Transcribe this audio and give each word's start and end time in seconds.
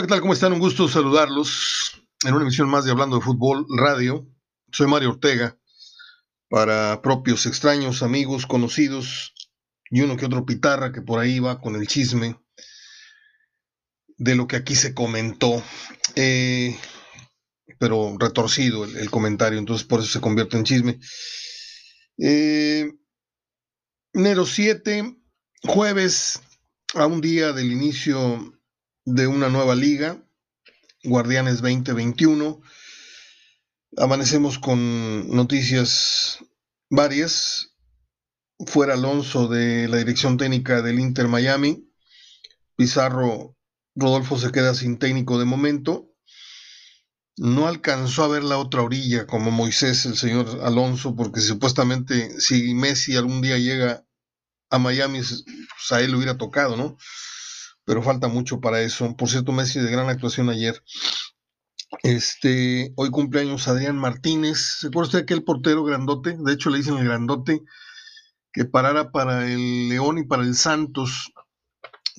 ¿qué 0.00 0.06
tal? 0.06 0.20
¿Cómo 0.22 0.32
están? 0.32 0.54
Un 0.54 0.60
gusto 0.60 0.88
saludarlos 0.88 2.00
en 2.24 2.32
una 2.32 2.42
emisión 2.42 2.70
más 2.70 2.86
de 2.86 2.90
Hablando 2.90 3.16
de 3.16 3.22
Fútbol 3.22 3.66
Radio. 3.76 4.26
Soy 4.72 4.86
Mario 4.86 5.10
Ortega, 5.10 5.58
para 6.48 7.02
propios 7.02 7.44
extraños, 7.44 8.02
amigos, 8.02 8.46
conocidos 8.46 9.34
y 9.90 10.00
uno 10.00 10.16
que 10.16 10.24
otro 10.24 10.46
pitarra 10.46 10.90
que 10.90 11.02
por 11.02 11.18
ahí 11.18 11.38
va 11.38 11.60
con 11.60 11.76
el 11.76 11.86
chisme 11.86 12.40
de 14.16 14.36
lo 14.36 14.46
que 14.46 14.56
aquí 14.56 14.74
se 14.74 14.94
comentó. 14.94 15.62
Eh, 16.14 16.78
pero 17.78 18.16
retorcido 18.18 18.86
el, 18.86 19.10
comentario, 19.10 19.58
entonces 19.58 19.86
por 19.86 20.00
eso 20.00 20.08
se 20.08 20.20
convierte 20.22 20.56
en 20.56 20.64
chisme. 20.64 20.98
Eh, 22.16 22.90
enero 24.14 24.46
7, 24.46 25.14
jueves, 25.64 26.40
a 26.94 27.04
un 27.04 27.20
día 27.20 27.52
del 27.52 27.70
inicio 27.70 28.59
de 29.14 29.26
una 29.26 29.48
nueva 29.48 29.74
liga, 29.74 30.22
Guardianes 31.02 31.60
2021. 31.62 32.60
Amanecemos 33.96 34.58
con 34.58 35.28
noticias 35.34 36.38
varias. 36.88 37.74
Fuera 38.66 38.94
Alonso 38.94 39.48
de 39.48 39.88
la 39.88 39.96
dirección 39.96 40.36
técnica 40.36 40.82
del 40.82 41.00
Inter 41.00 41.28
Miami. 41.28 41.90
Pizarro 42.76 43.56
Rodolfo 43.94 44.38
se 44.38 44.52
queda 44.52 44.74
sin 44.74 44.98
técnico 44.98 45.38
de 45.38 45.44
momento. 45.44 46.14
No 47.36 47.66
alcanzó 47.66 48.24
a 48.24 48.28
ver 48.28 48.44
la 48.44 48.58
otra 48.58 48.82
orilla 48.82 49.26
como 49.26 49.50
Moisés, 49.50 50.04
el 50.04 50.16
señor 50.16 50.60
Alonso, 50.62 51.16
porque 51.16 51.40
supuestamente 51.40 52.38
si 52.38 52.74
Messi 52.74 53.16
algún 53.16 53.40
día 53.40 53.58
llega 53.58 54.04
a 54.68 54.78
Miami, 54.78 55.20
pues 55.20 55.44
a 55.90 56.00
él 56.00 56.10
le 56.10 56.16
hubiera 56.18 56.36
tocado, 56.36 56.76
¿no? 56.76 56.96
Pero 57.90 58.04
falta 58.04 58.28
mucho 58.28 58.60
para 58.60 58.82
eso. 58.82 59.16
Por 59.16 59.28
cierto, 59.28 59.50
Messi 59.50 59.80
de 59.80 59.90
gran 59.90 60.08
actuación 60.08 60.48
ayer. 60.48 60.80
Este, 62.04 62.92
hoy 62.94 63.10
cumpleaños 63.10 63.66
Adrián 63.66 63.96
Martínez. 63.96 64.76
¿Se 64.78 64.86
acuerda 64.86 65.08
usted 65.08 65.18
de 65.18 65.22
aquel 65.24 65.42
portero 65.42 65.82
grandote? 65.82 66.36
De 66.38 66.52
hecho, 66.52 66.70
le 66.70 66.76
dicen 66.76 66.98
el 66.98 67.04
grandote 67.06 67.64
que 68.52 68.64
parara 68.64 69.10
para 69.10 69.50
el 69.50 69.88
León 69.88 70.18
y 70.18 70.24
para 70.24 70.44
el 70.44 70.54
Santos, 70.54 71.32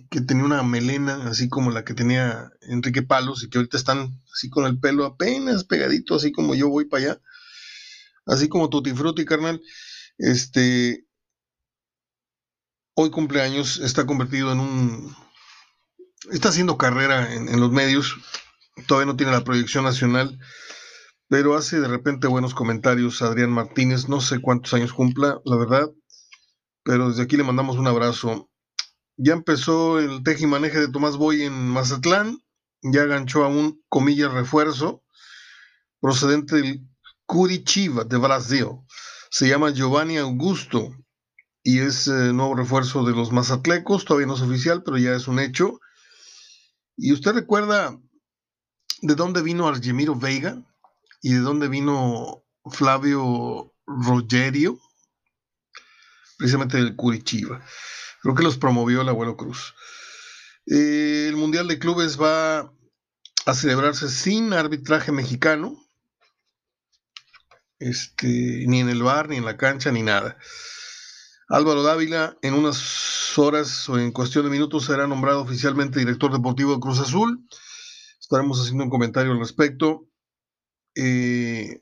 que 0.10 0.20
tenía 0.20 0.44
una 0.44 0.62
melena 0.62 1.30
así 1.30 1.48
como 1.48 1.72
la 1.72 1.86
que 1.86 1.94
tenía 1.94 2.52
Enrique 2.64 3.02
Palos 3.02 3.42
y 3.42 3.50
que 3.50 3.60
ahorita 3.60 3.78
están 3.78 4.22
así 4.34 4.50
con 4.50 4.66
el 4.66 4.78
pelo 4.78 5.06
apenas 5.06 5.64
pegadito, 5.64 6.16
así 6.16 6.34
como 6.34 6.54
yo 6.54 6.68
voy 6.68 6.84
para 6.84 7.04
allá, 7.06 7.22
así 8.26 8.50
como 8.50 8.70
Tutti 8.70 8.92
Frutti, 8.92 9.24
carnal. 9.24 9.62
Este, 10.18 11.06
hoy 12.94 13.10
cumpleaños 13.10 13.80
está 13.80 14.06
convertido 14.06 14.52
en 14.52 14.60
un 14.60 15.31
está 16.30 16.50
haciendo 16.50 16.78
carrera 16.78 17.34
en, 17.34 17.60
los 17.60 17.72
medios, 17.72 18.16
todavía 18.88 19.12
no 19.12 19.18
tiene 19.18 19.32
la 19.32 19.44
proyección 19.44 19.84
nacional, 19.84 20.40
pero 21.28 21.56
hace 21.56 21.80
de 21.80 21.88
repente 21.88 22.28
buenos 22.28 22.54
comentarios 22.54 23.22
Adrián 23.22 23.52
Martínez, 23.52 24.08
no 24.08 24.22
sé 24.22 24.40
cuántos 24.40 24.74
años 24.74 24.94
cumpla, 24.94 25.40
la 25.46 25.56
verdad, 25.56 25.90
pero 26.84 27.10
desde 27.10 27.24
aquí 27.24 27.38
le 27.38 27.44
mandamos 27.44 27.78
un 27.78 27.88
abrazo. 27.88 28.50
Ya 29.18 29.34
empezó 29.34 30.00
el 30.00 30.24
tejimaneje 30.24 30.80
de 30.80 30.88
Tomás 30.88 31.18
Boy 31.18 31.44
en 31.44 31.70
Mazatlán, 31.70 32.40
ya 32.82 33.06
ganchó 33.06 33.44
a 33.44 33.48
un 33.48 33.82
comillas 33.90 34.34
refuerzo 34.34 35.04
procedente 36.00 36.56
del 36.56 36.88
Curitiba 37.26 38.04
de 38.04 38.18
Brasil. 38.18 38.68
Se 39.30 39.48
llama 39.48 39.72
Giovanni 39.72 40.18
Augusto 40.18 40.92
y 41.64 41.80
es 41.80 42.08
eh, 42.08 42.34
nuevo 42.34 42.56
refuerzo 42.56 43.06
de 43.06 43.14
los 43.14 43.32
Mazatlecos, 43.32 44.04
todavía 44.04 44.28
no 44.28 44.36
es 44.36 44.42
oficial, 44.42 44.82
pero 44.84 44.98
ya 44.98 45.16
es 45.16 45.28
un 45.28 45.40
hecho. 45.40 45.80
¿Y 46.98 47.14
usted 47.14 47.34
recuerda 47.34 47.98
de 49.02 49.16
dónde 49.16 49.42
vino 49.42 49.68
Argemiro 49.68 50.16
Veiga 50.16 50.62
y 51.22 51.34
de 51.34 51.40
dónde 51.40 51.68
vino 51.68 52.44
Flavio 52.72 53.74
Rogerio? 53.86 54.80
Precisamente 56.38 56.78
del 56.78 56.96
Curitiba. 56.96 57.64
Creo 58.22 58.36
que 58.36 58.44
los 58.44 58.58
promovió 58.58 59.02
el 59.02 59.10
abuelo 59.10 59.38
Cruz. 59.38 59.74
Eh, 60.68 61.26
el 61.28 61.36
Mundial 61.36 61.68
de 61.68 61.80
Clubes 61.80 62.20
va 62.20 62.72
a 63.46 63.54
celebrarse 63.54 64.10
sin 64.10 64.54
arbitraje 64.54 65.12
mexicano. 65.12 65.76
Este, 67.80 68.28
ni 68.68 68.80
en 68.80 68.90
el 68.90 69.02
bar, 69.02 69.30
ni 69.30 69.38
en 69.38 69.46
la 69.46 69.58
cancha, 69.58 69.92
ni 69.92 70.04
nada. 70.04 70.38
Álvaro 71.52 71.84
Dávila 71.84 72.38
en 72.42 72.54
unas 72.54 73.38
horas 73.38 73.90
o 73.90 74.00
en 74.00 74.14
cuestión 74.14 74.46
de 74.46 74.52
minutos 74.52 74.86
será 74.86 75.06
nombrado 75.06 75.42
oficialmente 75.42 76.00
director 76.00 76.32
deportivo 76.32 76.74
de 76.74 76.80
Cruz 76.80 77.00
Azul. 77.00 77.46
Estaremos 78.22 78.62
haciendo 78.62 78.86
un 78.86 78.90
comentario 78.90 79.34
al 79.34 79.40
respecto. 79.40 80.08
Eh, 80.96 81.82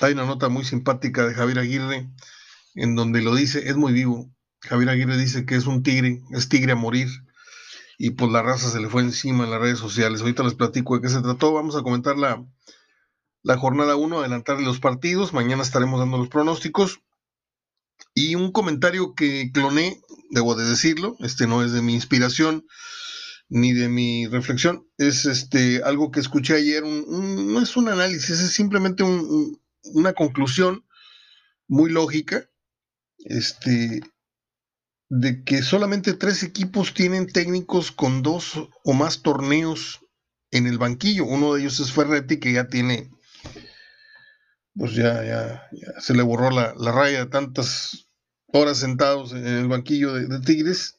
hay 0.00 0.12
una 0.14 0.24
nota 0.24 0.48
muy 0.48 0.64
simpática 0.64 1.26
de 1.26 1.34
Javier 1.34 1.58
Aguirre 1.58 2.08
en 2.74 2.96
donde 2.96 3.20
lo 3.20 3.34
dice, 3.34 3.68
es 3.68 3.76
muy 3.76 3.92
vivo. 3.92 4.30
Javier 4.62 4.88
Aguirre 4.88 5.18
dice 5.18 5.44
que 5.44 5.56
es 5.56 5.66
un 5.66 5.82
tigre, 5.82 6.22
es 6.30 6.48
tigre 6.48 6.72
a 6.72 6.76
morir 6.76 7.08
y 7.98 8.10
pues 8.10 8.32
la 8.32 8.42
raza 8.42 8.70
se 8.70 8.80
le 8.80 8.88
fue 8.88 9.02
encima 9.02 9.44
en 9.44 9.50
las 9.50 9.60
redes 9.60 9.78
sociales. 9.78 10.22
Ahorita 10.22 10.42
les 10.42 10.54
platico 10.54 10.96
de 10.96 11.02
qué 11.02 11.10
se 11.10 11.20
trató. 11.20 11.52
Vamos 11.52 11.76
a 11.76 11.82
comentar 11.82 12.16
la, 12.16 12.42
la 13.42 13.58
jornada 13.58 13.94
1, 13.96 14.20
adelantar 14.20 14.58
los 14.60 14.80
partidos. 14.80 15.34
Mañana 15.34 15.62
estaremos 15.62 16.00
dando 16.00 16.16
los 16.16 16.28
pronósticos. 16.28 17.02
Y 18.14 18.34
un 18.34 18.52
comentario 18.52 19.14
que 19.14 19.50
cloné, 19.52 20.00
debo 20.30 20.54
de 20.54 20.64
decirlo, 20.64 21.16
este 21.20 21.46
no 21.46 21.62
es 21.62 21.72
de 21.72 21.82
mi 21.82 21.94
inspiración 21.94 22.66
ni 23.48 23.72
de 23.72 23.88
mi 23.88 24.26
reflexión, 24.26 24.88
es 24.98 25.24
este 25.24 25.82
algo 25.84 26.10
que 26.10 26.20
escuché 26.20 26.54
ayer, 26.54 26.82
no 26.84 27.60
es 27.60 27.76
un 27.76 27.88
análisis, 27.88 28.30
es 28.30 28.50
simplemente 28.50 29.04
una 29.84 30.14
conclusión 30.14 30.84
muy 31.68 31.90
lógica, 31.90 32.48
este, 33.18 34.00
de 35.08 35.44
que 35.44 35.62
solamente 35.62 36.14
tres 36.14 36.42
equipos 36.42 36.94
tienen 36.94 37.26
técnicos 37.26 37.92
con 37.92 38.22
dos 38.22 38.68
o 38.84 38.92
más 38.92 39.22
torneos 39.22 40.00
en 40.50 40.66
el 40.66 40.78
banquillo. 40.78 41.24
Uno 41.24 41.54
de 41.54 41.60
ellos 41.60 41.80
es 41.80 41.92
Ferretti, 41.92 42.38
que 42.38 42.52
ya 42.52 42.68
tiene 42.68 43.10
pues 44.76 44.94
ya, 44.94 45.24
ya, 45.24 46.00
se 46.00 46.14
le 46.14 46.22
borró 46.22 46.50
la, 46.50 46.74
raya 46.92 47.20
de 47.20 47.30
tantas 47.30 48.08
horas 48.48 48.78
sentados 48.78 49.32
en 49.32 49.46
el 49.46 49.68
banquillo 49.68 50.12
de, 50.12 50.40
Tigres. 50.40 50.98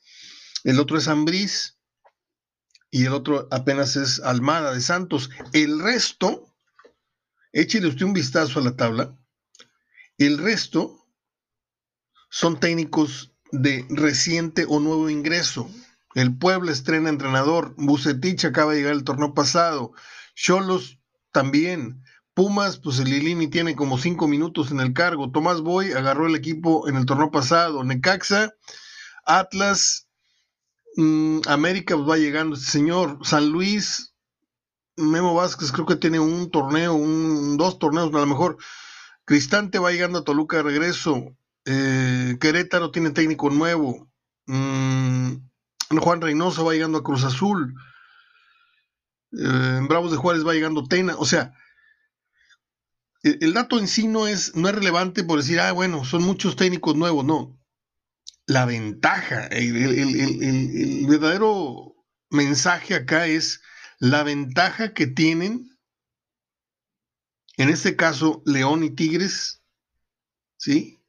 El 0.64 0.80
otro 0.80 0.98
es 0.98 1.08
Ambriz 1.08 1.78
y 2.90 3.06
el 3.06 3.14
otro 3.14 3.48
apenas 3.52 3.96
es 3.96 4.20
Almada 4.20 4.74
de 4.74 4.82
Santos. 4.82 5.30
El 5.54 5.80
resto, 5.80 6.56
échele 7.52 7.88
usted 7.88 8.06
un 8.06 8.14
vistazo 8.14 8.60
a 8.60 8.64
la 8.64 8.76
tabla. 8.76 9.16
El 10.18 10.40
resto 10.40 11.08
son 12.30 12.60
técnicos 12.60 13.34
de 13.52 13.86
reciente 13.90 14.66
o 14.68 14.80
nuevo 14.80 15.10
ingreso. 15.10 15.70
El 16.16 16.36
Puebla 16.36 16.72
estrena 16.72 17.10
entrenador. 17.10 17.76
Bucetich 17.78 18.46
acaba 18.46 18.74
de 18.74 18.80
llegar 18.80 18.94
el 18.94 19.04
torneo 19.04 19.36
pasado. 19.36 19.94
Cholos 20.34 21.00
también. 21.32 22.04
Pumas, 22.38 22.78
pues 22.78 23.00
el 23.00 23.10
Lilini 23.10 23.48
tiene 23.48 23.76
como 23.76 23.98
cinco 23.98 24.28
minutos 24.28 24.70
en 24.70 24.80
el 24.80 24.94
cargo. 24.94 25.32
Tomás 25.32 25.62
Boy 25.62 25.94
agarró 25.94 26.28
el 26.28 26.36
equipo 26.36 26.88
en 26.88 26.96
el 26.96 27.08
torneo 27.08 27.32
pasado. 27.32 27.84
Necaxa, 27.84 28.54
Atlas, 29.26 30.08
mm, 30.98 31.40
América 31.48 31.96
pues, 31.96 32.08
va 32.08 32.18
llegando 32.18 32.56
este 32.56 32.70
señor. 32.70 33.18
San 33.24 33.50
Luis, 33.50 34.14
Memo 34.98 35.34
Vázquez 35.34 35.72
creo 35.72 35.88
que 35.88 35.96
tiene 35.96 36.20
un 36.20 36.52
torneo, 36.52 36.94
un, 36.94 37.58
dos 37.58 37.80
torneos 37.80 38.14
a 38.14 38.20
lo 38.20 38.28
mejor. 38.28 38.58
Cristante 39.26 39.80
va 39.80 39.92
llegando 39.92 40.20
a 40.20 40.24
Toluca 40.24 40.58
de 40.58 40.64
regreso. 40.64 41.36
Eh, 41.66 42.38
Querétaro 42.40 42.92
tiene 42.92 43.10
técnico 43.10 43.50
nuevo. 43.50 44.12
Mm, 44.46 45.38
Juan 46.00 46.22
Reynoso 46.22 46.64
va 46.66 46.74
llegando 46.74 47.00
a 47.00 47.04
Cruz 47.04 47.24
Azul. 47.24 47.74
Eh, 49.32 49.80
Bravos 49.90 50.12
de 50.12 50.18
Juárez 50.18 50.46
va 50.46 50.54
llegando 50.54 50.88
Tena. 50.88 51.16
O 51.18 51.26
sea, 51.26 51.52
el, 53.24 53.54
dato 53.54 53.80
en 53.80 53.88
sí 53.88 54.08
no 54.08 54.28
es, 54.28 54.56
no 54.56 54.70
es 54.70 54.76
relevante 54.76 55.24
por 55.24 55.40
decir, 55.40 55.60
ah, 55.60 55.72
bueno, 55.72 56.06
son 56.06 56.24
muchos 56.24 56.56
técnicos 56.56 56.96
nuevos, 56.96 57.26
no. 57.26 57.58
La 58.46 58.66
ventaja, 58.66 59.48
el, 59.48 61.06
verdadero 61.08 61.96
mensaje 62.30 62.96
acá 62.96 63.28
es 63.28 63.62
la 64.00 64.24
ventaja 64.24 64.94
que 64.94 65.08
tienen, 65.08 65.78
en 67.58 67.70
este 67.70 67.96
caso, 67.96 68.44
León 68.46 68.84
y 68.84 68.92
Tigres, 68.92 69.64
¿sí? 70.58 71.04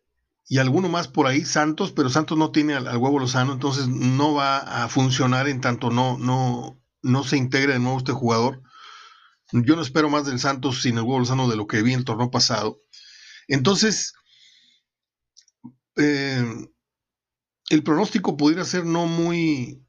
Y 0.49 0.59
alguno 0.59 0.89
más 0.89 1.07
por 1.07 1.27
ahí, 1.27 1.45
Santos, 1.45 1.93
pero 1.93 2.09
Santos 2.09 2.39
no 2.39 2.51
tiene 2.51 2.75
al, 2.75 2.89
al, 2.89 2.97
huevo 2.97 3.19
Lozano, 3.19 3.53
entonces 3.53 3.87
no 3.87 4.35
va 4.35 4.59
a 4.59 4.89
funcionar 4.89 5.47
en 5.47 5.61
tanto 5.61 5.91
no, 5.91 6.17
no, 6.17 6.83
no 7.03 7.23
se 7.23 7.37
integre 7.37 7.75
de 7.75 7.79
nuevo 7.79 7.99
este 7.99 8.13
jugador. 8.13 8.63
Yo 9.53 9.77
no 9.77 9.83
espero 9.83 10.11
más 10.11 10.27
del 10.27 10.39
Santos 10.39 10.83
sin 10.83 10.99
el 10.99 11.05
huevo 11.05 11.21
Lozano 11.21 11.49
de 11.49 11.57
lo 11.57 11.67
que 11.67 11.83
vi 11.83 11.93
en 11.93 12.01
el 12.01 12.05
torneo 12.05 12.31
pasado. 12.31 12.83
Entonces, 13.47 14.13
eh, 15.97 16.45
el 17.71 17.83
pronóstico 17.83 18.37
pudiera 18.37 18.65
ser 18.65 18.85
no 18.85 19.07
muy, 19.07 19.83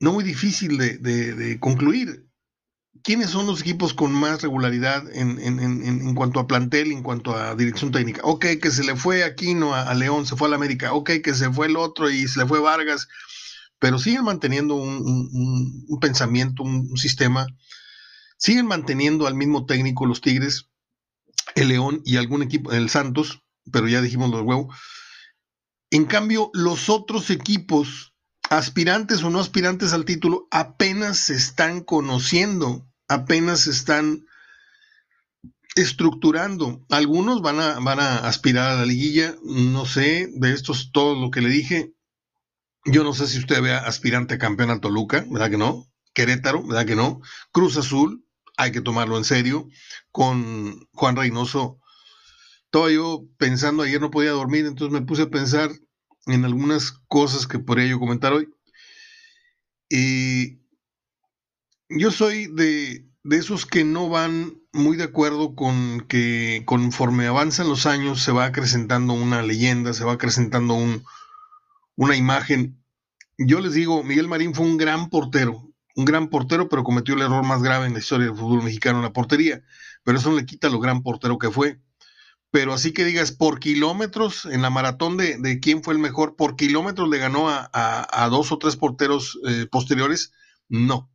no 0.00 0.12
muy 0.12 0.24
difícil 0.24 0.78
de, 0.78 1.58
concluir. 1.60 2.28
¿quiénes 3.02 3.28
son 3.30 3.46
los 3.46 3.60
equipos 3.60 3.92
con 3.92 4.12
más 4.12 4.40
regularidad 4.40 5.04
en, 5.12 6.14
cuanto 6.14 6.40
a 6.40 6.46
plantel, 6.46 6.90
en 6.90 7.02
cuanto 7.02 7.36
a 7.36 7.54
dirección 7.54 7.92
técnica? 7.92 8.22
Ok, 8.24 8.46
que 8.62 8.70
se 8.70 8.82
le 8.82 8.96
fue 8.96 9.24
Aquino 9.24 9.74
a, 9.74 9.82
a, 9.82 9.94
León, 9.94 10.26
se 10.26 10.36
fue 10.36 10.48
a 10.48 10.50
la 10.50 10.56
América. 10.56 10.94
Ok, 10.94 11.10
que 11.22 11.34
se 11.34 11.50
fue 11.52 11.66
el 11.66 11.76
otro 11.76 12.08
y 12.08 12.26
se 12.26 12.40
le 12.40 12.46
fue 12.46 12.60
Vargas. 12.60 13.08
Pero 13.78 13.98
siguen 13.98 14.24
manteniendo 14.24 14.76
un, 14.76 15.98
pensamiento, 16.00 16.62
un, 16.62 16.96
sistema. 16.96 17.46
Siguen 18.44 18.66
manteniendo 18.66 19.26
al 19.26 19.34
mismo 19.34 19.64
técnico 19.64 20.04
los 20.04 20.20
Tigres, 20.20 20.68
el 21.54 21.68
León 21.68 22.02
y 22.04 22.16
algún 22.16 22.42
equipo, 22.42 22.72
el 22.72 22.90
Santos, 22.90 23.42
pero 23.72 23.88
ya 23.88 24.02
dijimos 24.02 24.30
los 24.30 24.42
huevos. 24.42 24.76
En 25.90 26.04
cambio, 26.04 26.50
los 26.52 26.90
otros 26.90 27.30
equipos, 27.30 28.14
aspirantes 28.50 29.22
o 29.22 29.30
no 29.30 29.40
aspirantes 29.40 29.92
al 29.92 30.04
título, 30.04 30.46
apenas 30.50 31.18
se 31.18 31.34
están 31.34 31.80
conociendo 31.80 32.86
apenas 33.08 33.60
se 33.60 33.70
están 33.70 34.26
estructurando. 35.76 36.84
Algunos 36.90 37.42
van 37.42 37.60
a, 37.60 37.78
van 37.80 38.00
a 38.00 38.18
aspirar 38.28 38.70
a 38.70 38.76
la 38.76 38.86
liguilla, 38.86 39.34
no 39.42 39.86
sé, 39.86 40.28
de 40.32 40.52
estos 40.52 40.92
todo 40.92 41.14
lo 41.20 41.30
que 41.30 41.40
le 41.40 41.48
dije. 41.48 41.94
Yo 42.84 43.02
no 43.02 43.14
sé 43.14 43.26
si 43.26 43.38
usted 43.38 43.62
vea 43.62 43.78
aspirante 43.78 44.34
a 44.34 44.38
campeón 44.38 44.70
a 44.70 44.80
Toluca, 44.80 45.24
¿verdad 45.30 45.50
que 45.50 45.56
no? 45.56 45.90
Querétaro, 46.12 46.66
¿verdad 46.66 46.86
que 46.86 46.96
no? 46.96 47.20
Cruz 47.50 47.76
Azul, 47.76 48.23
hay 48.56 48.72
que 48.72 48.80
tomarlo 48.80 49.16
en 49.18 49.24
serio. 49.24 49.68
Con 50.10 50.88
Juan 50.92 51.16
Reynoso, 51.16 51.80
estaba 52.64 52.90
yo 52.90 53.24
pensando, 53.38 53.82
ayer 53.82 54.00
no 54.00 54.10
podía 54.10 54.30
dormir, 54.30 54.66
entonces 54.66 54.92
me 54.92 55.06
puse 55.06 55.22
a 55.22 55.30
pensar 55.30 55.70
en 56.26 56.44
algunas 56.44 56.92
cosas 57.08 57.46
que 57.46 57.58
podría 57.58 57.86
yo 57.86 57.98
comentar 57.98 58.32
hoy. 58.32 58.48
Y 59.88 60.58
yo 61.88 62.10
soy 62.10 62.46
de, 62.46 63.06
esos 63.30 63.66
que 63.66 63.84
no 63.84 64.08
van 64.08 64.60
muy 64.72 64.96
de 64.96 65.04
acuerdo 65.04 65.54
con 65.54 66.00
que 66.08 66.62
conforme 66.66 67.26
avanzan 67.26 67.68
los 67.68 67.86
años 67.86 68.22
se 68.22 68.32
va 68.32 68.46
acrecentando 68.46 69.12
una 69.12 69.42
leyenda, 69.42 69.92
se 69.92 70.04
va 70.04 70.14
acrecentando 70.14 70.74
un, 70.74 71.04
una 71.96 72.16
imagen. 72.16 72.82
Yo 73.38 73.60
les 73.60 73.74
digo, 73.74 74.02
Miguel 74.02 74.28
Marín 74.28 74.54
fue 74.54 74.66
un 74.66 74.76
gran 74.76 75.10
portero, 75.10 75.73
un 75.94 76.04
gran 76.04 76.28
portero, 76.28 76.68
pero 76.68 76.84
cometió 76.84 77.14
el 77.14 77.22
error 77.22 77.44
más 77.44 77.62
grave 77.62 77.86
en 77.86 77.92
la 77.92 77.98
historia 78.00 78.26
del 78.26 78.36
fútbol 78.36 78.62
mexicano 78.62 78.98
en 78.98 79.04
la 79.04 79.12
portería. 79.12 79.62
Pero 80.02 80.18
eso 80.18 80.30
no 80.30 80.36
le 80.36 80.46
quita 80.46 80.68
lo 80.68 80.80
gran 80.80 81.02
portero 81.02 81.38
que 81.38 81.50
fue. 81.50 81.80
Pero 82.50 82.72
así 82.72 82.92
que 82.92 83.04
digas, 83.04 83.32
por 83.32 83.58
kilómetros, 83.58 84.44
en 84.44 84.62
la 84.62 84.70
maratón 84.70 85.16
de, 85.16 85.58
quién 85.60 85.82
fue 85.82 85.94
el 85.94 85.98
mejor, 85.98 86.36
por 86.36 86.54
kilómetros 86.54 87.08
le 87.08 87.18
ganó 87.18 87.48
a, 87.48 88.28
dos 88.30 88.52
o 88.52 88.58
tres 88.58 88.76
porteros 88.76 89.38
eh, 89.48 89.66
posteriores, 89.70 90.32
no. 90.68 91.10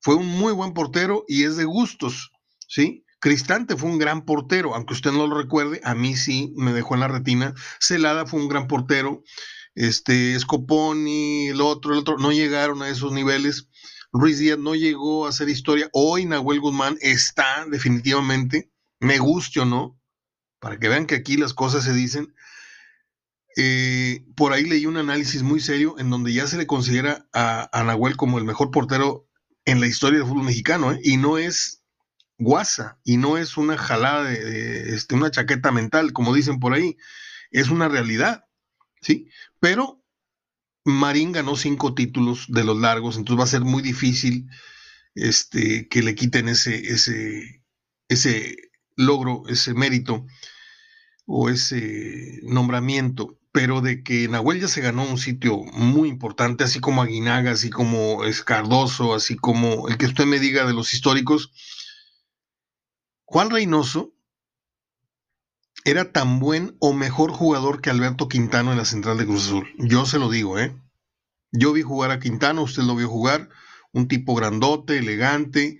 Fue 0.00 0.16
un 0.16 0.26
muy 0.26 0.52
buen 0.52 0.74
portero 0.74 1.24
y 1.28 1.44
es 1.44 1.56
de 1.56 1.64
gustos, 1.64 2.32
¿sí? 2.68 3.04
Cristante 3.20 3.76
fue 3.76 3.88
un 3.88 3.98
gran 3.98 4.26
portero, 4.26 4.74
aunque 4.74 4.94
usted 4.94 5.12
no 5.12 5.26
lo 5.26 5.38
recuerde, 5.38 5.80
a 5.84 5.94
mí 5.94 6.16
sí 6.16 6.52
me 6.56 6.72
dejó 6.72 6.94
en 6.94 7.00
la 7.00 7.08
retina. 7.08 7.54
Celada 7.78 8.26
fue 8.26 8.40
un 8.40 8.48
gran 8.48 8.66
portero. 8.66 9.22
Este, 9.74 10.38
Scoponi, 10.38 11.48
el 11.48 11.60
otro, 11.60 11.92
el 11.94 12.00
otro, 12.00 12.18
no 12.18 12.32
llegaron 12.32 12.82
a 12.82 12.88
esos 12.88 13.12
niveles. 13.12 13.68
Ruiz 14.12 14.38
Díaz 14.38 14.58
no 14.58 14.74
llegó 14.74 15.24
a 15.24 15.30
hacer 15.30 15.48
historia. 15.48 15.88
Hoy 15.92 16.26
Nahuel 16.26 16.60
Guzmán 16.60 16.98
está 17.00 17.64
definitivamente, 17.66 18.70
me 19.00 19.18
guste 19.18 19.60
o 19.60 19.64
no, 19.64 19.98
para 20.60 20.78
que 20.78 20.88
vean 20.88 21.06
que 21.06 21.14
aquí 21.14 21.38
las 21.38 21.54
cosas 21.54 21.84
se 21.84 21.94
dicen. 21.94 22.34
Eh, 23.56 24.24
por 24.36 24.52
ahí 24.52 24.64
leí 24.64 24.86
un 24.86 24.98
análisis 24.98 25.42
muy 25.42 25.60
serio 25.60 25.98
en 25.98 26.10
donde 26.10 26.32
ya 26.32 26.46
se 26.46 26.58
le 26.58 26.66
considera 26.66 27.26
a, 27.32 27.82
Nahuel 27.84 28.16
como 28.16 28.38
el 28.38 28.44
mejor 28.44 28.70
portero 28.70 29.28
en 29.64 29.80
la 29.80 29.86
historia 29.86 30.18
del 30.18 30.28
fútbol 30.28 30.44
mexicano, 30.44 30.92
¿eh? 30.92 31.00
y 31.02 31.16
no 31.16 31.38
es 31.38 31.82
guasa, 32.38 32.98
y 33.04 33.16
no 33.16 33.38
es 33.38 33.56
una 33.56 33.78
jalada 33.78 34.24
de, 34.24 34.94
este, 34.94 35.14
una 35.14 35.30
chaqueta 35.30 35.70
mental, 35.70 36.12
como 36.12 36.34
dicen 36.34 36.60
por 36.60 36.74
ahí, 36.74 36.96
es 37.50 37.68
una 37.68 37.88
realidad, 37.88 38.46
¿sí? 39.00 39.28
Pero 39.60 40.01
Marín 40.84 41.32
ganó 41.32 41.56
cinco 41.56 41.94
títulos 41.94 42.46
de 42.48 42.64
los 42.64 42.78
largos, 42.78 43.16
entonces 43.16 43.40
va 43.40 43.44
a 43.44 43.48
ser 43.48 43.62
muy 43.62 43.82
difícil 43.82 44.48
este, 45.14 45.88
que 45.88 46.02
le 46.02 46.14
quiten 46.14 46.48
ese, 46.48 46.76
ese, 46.76 47.62
ese 48.08 48.56
logro, 48.96 49.44
ese 49.48 49.74
mérito 49.74 50.26
o 51.26 51.48
ese 51.48 52.40
nombramiento 52.42 53.38
pero 53.52 53.82
de 53.82 54.02
que 54.02 54.26
Nahuel 54.28 54.60
ya 54.62 54.68
se 54.68 54.80
ganó 54.80 55.04
un 55.04 55.18
sitio 55.18 55.58
muy 55.74 56.08
importante, 56.08 56.64
así 56.64 56.80
como 56.80 57.02
Aguinaga, 57.02 57.52
así 57.52 57.68
como 57.68 58.24
Escardoso, 58.24 59.14
así 59.14 59.36
como 59.36 59.88
el 59.88 59.98
que 59.98 60.06
usted 60.06 60.24
me 60.24 60.38
diga 60.38 60.66
de 60.66 60.72
los 60.72 60.94
históricos. 60.94 61.52
Juan 63.26 63.50
Reynoso 63.50 64.14
era 65.84 66.12
tan 66.12 66.38
buen 66.38 66.76
o 66.78 66.92
mejor 66.92 67.32
jugador 67.32 67.80
que 67.80 67.90
Alberto 67.90 68.28
Quintano 68.28 68.72
en 68.72 68.78
la 68.78 68.84
central 68.84 69.18
de 69.18 69.26
Cruz 69.26 69.46
Azul. 69.46 69.68
Yo 69.78 70.06
se 70.06 70.18
lo 70.18 70.30
digo, 70.30 70.58
¿eh? 70.58 70.76
Yo 71.50 71.72
vi 71.72 71.82
jugar 71.82 72.10
a 72.10 72.20
Quintano, 72.20 72.62
usted 72.62 72.82
lo 72.82 72.96
vio 72.96 73.08
jugar, 73.08 73.48
un 73.92 74.08
tipo 74.08 74.34
grandote, 74.34 74.98
elegante, 74.98 75.78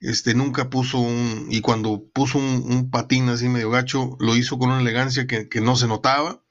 este, 0.00 0.34
nunca 0.34 0.68
puso 0.68 0.98
un, 0.98 1.46
y 1.50 1.60
cuando 1.60 2.08
puso 2.12 2.38
un, 2.38 2.90
patín 2.90 3.28
así 3.28 3.48
medio 3.48 3.70
gacho, 3.70 4.16
lo 4.18 4.36
hizo 4.36 4.58
con 4.58 4.70
una 4.70 4.80
elegancia 4.80 5.26
que, 5.26 5.48
que 5.48 5.60
no 5.60 5.76
se 5.76 5.86
notaba 5.86 6.42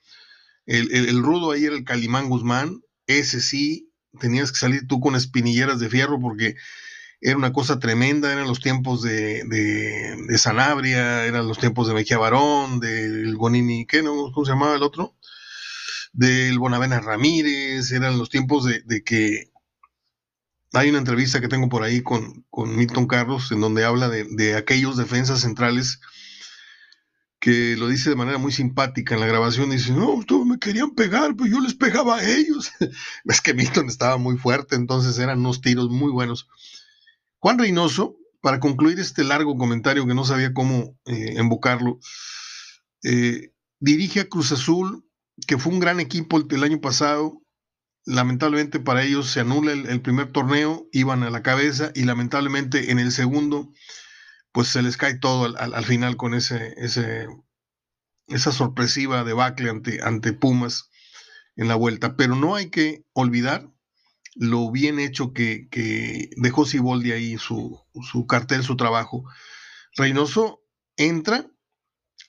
el, 0.66 1.22
rudo 1.22 1.52
ahí 1.52 1.66
era 1.66 1.76
el 1.76 1.84
Calimán 1.84 2.30
Guzmán, 2.30 2.82
ese 3.08 3.42
sí, 3.42 3.92
tenías 4.20 4.52
que 4.52 4.60
salir 4.60 4.88
tú 4.88 5.00
con 5.00 5.16
espinilleras 5.16 5.80
de 5.80 5.90
fierro 5.90 6.20
porque 6.20 6.56
era 7.22 7.38
una 7.38 7.54
cosa 7.54 7.80
tremenda, 7.80 8.34
eran 8.34 8.48
los 8.48 8.60
tiempos 8.60 9.04
de, 9.04 9.44
de, 9.46 10.38
Sanabria, 10.40 11.26
eran 11.26 11.48
los 11.48 11.60
tiempos 11.60 11.88
de 11.88 11.94
Mejía 11.94 12.18
Barón, 12.18 12.80
del 12.80 13.36
Bonini, 13.36 13.86
¿qué 13.86 14.02
no? 14.02 14.32
¿Cómo 14.34 14.44
se 14.44 14.52
llamaba 14.52 14.76
el 14.76 14.82
otro? 14.82 15.16
Del 16.14 16.58
Bonavena 16.58 17.00
Ramírez, 17.00 17.92
eran 17.92 18.18
los 18.18 18.30
tiempos 18.30 18.66
de, 18.66 19.04
que 19.04 19.52
hay 20.74 20.90
una 20.90 20.98
entrevista 20.98 21.40
que 21.40 21.48
tengo 21.48 21.70
por 21.70 21.84
ahí 21.84 22.02
con, 22.02 22.44
con 22.50 22.76
Milton 22.76 23.06
Carlos 23.06 23.52
en 23.52 23.62
donde 23.62 23.86
habla 23.86 24.10
de, 24.10 24.24
de 24.24 24.56
aquellos 24.56 24.98
defensas 24.98 25.42
centrales 25.42 26.00
que 27.40 27.76
lo 27.76 27.88
dice 27.88 28.10
de 28.10 28.16
manera 28.16 28.38
muy 28.38 28.52
simpática 28.52 29.16
en 29.16 29.22
la 29.22 29.28
grabación, 29.28 29.72
dice, 29.72 29.92
no, 29.94 30.24
todos 30.28 30.46
me 30.46 30.60
querían 30.60 30.92
pegar, 30.92 31.36
pero 31.36 31.50
yo 31.50 31.60
les 31.60 31.74
pegaba 31.74 32.18
a 32.18 32.24
ellos. 32.24 32.72
es 33.26 33.42
que 33.42 33.54
Milton 33.54 33.90
estaba 33.90 34.18
muy 34.18 34.38
fuerte, 34.38 34.76
entonces 34.76 35.18
eran 35.20 35.40
unos 35.40 35.60
tiros 35.60 35.90
muy 35.90 36.12
buenos. 36.12 36.48
Juan 37.42 37.58
Reynoso, 37.58 38.18
para 38.40 38.60
concluir 38.60 39.00
este 39.00 39.24
largo 39.24 39.58
comentario 39.58 40.06
que 40.06 40.14
no 40.14 40.26
sabía 40.26 40.54
cómo 40.54 40.96
eh, 41.06 41.34
invocarlo, 41.38 42.00
eh, 43.04 43.52
dirige 43.80 44.20
a 44.22 44.30
Cruz 44.30 44.52
Azul, 44.52 45.04
que 45.48 45.58
fue 45.58 45.74
un 45.74 45.80
gran 45.80 46.00
equipo 46.00 46.38
el, 46.38 46.64
año 46.64 46.80
pasado. 46.82 47.42
Lamentablemente 48.06 48.80
para 48.80 49.04
ellos 49.04 49.32
se 49.32 49.40
anula 49.40 49.72
el 49.72 50.02
primer 50.02 50.32
torneo, 50.32 50.88
iban 50.92 51.24
a 51.24 51.32
la 51.32 51.42
cabeza 51.42 51.92
y 51.96 52.04
lamentablemente 52.04 52.92
en 52.92 53.00
el 53.00 53.12
segundo 53.12 53.72
pues 54.52 54.68
se 54.68 54.84
les 54.84 54.98
cae 54.98 55.18
todo 55.18 55.56
al, 55.58 55.86
final 55.86 56.18
con 56.18 56.36
esa 56.36 56.62
sorpresiva 58.52 59.24
debacle 59.24 59.70
ante, 59.70 60.00
ante 60.04 60.34
Pumas 60.34 60.90
en 61.56 61.68
la 61.68 61.76
vuelta. 61.76 62.16
Pero 62.16 62.36
no 62.36 62.56
hay 62.56 62.70
que 62.70 63.04
olvidar 63.14 63.72
lo 64.36 64.72
bien 64.72 65.00
hecho 65.00 65.34
que, 65.34 66.30
dejó 66.38 66.66
Siboldi 66.66 67.12
ahí, 67.12 67.38
su, 67.38 67.82
su, 68.10 68.26
cartel, 68.28 68.64
su 68.64 68.76
trabajo. 68.76 69.24
Reynoso 69.96 70.64
entra 70.98 71.50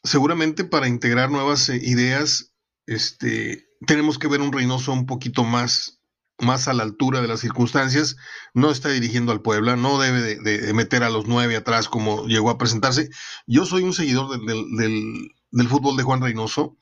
seguramente 0.02 0.64
para 0.64 0.88
integrar 0.88 1.30
nuevas 1.30 1.68
eh, 1.68 1.80
ideas. 1.82 2.54
Este, 2.86 3.68
tenemos 3.86 4.18
que 4.18 4.28
ver 4.28 4.40
un 4.40 4.52
Reynoso 4.52 4.92
un 4.92 5.06
poquito 5.06 5.44
más 5.44 6.02
más 6.42 6.68
a 6.68 6.74
la 6.74 6.82
altura 6.82 7.20
de 7.20 7.28
las 7.28 7.40
circunstancias, 7.40 8.16
no 8.52 8.70
está 8.70 8.88
dirigiendo 8.88 9.32
al 9.32 9.42
Puebla, 9.42 9.76
no 9.76 9.98
debe 9.98 10.36
de, 10.36 10.72
meter 10.74 11.02
a 11.02 11.10
los 11.10 11.26
nueve 11.26 11.56
atrás 11.56 11.88
como 11.88 12.26
llegó 12.26 12.50
a 12.50 12.58
presentarse. 12.58 13.08
Yo 13.46 13.64
soy 13.64 13.82
un 13.84 13.92
seguidor 13.92 14.44
del, 14.44 15.68
fútbol 15.68 15.96
de 15.96 16.02
Juan 16.02 16.20
Reynoso, 16.20 16.76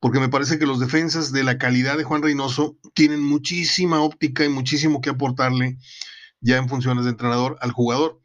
porque 0.00 0.20
me 0.20 0.28
parece 0.28 0.58
que 0.58 0.66
los 0.66 0.80
defensas 0.80 1.32
de 1.32 1.44
la 1.44 1.58
calidad 1.58 1.96
de 1.96 2.04
Juan 2.04 2.22
Reynoso 2.22 2.78
tienen 2.94 3.22
muchísima 3.22 4.00
óptica 4.00 4.44
y 4.44 4.48
muchísimo 4.48 5.00
que 5.00 5.10
aportarle 5.10 5.78
ya 6.40 6.58
en 6.58 6.68
funciones 6.68 7.04
de 7.04 7.10
entrenador 7.10 7.56
al 7.60 7.72
jugador. 7.72 8.20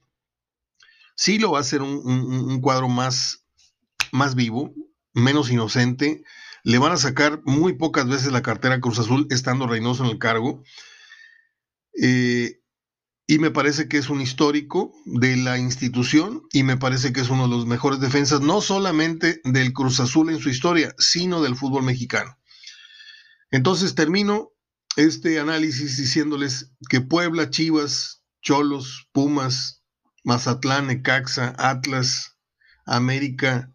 Sí 1.16 1.40
lo 1.40 1.52
va 1.52 1.60
a 1.60 1.62
hacer 1.62 1.82
un, 1.82 2.62
cuadro 2.62 2.90
más, 2.90 3.46
más 4.12 4.36
vivo, 4.36 4.74
menos 5.14 5.52
inocente, 5.52 6.24
le 6.64 6.78
van 6.78 6.92
a 6.92 6.98
sacar 6.98 7.42
muy 7.46 7.74
pocas 7.74 8.08
veces 8.08 8.32
la 8.32 8.42
cartera 8.42 8.80
Cruz 8.80 9.00
Azul 9.00 9.28
estando 9.30 9.68
Reynoso 9.68 10.04
en 10.04 10.12
el 10.12 10.20
cargo. 10.20 10.64
Eh, 12.02 12.61
y 13.32 13.40
me 13.40 13.50
parece 13.50 13.88
que 13.88 13.98
es 13.98 14.10
un 14.10 14.20
histórico 14.20 14.94
de 15.06 15.38
la 15.38 15.58
institución 15.58 16.44
y 16.52 16.64
me 16.64 16.76
parece 16.76 17.14
que 17.14 17.22
es 17.22 17.30
uno 17.30 17.44
de 17.44 17.56
los 17.56 17.66
mejores 17.66 18.02
defensas, 18.02 18.42
no 18.42 18.60
solamente 18.60 19.40
del 19.46 19.72
Cruz 19.72 20.02
Azul 20.02 20.32
en 20.32 20.40
su 20.40 20.50
historia, 20.50 20.94
sino 20.98 21.42
del 21.42 21.56
fútbol 21.56 21.84
mexicano. 21.84 22.38
Entonces 23.50 23.96
termino 23.96 24.52
este 24.98 25.40
análisis 25.40 25.96
diciéndoles 25.96 26.74
que 26.90 27.00
Puebla, 27.00 27.50
Chivas, 27.50 28.22
Cholos, 28.42 29.08
Pumas, 29.14 29.82
Mazatlán, 30.26 30.88
Necaxa, 30.88 31.56
Atlas, 31.58 32.38
América, 32.86 33.74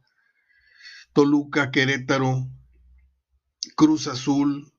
Toluca, 1.14 1.70
Querétaro, 1.70 2.46
Cruz 3.74 4.06
Azul, 4.06 4.70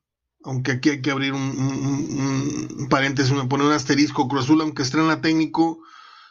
aunque 0.48 0.72
aquí 0.72 0.90
hay 0.90 1.02
que 1.02 1.12
abrir 1.12 1.34
un, 1.34 2.88
paréntesis, 2.90 3.34
poner 3.50 3.68
un 3.68 3.74
asterisco, 3.74 4.30
Cruz 4.30 4.46
Azul, 4.46 4.62
aunque 4.62 4.82
estrena 4.82 5.20
técnico, 5.20 5.84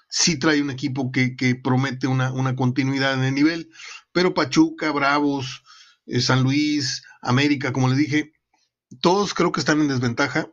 sí 0.08 0.38
trae 0.38 0.62
un 0.62 0.70
equipo 0.70 1.12
que, 1.12 1.60
promete 1.62 2.06
una, 2.06 2.56
continuidad 2.56 3.12
en 3.12 3.24
el 3.24 3.34
nivel, 3.34 3.70
pero 4.12 4.32
Pachuca, 4.32 4.90
Bravos, 4.90 5.62
eh, 6.06 6.22
San 6.22 6.42
Luis, 6.42 7.02
América, 7.20 7.74
como 7.74 7.88
les 7.88 7.98
dije, 7.98 8.32
todos 9.02 9.34
creo 9.34 9.52
que 9.52 9.60
están 9.60 9.82
en 9.82 9.88
desventaja 9.88 10.50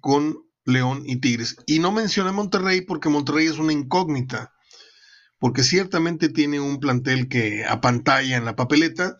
con 0.00 0.36
León 0.66 1.02
y 1.06 1.16
Tigres. 1.16 1.56
Y 1.66 1.78
no 1.78 1.92
mencioné 1.92 2.32
Monterrey 2.32 2.82
porque 2.82 3.08
Monterrey 3.08 3.46
es 3.46 3.58
una 3.58 3.72
incógnita, 3.72 4.52
porque 5.38 5.62
ciertamente 5.62 6.28
tiene 6.28 6.60
un 6.60 6.80
plantel 6.80 7.28
que 7.28 7.64
apantalla 7.64 8.36
en 8.36 8.44
la 8.44 8.56
papeleta, 8.56 9.16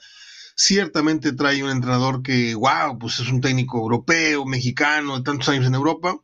ciertamente 0.61 1.33
trae 1.33 1.65
un 1.65 1.71
entrenador 1.71 2.23
que, 2.23 2.55
wow, 2.55 2.99
pues 2.99 3.19
es 3.19 3.31
un 3.31 3.41
técnico 3.41 3.79
europeo, 3.79 4.45
mexicano, 4.45 5.17
de 5.17 5.25
tantos 5.25 5.49
años 5.49 5.67
en 5.67 5.75
Europa, 5.75 6.21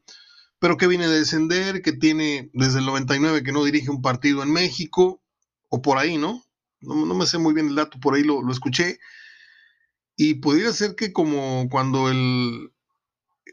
pero 0.58 0.76
que 0.76 0.86
viene 0.86 1.08
de 1.08 1.20
descender, 1.20 1.80
que 1.80 1.92
tiene 1.92 2.50
desde 2.52 2.80
el 2.80 2.84
99 2.84 3.42
que 3.42 3.52
no 3.52 3.64
dirige 3.64 3.88
un 3.88 4.02
partido 4.02 4.42
en 4.42 4.52
México, 4.52 5.22
o 5.70 5.80
por 5.80 5.96
ahí, 5.96 6.18
¿no? 6.18 6.44
No, 6.82 7.14
me 7.14 7.24
sé 7.24 7.38
muy 7.38 7.54
bien 7.54 7.68
el 7.68 7.76
dato, 7.76 7.98
por 7.98 8.14
ahí 8.14 8.24
lo, 8.24 8.42
lo 8.42 8.52
escuché. 8.52 8.98
Y 10.16 10.34
podría 10.34 10.70
ser 10.72 10.96
que 10.96 11.14
como 11.14 11.68
cuando 11.70 12.10
el, 12.10 12.72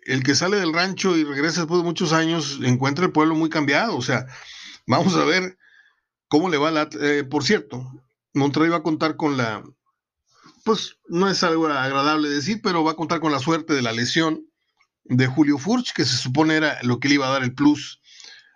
el 0.03 0.21
que 0.23 0.35
sale 0.35 0.57
del 0.57 0.73
rancho 0.73 1.15
y 1.15 1.23
regresa 1.23 1.61
después 1.61 1.79
de 1.79 1.87
muchos 1.87 2.11
años 2.11 2.59
encuentra 2.61 3.05
el 3.05 3.13
pueblo 3.13 3.35
muy 3.35 3.49
cambiado. 3.49 3.95
O 3.95 4.01
sea, 4.01 4.27
vamos 4.85 5.15
a 5.15 5.23
ver 5.23 5.57
cómo 6.27 6.49
le 6.49 6.57
va 6.57 6.71
la... 6.71 6.89
Eh, 6.99 7.23
por 7.23 7.45
cierto, 7.45 7.89
Monterrey 8.33 8.69
va 8.69 8.77
a 8.77 8.83
contar 8.83 9.15
con 9.15 9.37
la... 9.37 9.63
Pues 10.63 10.97
no 11.07 11.29
es 11.29 11.43
algo 11.43 11.67
agradable 11.67 12.29
decir, 12.29 12.61
pero 12.63 12.83
va 12.83 12.91
a 12.91 12.95
contar 12.95 13.19
con 13.19 13.31
la 13.31 13.39
suerte 13.39 13.73
de 13.73 13.81
la 13.81 13.91
lesión 13.91 14.45
de 15.03 15.27
Julio 15.27 15.57
Furch, 15.57 15.93
que 15.93 16.05
se 16.05 16.17
supone 16.17 16.55
era 16.55 16.81
lo 16.83 16.99
que 16.99 17.09
le 17.09 17.15
iba 17.15 17.27
a 17.27 17.31
dar 17.31 17.43
el 17.43 17.53
plus 17.53 18.01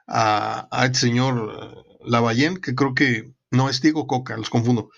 a, 0.07 0.67
a 0.71 0.85
este 0.85 0.99
señor 0.99 1.51
eh, 1.53 1.97
Lavallén, 2.05 2.57
que 2.57 2.75
creo 2.75 2.93
que 2.93 3.33
no 3.51 3.69
es 3.69 3.81
Diego 3.81 4.07
Coca, 4.07 4.37
los 4.37 4.49
confundo. 4.49 4.89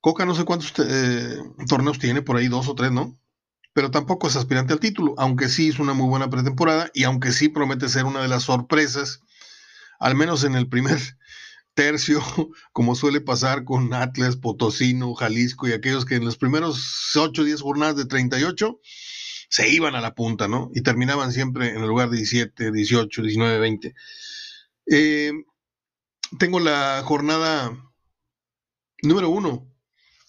Coca 0.00 0.24
no 0.24 0.34
sé 0.34 0.44
cuántos 0.44 0.72
eh, 0.78 1.36
torneos 1.68 1.98
tiene, 1.98 2.22
por 2.22 2.36
ahí 2.36 2.48
dos 2.48 2.68
o 2.68 2.74
tres, 2.74 2.92
¿no? 2.92 3.18
pero 3.76 3.90
tampoco 3.90 4.26
es 4.26 4.36
aspirante 4.36 4.72
al 4.72 4.80
título, 4.80 5.14
aunque 5.18 5.50
sí 5.50 5.68
es 5.68 5.78
una 5.78 5.92
muy 5.92 6.08
buena 6.08 6.30
pretemporada 6.30 6.90
y 6.94 7.04
aunque 7.04 7.30
sí 7.30 7.50
promete 7.50 7.90
ser 7.90 8.06
una 8.06 8.22
de 8.22 8.28
las 8.28 8.44
sorpresas, 8.44 9.20
al 9.98 10.14
menos 10.14 10.44
en 10.44 10.54
el 10.54 10.66
primer 10.66 10.98
tercio, 11.76 12.20
como 12.72 12.96
suele 12.96 13.20
pasar 13.20 13.62
con 13.64 13.94
Atlas, 13.94 14.36
Potosino, 14.36 15.14
Jalisco 15.14 15.68
y 15.68 15.72
aquellos 15.72 16.04
que 16.04 16.16
en 16.16 16.24
los 16.24 16.38
primeros 16.38 17.14
8 17.14 17.42
o 17.42 17.44
10 17.44 17.60
jornadas 17.60 17.96
de 17.96 18.06
38 18.06 18.80
se 19.48 19.68
iban 19.68 19.94
a 19.94 20.00
la 20.00 20.16
punta, 20.16 20.48
¿no? 20.48 20.70
Y 20.74 20.82
terminaban 20.82 21.30
siempre 21.30 21.68
en 21.68 21.76
el 21.76 21.86
lugar 21.86 22.10
17, 22.10 22.72
18, 22.72 23.22
19, 23.22 23.58
20. 23.60 23.94
tengo 26.38 26.58
la 26.58 27.02
jornada 27.04 27.70
número 29.02 29.28
uno 29.28 29.70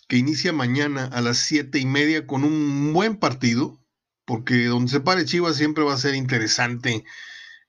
que 0.08 0.18
inicia 0.18 0.54
mañana 0.54 1.06
a 1.06 1.22
las 1.22 1.38
siete 1.40 1.80
y 1.80 1.86
media 1.86 2.28
con 2.28 2.44
un 2.44 2.94
buen 2.94 3.18
partido, 3.18 3.82
porque 4.26 4.66
donde 4.66 4.92
se 4.92 5.00
pare 5.00 5.26
Chivas 5.26 5.56
siempre 5.56 5.84
va 5.84 5.94
a 5.94 5.98
ser 5.98 6.14
interesante 6.14 7.04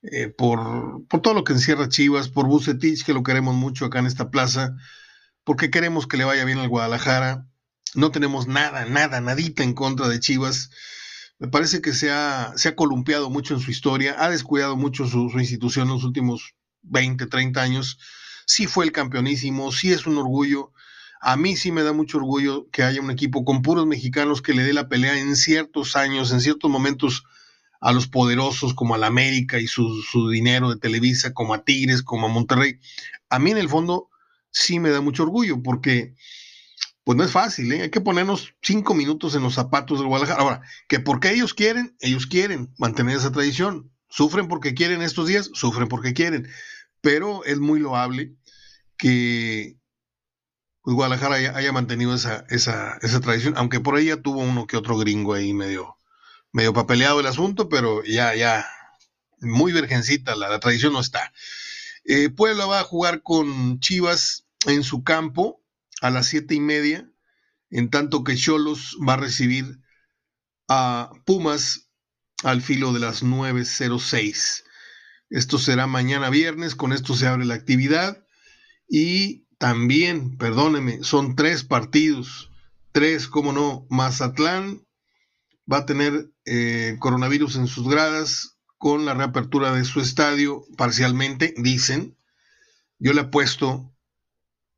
eh, 0.01 0.29
por, 0.29 1.05
todo 1.21 1.33
lo 1.33 1.43
que 1.43 1.53
encierra 1.53 1.89
Chivas, 1.89 2.29
por 2.29 2.47
Bucetich, 2.47 3.05
que 3.05 3.13
lo 3.13 3.23
queremos 3.23 3.55
mucho 3.55 3.85
acá 3.85 3.99
en 3.99 4.05
esta 4.05 4.29
plaza, 4.31 4.75
porque 5.43 5.69
queremos 5.69 6.07
que 6.07 6.17
le 6.17 6.25
vaya 6.25 6.45
bien 6.45 6.59
al 6.59 6.69
Guadalajara. 6.69 7.47
No 7.95 8.11
tenemos 8.11 8.47
nada, 8.47 8.85
nada, 8.85 9.19
nadita 9.19 9.63
en 9.63 9.73
contra 9.73 10.07
de 10.07 10.19
Chivas. 10.19 10.69
Me 11.39 11.47
parece 11.47 11.81
que 11.81 11.93
se 11.93 12.11
ha, 12.11 12.53
se 12.55 12.69
ha 12.69 12.75
columpiado 12.75 13.29
mucho 13.29 13.53
en 13.53 13.59
su 13.59 13.71
historia, 13.71 14.15
ha 14.19 14.29
descuidado 14.29 14.75
mucho 14.75 15.07
su, 15.07 15.29
su 15.29 15.39
institución 15.39 15.87
en 15.87 15.93
los 15.95 16.03
últimos 16.03 16.55
20, 16.83 17.25
30 17.27 17.61
años. 17.61 17.99
Sí 18.45 18.67
fue 18.67 18.85
el 18.85 18.91
campeonísimo, 18.91 19.71
sí 19.71 19.91
es 19.91 20.05
un 20.05 20.17
orgullo, 20.17 20.73
a 21.21 21.35
mí 21.35 21.57
sí 21.57 21.71
me 21.71 21.83
da 21.83 21.91
mucho 21.91 22.17
orgullo 22.17 22.69
que 22.71 22.83
haya 22.83 23.01
un 23.01 23.11
equipo 23.11 23.43
con 23.43 23.61
puros 23.61 23.85
mexicanos 23.85 24.41
que 24.41 24.53
le 24.53 24.63
dé 24.63 24.71
la 24.71 24.87
pelea 24.87 25.17
en 25.17 25.35
ciertos 25.35 25.95
años, 25.97 26.31
en 26.31 26.39
ciertos 26.39 26.71
momentos 26.71 27.25
a 27.79 27.91
los 27.93 28.07
poderosos 28.07 28.73
como 28.73 28.95
a 28.95 28.97
la 28.97 29.07
América 29.07 29.59
y 29.59 29.67
su, 29.67 30.29
dinero 30.31 30.69
de 30.69 30.79
Televisa, 30.79 31.33
como 31.33 31.53
a 31.53 31.63
Tigres, 31.63 32.03
como 32.03 32.27
a 32.27 32.29
Monterrey. 32.29 32.79
A 33.29 33.39
mí 33.39 33.51
en 33.51 33.57
el 33.57 33.69
fondo 33.69 34.09
sí 34.51 34.79
me 34.79 34.89
da 34.89 35.01
mucho 35.01 35.23
orgullo 35.23 35.61
porque 35.63 36.15
pues 37.03 37.17
no 37.17 37.23
es 37.23 37.31
fácil, 37.31 37.71
¿eh? 37.71 37.81
hay 37.83 37.89
que 37.89 38.01
ponernos 38.01 38.53
cinco 38.61 38.93
minutos 38.93 39.33
en 39.33 39.41
los 39.41 39.55
zapatos 39.55 39.97
del 39.97 40.07
Guadalajara. 40.07 40.41
Ahora, 40.41 40.61
que 40.87 40.99
porque 40.99 41.31
ellos 41.31 41.53
quieren, 41.53 41.95
ellos 42.01 42.27
quieren 42.27 42.73
mantener 42.77 43.17
esa 43.17 43.31
tradición. 43.31 43.91
Sufren 44.09 44.47
porque 44.47 44.73
quieren 44.73 45.01
estos 45.01 45.27
días, 45.27 45.49
sufren 45.53 45.87
porque 45.87 46.13
quieren. 46.13 46.47
Pero 47.01 47.43
es 47.45 47.59
muy 47.59 47.79
loable 47.79 48.35
que, 48.97 49.77
pues 50.83 50.95
Guadalajara 50.95 51.35
haya, 51.35 51.71
mantenido 51.71 52.13
esa, 52.13 52.45
esa, 52.49 52.99
tradición, 53.21 53.55
aunque 53.57 53.79
por 53.79 53.95
ahí 53.95 54.05
ya 54.07 54.21
tuvo 54.21 54.41
uno 54.41 54.67
que 54.67 54.77
otro 54.77 54.97
gringo 54.97 55.33
ahí 55.33 55.53
medio, 55.53 55.98
medio 56.51 56.73
papeleado 56.73 57.19
el 57.19 57.27
asunto, 57.27 57.69
pero 57.69 58.03
ya, 58.03 58.35
ya, 58.35 58.65
muy 59.41 59.71
virgencita, 59.71 60.35
la, 60.35 60.59
tradición 60.59 60.93
no 60.93 60.99
está. 60.99 61.31
Eh, 62.05 62.29
Puebla 62.29 62.65
va 62.65 62.79
a 62.79 62.83
jugar 62.83 63.21
con 63.21 63.79
Chivas 63.79 64.45
en 64.65 64.83
su 64.83 65.03
campo 65.03 65.63
a 66.01 66.09
las 66.09 66.27
siete 66.27 66.55
y 66.55 66.59
media, 66.59 67.09
en 67.69 67.89
tanto 67.89 68.23
que 68.23 68.35
Cholos 68.35 68.97
va 69.07 69.13
a 69.13 69.17
recibir 69.17 69.79
a 70.67 71.11
Pumas 71.25 71.89
al 72.43 72.61
filo 72.61 72.93
de 72.93 72.99
las 72.99 73.23
9.06. 73.23 74.63
Esto 75.29 75.59
será 75.59 75.87
mañana 75.87 76.29
viernes, 76.29 76.75
con 76.75 76.93
esto 76.93 77.15
se 77.15 77.27
abre 77.27 77.45
la 77.45 77.53
actividad 77.53 78.25
y 78.87 79.45
también, 79.59 80.37
perdóneme, 80.37 81.03
son 81.03 81.35
tres 81.35 81.63
partidos. 81.63 82.49
Tres, 82.91 83.27
como 83.27 83.53
no, 83.53 83.85
Mazatlán 83.89 84.81
va 85.71 85.79
a 85.79 85.85
tener 85.85 86.31
eh, 86.45 86.95
coronavirus 86.99 87.57
en 87.57 87.67
sus 87.67 87.87
gradas 87.87 88.57
con 88.77 89.05
la 89.05 89.13
reapertura 89.13 89.73
de 89.73 89.83
su 89.83 89.99
estadio 89.99 90.65
parcialmente, 90.77 91.53
dicen. 91.57 92.17
Yo 92.97 93.13
le 93.13 93.21
apuesto 93.21 93.93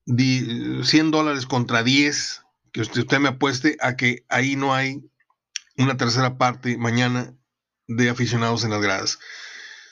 100 0.05 1.11
dólares 1.11 1.45
contra 1.45 1.83
10, 1.83 2.41
que 2.71 2.81
usted, 2.81 3.19
me 3.19 3.29
apueste 3.29 3.77
a 3.79 3.95
que 3.95 4.25
ahí 4.29 4.55
no 4.55 4.73
hay 4.73 5.09
una 5.77 5.97
tercera 5.97 6.37
parte 6.37 6.77
mañana 6.77 7.35
de 7.87 8.09
aficionados 8.09 8.63
en 8.63 8.71
las 8.71 8.81
gradas. 8.81 9.19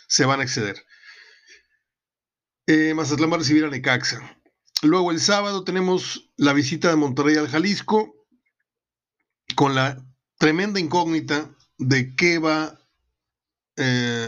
Se 0.08 0.26
van 0.26 0.40
a 0.40 0.44
exceder. 0.44 0.86
Eh, 2.68 2.94
Mazatlán 2.94 3.32
va 3.32 3.36
a 3.36 3.40
recibir 3.40 3.66
a 3.66 3.70
Necaxa. 3.70 4.38
Luego 4.82 5.12
el 5.12 5.20
sábado 5.20 5.64
tenemos 5.64 6.32
la 6.38 6.54
visita 6.54 6.90
de 6.90 6.96
Monterrey 6.96 7.36
al 7.36 7.50
Jalisco 7.50 8.16
con 9.56 9.76
la 9.76 10.06
tremenda 10.40 10.80
incógnita 10.80 11.52
de 11.78 12.16
qué 12.16 12.40
va, 12.40 12.80
eh, 13.76 14.28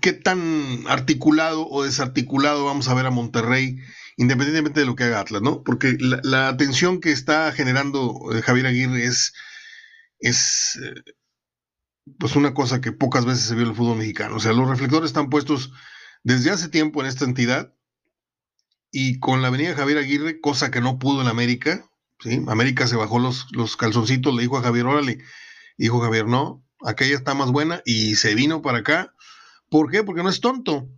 qué 0.00 0.12
tan 0.12 0.84
articulado 0.88 1.68
o 1.68 1.84
desarticulado 1.84 2.64
vamos 2.64 2.88
a 2.88 2.94
ver 2.94 3.06
a 3.06 3.10
Monterrey, 3.10 3.78
independientemente 4.16 4.80
de 4.80 4.86
lo 4.86 4.96
que 4.96 5.04
haga 5.04 5.20
Atlas, 5.20 5.42
¿no? 5.42 5.62
Porque 5.62 5.96
la, 6.00 6.48
atención 6.48 7.00
que 7.00 7.12
está 7.12 7.52
generando 7.52 8.18
eh, 8.34 8.42
Javier 8.42 8.66
Aguirre 8.66 9.04
es, 9.04 9.34
es 10.18 10.80
eh, 10.82 11.12
pues 12.18 12.34
una 12.34 12.54
cosa 12.54 12.80
que 12.80 12.90
pocas 12.90 13.24
veces 13.26 13.44
se 13.44 13.54
vio 13.54 13.64
en 13.64 13.70
el 13.70 13.76
fútbol 13.76 13.98
mexicano. 13.98 14.36
O 14.36 14.40
sea, 14.40 14.52
los 14.54 14.68
reflectores 14.68 15.10
están 15.10 15.28
puestos 15.28 15.72
desde 16.24 16.50
hace 16.50 16.68
tiempo 16.68 17.00
en 17.00 17.06
esta 17.06 17.26
entidad 17.26 17.74
y 18.90 19.20
con 19.20 19.42
la 19.42 19.48
avenida 19.48 19.74
Javier 19.74 19.98
Aguirre, 19.98 20.40
cosa 20.40 20.70
que 20.70 20.80
no 20.80 20.98
pudo 20.98 21.20
en 21.20 21.28
América, 21.28 21.87
¿sí? 22.20 22.42
América 22.48 22.86
se 22.86 22.96
bajó 22.96 23.18
los, 23.18 23.46
los 23.52 23.76
calzoncitos, 23.76 24.34
le 24.34 24.42
dijo 24.42 24.58
a 24.58 24.62
Javier, 24.62 24.86
órale, 24.86 25.18
dijo 25.76 26.00
Javier, 26.00 26.26
no, 26.26 26.64
aquella 26.84 27.16
está 27.16 27.34
más 27.34 27.50
buena 27.50 27.82
y 27.84 28.16
se 28.16 28.34
vino 28.34 28.62
para 28.62 28.78
acá. 28.78 29.14
¿Por 29.70 29.90
qué? 29.90 30.02
Porque 30.02 30.22
no 30.22 30.28
es 30.28 30.40
tonto. 30.40 30.88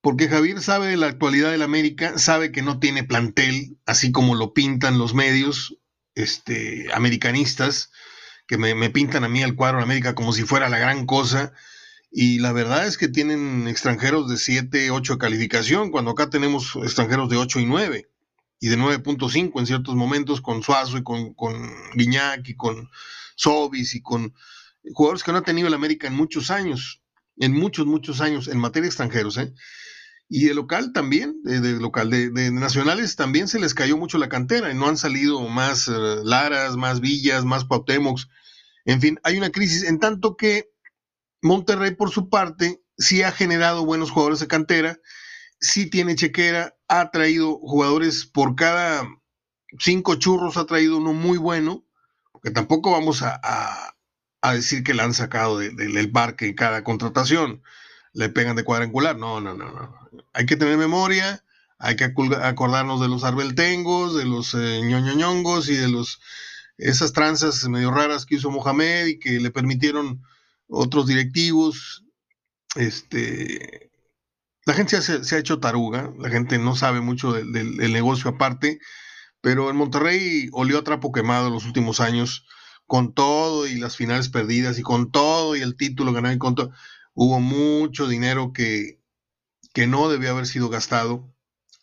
Porque 0.00 0.28
Javier 0.28 0.62
sabe 0.62 0.88
de 0.88 0.96
la 0.96 1.06
actualidad 1.06 1.50
del 1.50 1.62
América, 1.62 2.18
sabe 2.18 2.52
que 2.52 2.62
no 2.62 2.78
tiene 2.78 3.04
plantel, 3.04 3.76
así 3.84 4.12
como 4.12 4.34
lo 4.34 4.54
pintan 4.54 4.98
los 4.98 5.14
medios 5.14 5.76
este, 6.14 6.88
americanistas, 6.94 7.90
que 8.46 8.56
me, 8.56 8.74
me 8.74 8.90
pintan 8.90 9.24
a 9.24 9.28
mí 9.28 9.42
el 9.42 9.56
cuadro 9.56 9.78
de 9.78 9.84
América 9.84 10.14
como 10.14 10.32
si 10.32 10.44
fuera 10.44 10.68
la 10.68 10.78
gran 10.78 11.06
cosa 11.06 11.52
y 12.10 12.40
la 12.40 12.52
verdad 12.52 12.86
es 12.86 12.98
que 12.98 13.08
tienen 13.08 13.68
extranjeros 13.68 14.28
de 14.28 14.36
7, 14.36 14.90
8 14.90 15.12
de 15.12 15.18
calificación, 15.18 15.90
cuando 15.90 16.10
acá 16.10 16.28
tenemos 16.28 16.76
extranjeros 16.82 17.28
de 17.30 17.36
8 17.36 17.60
y 17.60 17.66
9, 17.66 18.09
y 18.60 18.68
de 18.68 18.78
9.5 18.78 19.58
en 19.58 19.66
ciertos 19.66 19.96
momentos 19.96 20.42
con 20.42 20.62
Suazo 20.62 20.98
y 20.98 21.02
con, 21.02 21.32
con 21.34 21.70
Guiñac 21.94 22.46
y 22.46 22.54
con 22.54 22.90
Sobis 23.34 23.94
y 23.94 24.02
con 24.02 24.34
jugadores 24.92 25.22
que 25.22 25.32
no 25.32 25.38
ha 25.38 25.42
tenido 25.42 25.66
el 25.68 25.74
América 25.74 26.06
en 26.06 26.14
muchos 26.14 26.50
años, 26.50 27.02
en 27.38 27.52
muchos, 27.52 27.86
muchos 27.86 28.20
años 28.20 28.48
en 28.48 28.58
materia 28.58 28.82
de 28.82 28.88
extranjeros. 28.88 29.38
¿eh? 29.38 29.54
Y 30.28 30.44
de 30.44 30.54
local 30.54 30.92
también, 30.92 31.42
de, 31.42 31.80
local, 31.80 32.10
de, 32.10 32.50
nacionales 32.52 33.16
también 33.16 33.48
se 33.48 33.58
les 33.58 33.74
cayó 33.74 33.96
mucho 33.96 34.18
la 34.18 34.28
cantera 34.28 34.70
y 34.70 34.74
no 34.74 34.88
han 34.88 34.98
salido 34.98 35.40
más 35.48 35.88
eh, 35.88 35.92
Laras, 36.22 36.76
más 36.76 37.00
Villas, 37.00 37.46
más 37.46 37.64
Pautemox. 37.64 38.28
En 38.84 39.00
fin, 39.00 39.18
hay 39.24 39.38
una 39.38 39.50
crisis 39.50 39.84
en 39.84 39.98
tanto 39.98 40.36
que 40.36 40.70
Monterrey 41.42 41.94
por 41.94 42.10
su 42.10 42.28
parte 42.28 42.82
sí 42.98 43.22
ha 43.22 43.32
generado 43.32 43.86
buenos 43.86 44.10
jugadores 44.10 44.40
de 44.40 44.48
cantera, 44.48 44.98
sí 45.58 45.88
tiene 45.88 46.14
chequera, 46.14 46.76
ha 46.90 47.10
traído 47.10 47.58
jugadores 47.58 48.26
por 48.26 48.56
cada 48.56 49.08
cinco 49.78 50.16
churros, 50.16 50.56
ha 50.56 50.66
traído 50.66 50.98
uno 50.98 51.12
muy 51.12 51.38
bueno, 51.38 51.86
porque 52.32 52.50
tampoco 52.50 52.90
vamos 52.90 53.22
a, 53.22 53.94
decir 54.52 54.82
que 54.82 54.94
la 54.94 55.04
han 55.04 55.14
sacado 55.14 55.58
del 55.58 56.10
parque 56.10 56.48
en 56.48 56.54
cada 56.54 56.82
contratación 56.82 57.62
le 58.12 58.28
pegan 58.28 58.56
de 58.56 58.64
cuadrangular. 58.64 59.16
No, 59.16 59.40
no, 59.40 59.54
no, 59.54 59.70
no. 59.70 59.94
Hay 60.32 60.46
que 60.46 60.56
tener 60.56 60.76
memoria, 60.76 61.44
hay 61.78 61.96
que 61.96 62.04
acordarnos 62.04 63.00
de 63.00 63.08
los 63.08 63.24
arbeltengos, 63.24 64.16
de 64.16 64.24
los 64.24 64.54
eh, 64.54 64.80
ñoñoñongos 64.82 65.68
y 65.68 65.76
de 65.76 65.88
los 65.88 66.20
esas 66.78 67.12
tranzas 67.12 67.68
medio 67.68 67.90
raras 67.90 68.24
que 68.24 68.36
hizo 68.36 68.50
Mohamed 68.50 69.06
y 69.06 69.18
que 69.18 69.38
le 69.38 69.50
permitieron 69.50 70.22
otros 70.68 71.06
directivos. 71.06 72.04
Este, 72.74 73.89
la 74.70 74.76
gente 74.76 75.02
se, 75.02 75.34
ha 75.34 75.38
hecho 75.40 75.58
taruga, 75.58 76.14
la 76.16 76.30
gente 76.30 76.56
no 76.56 76.76
sabe 76.76 77.00
mucho 77.00 77.32
del, 77.32 77.92
negocio 77.92 78.30
aparte, 78.30 78.78
pero 79.40 79.68
en 79.68 79.74
Monterrey 79.74 80.48
olió 80.52 80.78
a 80.78 80.84
trapo 80.84 81.10
quemado 81.10 81.50
los 81.50 81.64
últimos 81.64 81.98
años, 81.98 82.46
con 82.86 83.12
todo 83.12 83.66
y 83.66 83.78
las 83.78 83.96
finales 83.96 84.28
perdidas 84.28 84.78
y 84.78 84.82
con 84.82 85.10
todo 85.10 85.56
y 85.56 85.60
el 85.62 85.76
título 85.76 86.12
ganado 86.12 86.36
y 86.36 86.38
con 86.38 86.54
todo 86.54 86.70
hubo 87.14 87.40
mucho 87.40 88.06
dinero 88.06 88.52
que, 88.52 89.00
que 89.74 89.88
no 89.88 90.08
debió 90.08 90.30
haber 90.30 90.46
sido 90.46 90.68
gastado 90.68 91.34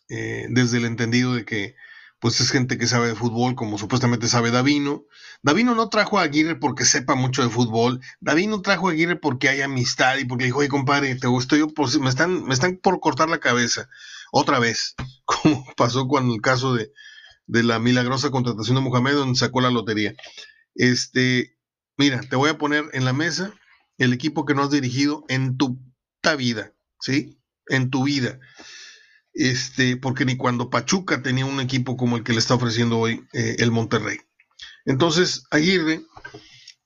eh, 0.08 0.46
desde 0.48 0.78
el 0.78 0.86
entendido 0.86 1.34
de 1.34 1.44
que 1.44 1.74
pues 2.20 2.40
es 2.40 2.50
gente 2.50 2.78
que 2.78 2.86
sabe 2.86 3.08
de 3.08 3.14
fútbol, 3.14 3.54
como 3.54 3.78
supuestamente 3.78 4.28
sabe 4.28 4.50
Davino. 4.50 5.04
Davino 5.42 5.74
no 5.74 5.88
trajo 5.88 6.18
a 6.18 6.22
Aguirre 6.22 6.56
porque 6.56 6.84
sepa 6.84 7.14
mucho 7.14 7.42
de 7.42 7.50
fútbol. 7.50 8.00
Davino 8.20 8.60
trajo 8.60 8.88
a 8.88 8.92
Aguirre 8.92 9.16
porque 9.16 9.48
hay 9.48 9.60
amistad 9.62 10.18
y 10.18 10.24
porque 10.24 10.46
dijo, 10.46 10.58
oye, 10.58 10.68
compadre, 10.68 11.14
te 11.14 11.28
gustó 11.28 11.56
yo, 11.56 11.68
me, 12.00 12.08
están, 12.08 12.44
me 12.44 12.54
están 12.54 12.78
por 12.78 13.00
cortar 13.00 13.28
la 13.28 13.38
cabeza. 13.38 13.88
Otra 14.32 14.58
vez, 14.58 14.94
como 15.24 15.64
pasó 15.76 16.08
cuando 16.08 16.34
el 16.34 16.40
caso 16.40 16.74
de, 16.74 16.92
de 17.46 17.62
la 17.62 17.78
milagrosa 17.78 18.30
contratación 18.30 18.76
de 18.76 18.82
Mohamed, 18.82 19.14
donde 19.14 19.38
sacó 19.38 19.60
la 19.60 19.70
lotería. 19.70 20.14
Este, 20.74 21.56
mira, 21.96 22.20
te 22.20 22.36
voy 22.36 22.50
a 22.50 22.58
poner 22.58 22.84
en 22.92 23.04
la 23.04 23.12
mesa 23.12 23.52
el 23.96 24.12
equipo 24.12 24.44
que 24.44 24.54
no 24.54 24.62
has 24.62 24.70
dirigido 24.70 25.24
en 25.28 25.56
tu 25.56 25.78
vida, 26.36 26.74
¿sí? 27.00 27.40
En 27.68 27.90
tu 27.90 28.04
vida. 28.04 28.38
Este, 29.38 29.96
porque 29.96 30.24
ni 30.24 30.36
cuando 30.36 30.68
Pachuca 30.68 31.22
tenía 31.22 31.46
un 31.46 31.60
equipo 31.60 31.96
como 31.96 32.16
el 32.16 32.24
que 32.24 32.32
le 32.32 32.40
está 32.40 32.54
ofreciendo 32.54 32.98
hoy 32.98 33.24
eh, 33.32 33.54
el 33.60 33.70
Monterrey. 33.70 34.18
Entonces, 34.84 35.44
Aguirre, 35.52 36.02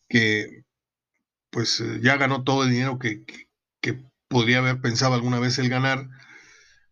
que 0.06 0.62
pues 1.48 1.80
eh, 1.80 2.00
ya 2.02 2.18
ganó 2.18 2.44
todo 2.44 2.64
el 2.64 2.70
dinero 2.70 2.98
que, 2.98 3.24
podría 4.28 4.58
haber 4.58 4.80
pensado 4.80 5.12
alguna 5.12 5.38
vez 5.40 5.58
el 5.58 5.68
ganar, 5.68 6.08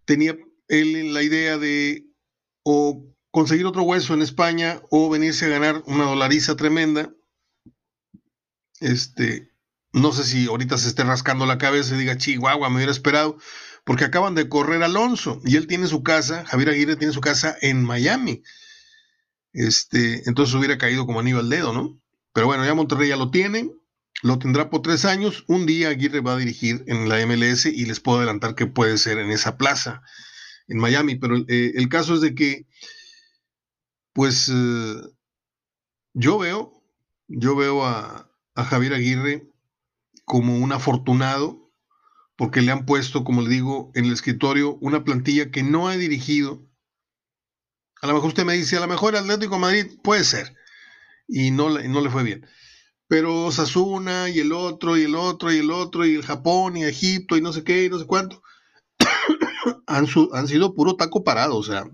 tenía 0.05 0.37
él 0.69 1.15
la 1.15 1.23
idea 1.23 1.57
de 1.57 2.07
o 2.65 3.03
conseguir 3.31 3.65
otro 3.65 3.83
hueso 3.83 4.13
en 4.13 4.21
España 4.21 4.83
o 4.91 5.09
venirse 5.09 5.47
a 5.47 5.49
ganar 5.49 5.83
una 5.87 6.05
dolariza 6.05 6.57
tremenda. 6.57 7.15
Este, 8.81 9.51
no 9.93 10.13
sé 10.13 10.25
si 10.25 10.47
ahorita 10.47 10.77
se 10.77 10.89
esté 10.89 11.03
rascando 11.05 11.47
la 11.47 11.57
cabeza 11.57 11.95
y 11.95 11.99
diga, 11.99 12.19
Chihuahua, 12.19 12.69
me 12.69 12.77
hubiera 12.77 12.93
esperado, 12.93 13.39
porque 13.85 14.05
acaban 14.05 14.35
de 14.35 14.49
correr 14.49 14.83
Alonso 14.83 15.41
y 15.45 15.57
él 15.57 15.67
tiene 15.67 15.87
su 15.87 16.03
casa, 16.03 16.45
Javier 16.47 16.71
Aguirre 16.71 16.97
tiene 16.97 17.13
su 17.13 17.21
casa 17.21 17.57
en 17.61 17.85
Miami. 17.85 18.43
Este, 19.53 20.29
entonces 20.29 20.55
hubiera 20.55 20.79
caído 20.79 21.07
como 21.07 21.21
anillo 21.21 21.39
al 21.39 21.49
dedo, 21.49 21.73
¿no? 21.73 22.01
Pero 22.33 22.47
bueno, 22.47 22.65
ya 22.65 22.75
Monterrey 22.75 23.09
ya 23.09 23.17
lo 23.17 23.31
tiene, 23.31 23.71
lo 24.23 24.39
tendrá 24.39 24.71
por 24.71 24.83
tres 24.83 25.05
años. 25.05 25.45
Un 25.49 25.67
día 25.67 25.89
Aguirre 25.89 26.21
va 26.21 26.35
a 26.35 26.39
dirigir 26.39 26.85
en 26.87 27.09
la 27.09 27.25
MLS 27.27 27.67
y 27.67 27.85
les 27.87 28.01
puedo 28.01 28.19
adelantar 28.19 28.55
que 28.55 28.67
puede 28.67 28.99
ser 28.99 29.19
en 29.19 29.31
esa 29.31 29.57
plaza, 29.57 30.03
en 30.69 30.79
Miami. 30.79 31.17
Pero 31.17 31.37
eh, 31.49 31.73
el 31.75 31.89
caso 31.89 32.15
es 32.15 32.21
de 32.21 32.35
que, 32.35 32.67
pues, 34.13 34.49
eh, 34.49 34.95
yo 36.15 36.39
veo, 36.39 36.83
yo 37.27 37.57
veo 37.57 37.85
a, 37.85 38.31
a 38.55 38.65
Javier 38.65 38.95
Aguirre 38.95 39.49
como 40.25 40.57
un 40.57 40.73
afortunado, 40.73 41.60
porque 42.41 42.63
le 42.63 42.73
han 42.73 42.87
puesto, 42.87 43.23
como 43.23 43.43
le 43.43 43.51
digo, 43.51 43.93
en 43.95 44.07
el 44.07 44.15
escritorio 44.15 44.79
una 44.81 45.05
plantilla 45.05 45.51
que 45.51 45.63
no 45.63 45.89
ha 45.89 45.97
dirigido. 45.99 46.67
A 48.01 48.07
lo 48.07 48.15
mejor 48.15 48.29
usted 48.29 48.47
me 48.47 48.55
dice, 48.55 48.79
a 48.79 48.81
lo 48.81 48.87
mejor 48.87 49.15
Atlético 49.15 49.59
Madrid 49.59 49.99
puede 50.03 50.25
ser, 50.25 50.57
y 51.29 51.51
no, 51.51 51.69
no 51.69 52.01
le 52.01 52.09
fue 52.09 52.23
bien. 52.23 52.47
Pero 53.09 53.53
Sasuna 53.53 54.31
y 54.31 54.39
el 54.39 54.53
otro, 54.53 54.97
y 54.97 55.03
el 55.03 55.17
otro, 55.17 55.53
y 55.53 55.59
el 55.59 55.71
otro, 55.71 56.07
y 56.07 56.15
el 56.15 56.25
Japón, 56.25 56.79
y 56.79 56.85
Egipto, 56.85 57.37
y 57.37 57.43
no 57.43 57.53
sé 57.53 57.63
qué, 57.63 57.85
y 57.85 57.91
no 57.91 57.99
sé 57.99 58.07
cuánto, 58.07 58.43
han, 59.87 60.07
han 60.33 60.49
sido 60.49 60.75
puro 60.75 60.97
taco 60.97 61.23
parado, 61.23 61.59
o 61.59 61.63
sea, 61.63 61.91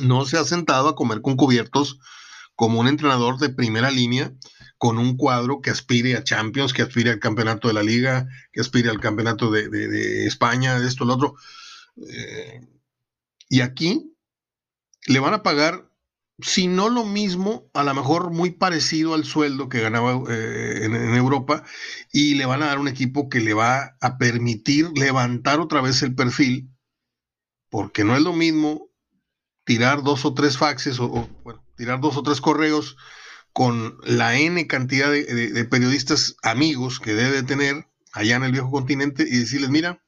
no 0.00 0.24
se 0.24 0.38
ha 0.38 0.44
sentado 0.44 0.88
a 0.88 0.96
comer 0.96 1.20
con 1.20 1.36
cubiertos 1.36 1.98
como 2.54 2.80
un 2.80 2.88
entrenador 2.88 3.36
de 3.36 3.50
primera 3.50 3.90
línea 3.90 4.32
con 4.78 4.96
un 4.98 5.16
cuadro 5.16 5.60
que 5.60 5.70
aspire 5.70 6.16
a 6.16 6.22
Champions, 6.22 6.72
que 6.72 6.82
aspire 6.82 7.10
al 7.10 7.18
campeonato 7.18 7.66
de 7.68 7.74
la 7.74 7.82
Liga, 7.82 8.28
que 8.52 8.60
aspire 8.60 8.88
al 8.88 9.00
campeonato 9.00 9.50
de, 9.50 10.26
España, 10.26 10.78
de 10.78 10.86
esto, 10.86 11.04
lo 11.04 11.14
otro. 11.14 11.34
Eh, 12.08 12.60
y 13.48 13.60
aquí 13.60 14.14
le 15.06 15.18
van 15.18 15.34
a 15.34 15.42
pagar, 15.42 15.90
si 16.38 16.68
no 16.68 16.88
lo 16.90 17.04
mismo, 17.04 17.68
a 17.74 17.82
lo 17.82 17.92
mejor 17.92 18.30
muy 18.30 18.50
parecido 18.50 19.14
al 19.14 19.24
sueldo 19.24 19.68
que 19.68 19.80
ganaba 19.80 20.12
eh, 20.30 20.84
en, 20.84 20.94
Europa, 20.94 21.64
y 22.12 22.36
le 22.36 22.46
van 22.46 22.62
a 22.62 22.66
dar 22.66 22.78
un 22.78 22.86
equipo 22.86 23.28
que 23.28 23.40
le 23.40 23.54
va 23.54 23.96
a 24.00 24.16
permitir 24.16 24.90
levantar 24.94 25.58
otra 25.58 25.80
vez 25.80 26.02
el 26.02 26.14
perfil, 26.14 26.70
porque 27.68 28.04
no 28.04 28.14
es 28.14 28.22
lo 28.22 28.32
mismo 28.32 28.90
tirar 29.64 30.04
dos 30.04 30.24
o 30.24 30.34
tres 30.34 30.56
faxes 30.56 31.00
o, 31.00 31.28
bueno, 31.42 31.64
tirar 31.76 32.00
dos 32.00 32.16
o 32.16 32.22
tres 32.22 32.40
correos 32.40 32.96
con 33.58 33.98
la 34.04 34.38
N 34.38 34.68
cantidad 34.68 35.10
de, 35.10 35.64
periodistas 35.64 36.36
amigos 36.44 37.00
que 37.00 37.12
debe 37.12 37.42
tener 37.42 37.88
allá 38.12 38.36
en 38.36 38.44
el 38.44 38.52
viejo 38.52 38.70
continente 38.70 39.24
y 39.28 39.36
decirles, 39.36 39.68
mira, 39.68 40.00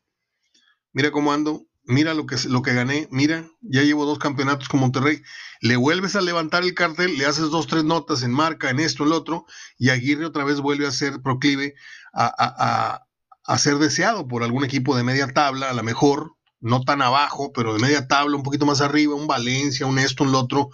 mira 0.92 1.10
cómo 1.10 1.32
ando, 1.32 1.66
mira 1.82 2.14
lo 2.14 2.26
que, 2.26 2.36
lo 2.48 2.62
que 2.62 2.74
gané, 2.74 3.08
mira, 3.10 3.50
ya 3.60 3.82
llevo 3.82 4.06
dos 4.06 4.20
campeonatos 4.20 4.68
con 4.68 4.78
Monterrey, 4.78 5.20
le 5.62 5.74
vuelves 5.74 6.14
a 6.14 6.20
levantar 6.20 6.62
el 6.62 6.74
cartel, 6.74 7.18
le 7.18 7.26
haces 7.26 7.50
dos, 7.50 7.66
tres 7.66 7.82
notas 7.82 8.22
en 8.22 8.30
marca, 8.30 8.70
en 8.70 8.78
esto, 8.78 9.02
en 9.02 9.10
lo 9.10 9.16
otro, 9.16 9.46
y 9.76 9.88
Aguirre 9.88 10.26
otra 10.26 10.44
vez 10.44 10.60
vuelve 10.60 10.86
a 10.86 10.92
ser 10.92 11.20
proclive 11.20 11.74
a, 12.14 13.02
a 13.44 13.58
ser 13.58 13.78
deseado 13.78 14.28
por 14.28 14.44
algún 14.44 14.64
equipo 14.64 14.96
de 14.96 15.02
media 15.02 15.26
tabla, 15.26 15.70
a 15.70 15.74
lo 15.74 15.82
mejor, 15.82 16.36
no 16.60 16.82
tan 16.82 17.02
abajo, 17.02 17.52
pero 17.52 17.74
de 17.74 17.80
media 17.80 18.06
tabla, 18.06 18.36
un 18.36 18.44
poquito 18.44 18.64
más 18.64 18.80
arriba, 18.80 19.16
un 19.16 19.26
Valencia, 19.26 19.86
un 19.86 19.98
esto, 19.98 20.22
un 20.22 20.30
lo 20.30 20.38
otro, 20.38 20.70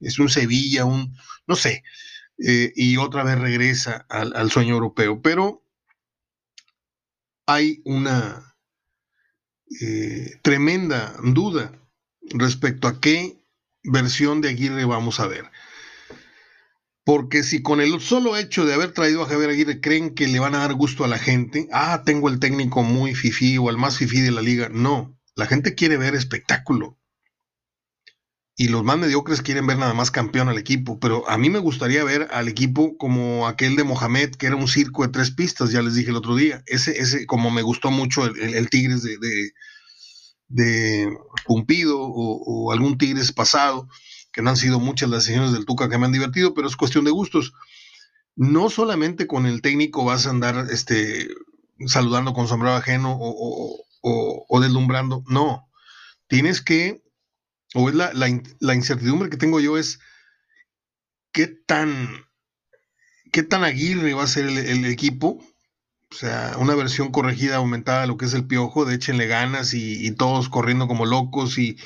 es 0.00 0.18
un 0.18 0.30
Sevilla, 0.30 0.86
un, 0.86 1.14
no 1.46 1.54
sé, 1.54 1.82
eh, 2.38 2.72
y 2.74 2.96
otra 2.96 3.22
vez 3.22 3.38
regresa 3.38 4.06
al, 4.08 4.50
sueño 4.50 4.74
europeo. 4.74 5.20
Pero 5.22 5.62
hay 7.46 7.80
una 7.84 8.56
eh, 9.80 10.38
tremenda 10.42 11.14
duda 11.22 11.72
respecto 12.22 12.88
a 12.88 13.00
qué 13.00 13.38
versión 13.82 14.40
de 14.40 14.50
Aguirre 14.50 14.84
vamos 14.84 15.20
a 15.20 15.26
ver. 15.26 15.50
Porque 17.04 17.42
si 17.42 17.60
con 17.60 17.82
el 17.82 18.00
solo 18.00 18.36
hecho 18.36 18.64
de 18.64 18.72
haber 18.72 18.92
traído 18.92 19.22
a 19.22 19.26
Javier 19.26 19.50
Aguirre 19.50 19.80
creen 19.80 20.14
que 20.14 20.26
le 20.26 20.40
van 20.40 20.54
a 20.54 20.60
dar 20.60 20.72
gusto 20.72 21.04
a 21.04 21.08
la 21.08 21.18
gente, 21.18 21.68
ah, 21.70 22.02
tengo 22.04 22.30
el 22.30 22.40
técnico 22.40 22.82
muy 22.82 23.14
fifí 23.14 23.58
o 23.58 23.68
el 23.68 23.76
más 23.76 23.98
fifí 23.98 24.22
de 24.22 24.30
la 24.30 24.40
liga, 24.40 24.70
no, 24.70 25.14
la 25.36 25.46
gente 25.46 25.74
quiere 25.74 25.98
ver 25.98 26.14
espectáculo 26.14 26.98
y 28.56 28.68
los 28.68 28.84
más 28.84 28.98
mediocres 28.98 29.42
quieren 29.42 29.66
ver 29.66 29.78
nada 29.78 29.94
más 29.94 30.12
campeón 30.12 30.48
al 30.48 30.58
equipo, 30.58 31.00
pero 31.00 31.28
a 31.28 31.36
mí 31.38 31.50
me 31.50 31.58
gustaría 31.58 32.04
ver 32.04 32.28
al 32.30 32.46
equipo 32.46 32.96
como 32.96 33.48
aquel 33.48 33.74
de 33.74 33.82
Mohamed, 33.82 34.36
que 34.36 34.46
era 34.46 34.54
un 34.54 34.68
circo 34.68 35.02
de 35.02 35.08
tres 35.08 35.32
pistas, 35.32 35.72
ya 35.72 35.82
les 35.82 35.96
dije 35.96 36.10
el 36.10 36.16
otro 36.16 36.36
día. 36.36 36.62
Ese, 36.66 37.00
ese 37.00 37.26
como 37.26 37.50
me 37.50 37.62
gustó 37.62 37.90
mucho 37.90 38.24
el, 38.24 38.70
Tigres 38.70 39.02
de, 39.02 39.18
de, 40.48 41.08
Pumpido 41.46 41.98
o, 42.00 42.70
algún 42.70 42.96
Tigres 42.96 43.32
pasado, 43.32 43.88
que 44.32 44.40
no 44.40 44.50
han 44.50 44.56
sido 44.56 44.78
muchas 44.78 45.10
las 45.10 45.24
decisiones 45.24 45.52
del 45.52 45.66
Tuca 45.66 45.88
que 45.88 45.98
me 45.98 46.06
han 46.06 46.12
divertido, 46.12 46.54
pero 46.54 46.68
es 46.68 46.76
cuestión 46.76 47.04
de 47.04 47.10
gustos. 47.10 47.54
No 48.36 48.70
solamente 48.70 49.26
con 49.26 49.46
el 49.46 49.62
técnico 49.62 50.04
vas 50.04 50.26
a 50.26 50.30
andar 50.30 50.68
este, 50.70 51.28
saludando 51.86 52.34
con 52.34 52.46
sombrero 52.46 52.76
ajeno 52.76 53.18
o 53.20 54.60
deslumbrando, 54.60 55.24
no. 55.26 55.68
Tienes 56.28 56.62
que 56.62 57.03
o 57.74 57.88
es 57.88 57.94
la, 57.94 58.74
incertidumbre 58.74 59.30
que 59.30 59.36
tengo 59.36 59.60
yo 59.60 59.76
es 59.76 59.98
qué 61.32 61.48
tan, 61.48 62.08
qué 63.32 63.42
tan 63.42 63.64
aguirre 63.64 64.14
va 64.14 64.22
a 64.22 64.28
ser 64.28 64.46
el, 64.46 64.84
equipo 64.84 65.44
O 66.10 66.14
sea, 66.14 66.56
una 66.58 66.74
versión 66.74 67.10
corregida, 67.10 67.56
aumentada 67.56 68.06
lo 68.06 68.16
que 68.16 68.26
es 68.26 68.34
el 68.34 68.46
piojo, 68.46 68.84
de 68.84 68.94
échenle 68.94 69.26
ganas 69.26 69.74
y, 69.74 70.10
todos 70.12 70.48
corriendo 70.48 70.86
como 70.86 71.04
locos 71.04 71.58
y, 71.58 71.76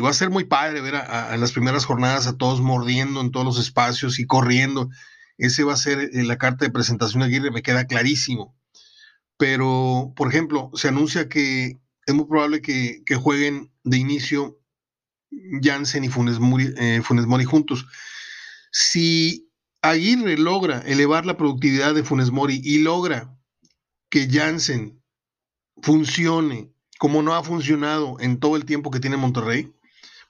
va 0.00 0.10
a 0.10 0.14
ser 0.14 0.30
muy 0.30 0.44
padre 0.44 0.80
ver 0.80 0.94
en 0.94 1.40
las 1.40 1.52
primeras 1.52 1.84
jornadas 1.84 2.26
a 2.26 2.36
todos 2.36 2.60
mordiendo 2.60 3.20
en 3.20 3.30
todos 3.30 3.46
los 3.46 3.58
espacios 3.58 4.18
y 4.18 4.26
corriendo. 4.26 4.90
Ese 5.38 5.64
va 5.64 5.72
a 5.72 5.76
ser 5.76 5.98
eh, 5.98 6.22
la 6.24 6.38
carta 6.38 6.64
de 6.64 6.70
presentación 6.70 7.20
de 7.20 7.26
Aguirre, 7.26 7.50
me 7.50 7.62
queda 7.62 7.86
clarísimo. 7.86 8.56
Pero, 9.36 10.12
por 10.14 10.28
ejemplo, 10.28 10.70
se 10.74 10.88
anuncia 10.88 11.28
que 11.28 11.80
es 12.06 12.14
muy 12.14 12.26
probable 12.26 12.62
que, 12.62 13.02
jueguen 13.16 13.72
de 13.84 13.98
inicio 13.98 14.60
Jansen 15.62 16.04
y 16.04 16.08
Funes 16.08 16.38
Mori, 16.38 16.72
eh, 16.76 17.00
Funes 17.02 17.26
Mori 17.26 17.44
juntos. 17.44 17.86
Si 18.70 19.50
Aguirre 19.82 20.38
logra 20.38 20.80
elevar 20.80 21.26
la 21.26 21.36
productividad 21.36 21.94
de 21.94 22.04
Funes 22.04 22.30
Mori 22.30 22.60
y 22.62 22.78
logra 22.78 23.36
que 24.08 24.28
Jansen 24.30 25.02
funcione 25.82 26.72
como 26.98 27.22
no 27.22 27.34
ha 27.34 27.42
funcionado 27.42 28.16
en 28.20 28.38
todo 28.38 28.54
el 28.54 28.64
tiempo 28.64 28.92
que 28.92 29.00
tiene 29.00 29.16
Monterrey, 29.16 29.74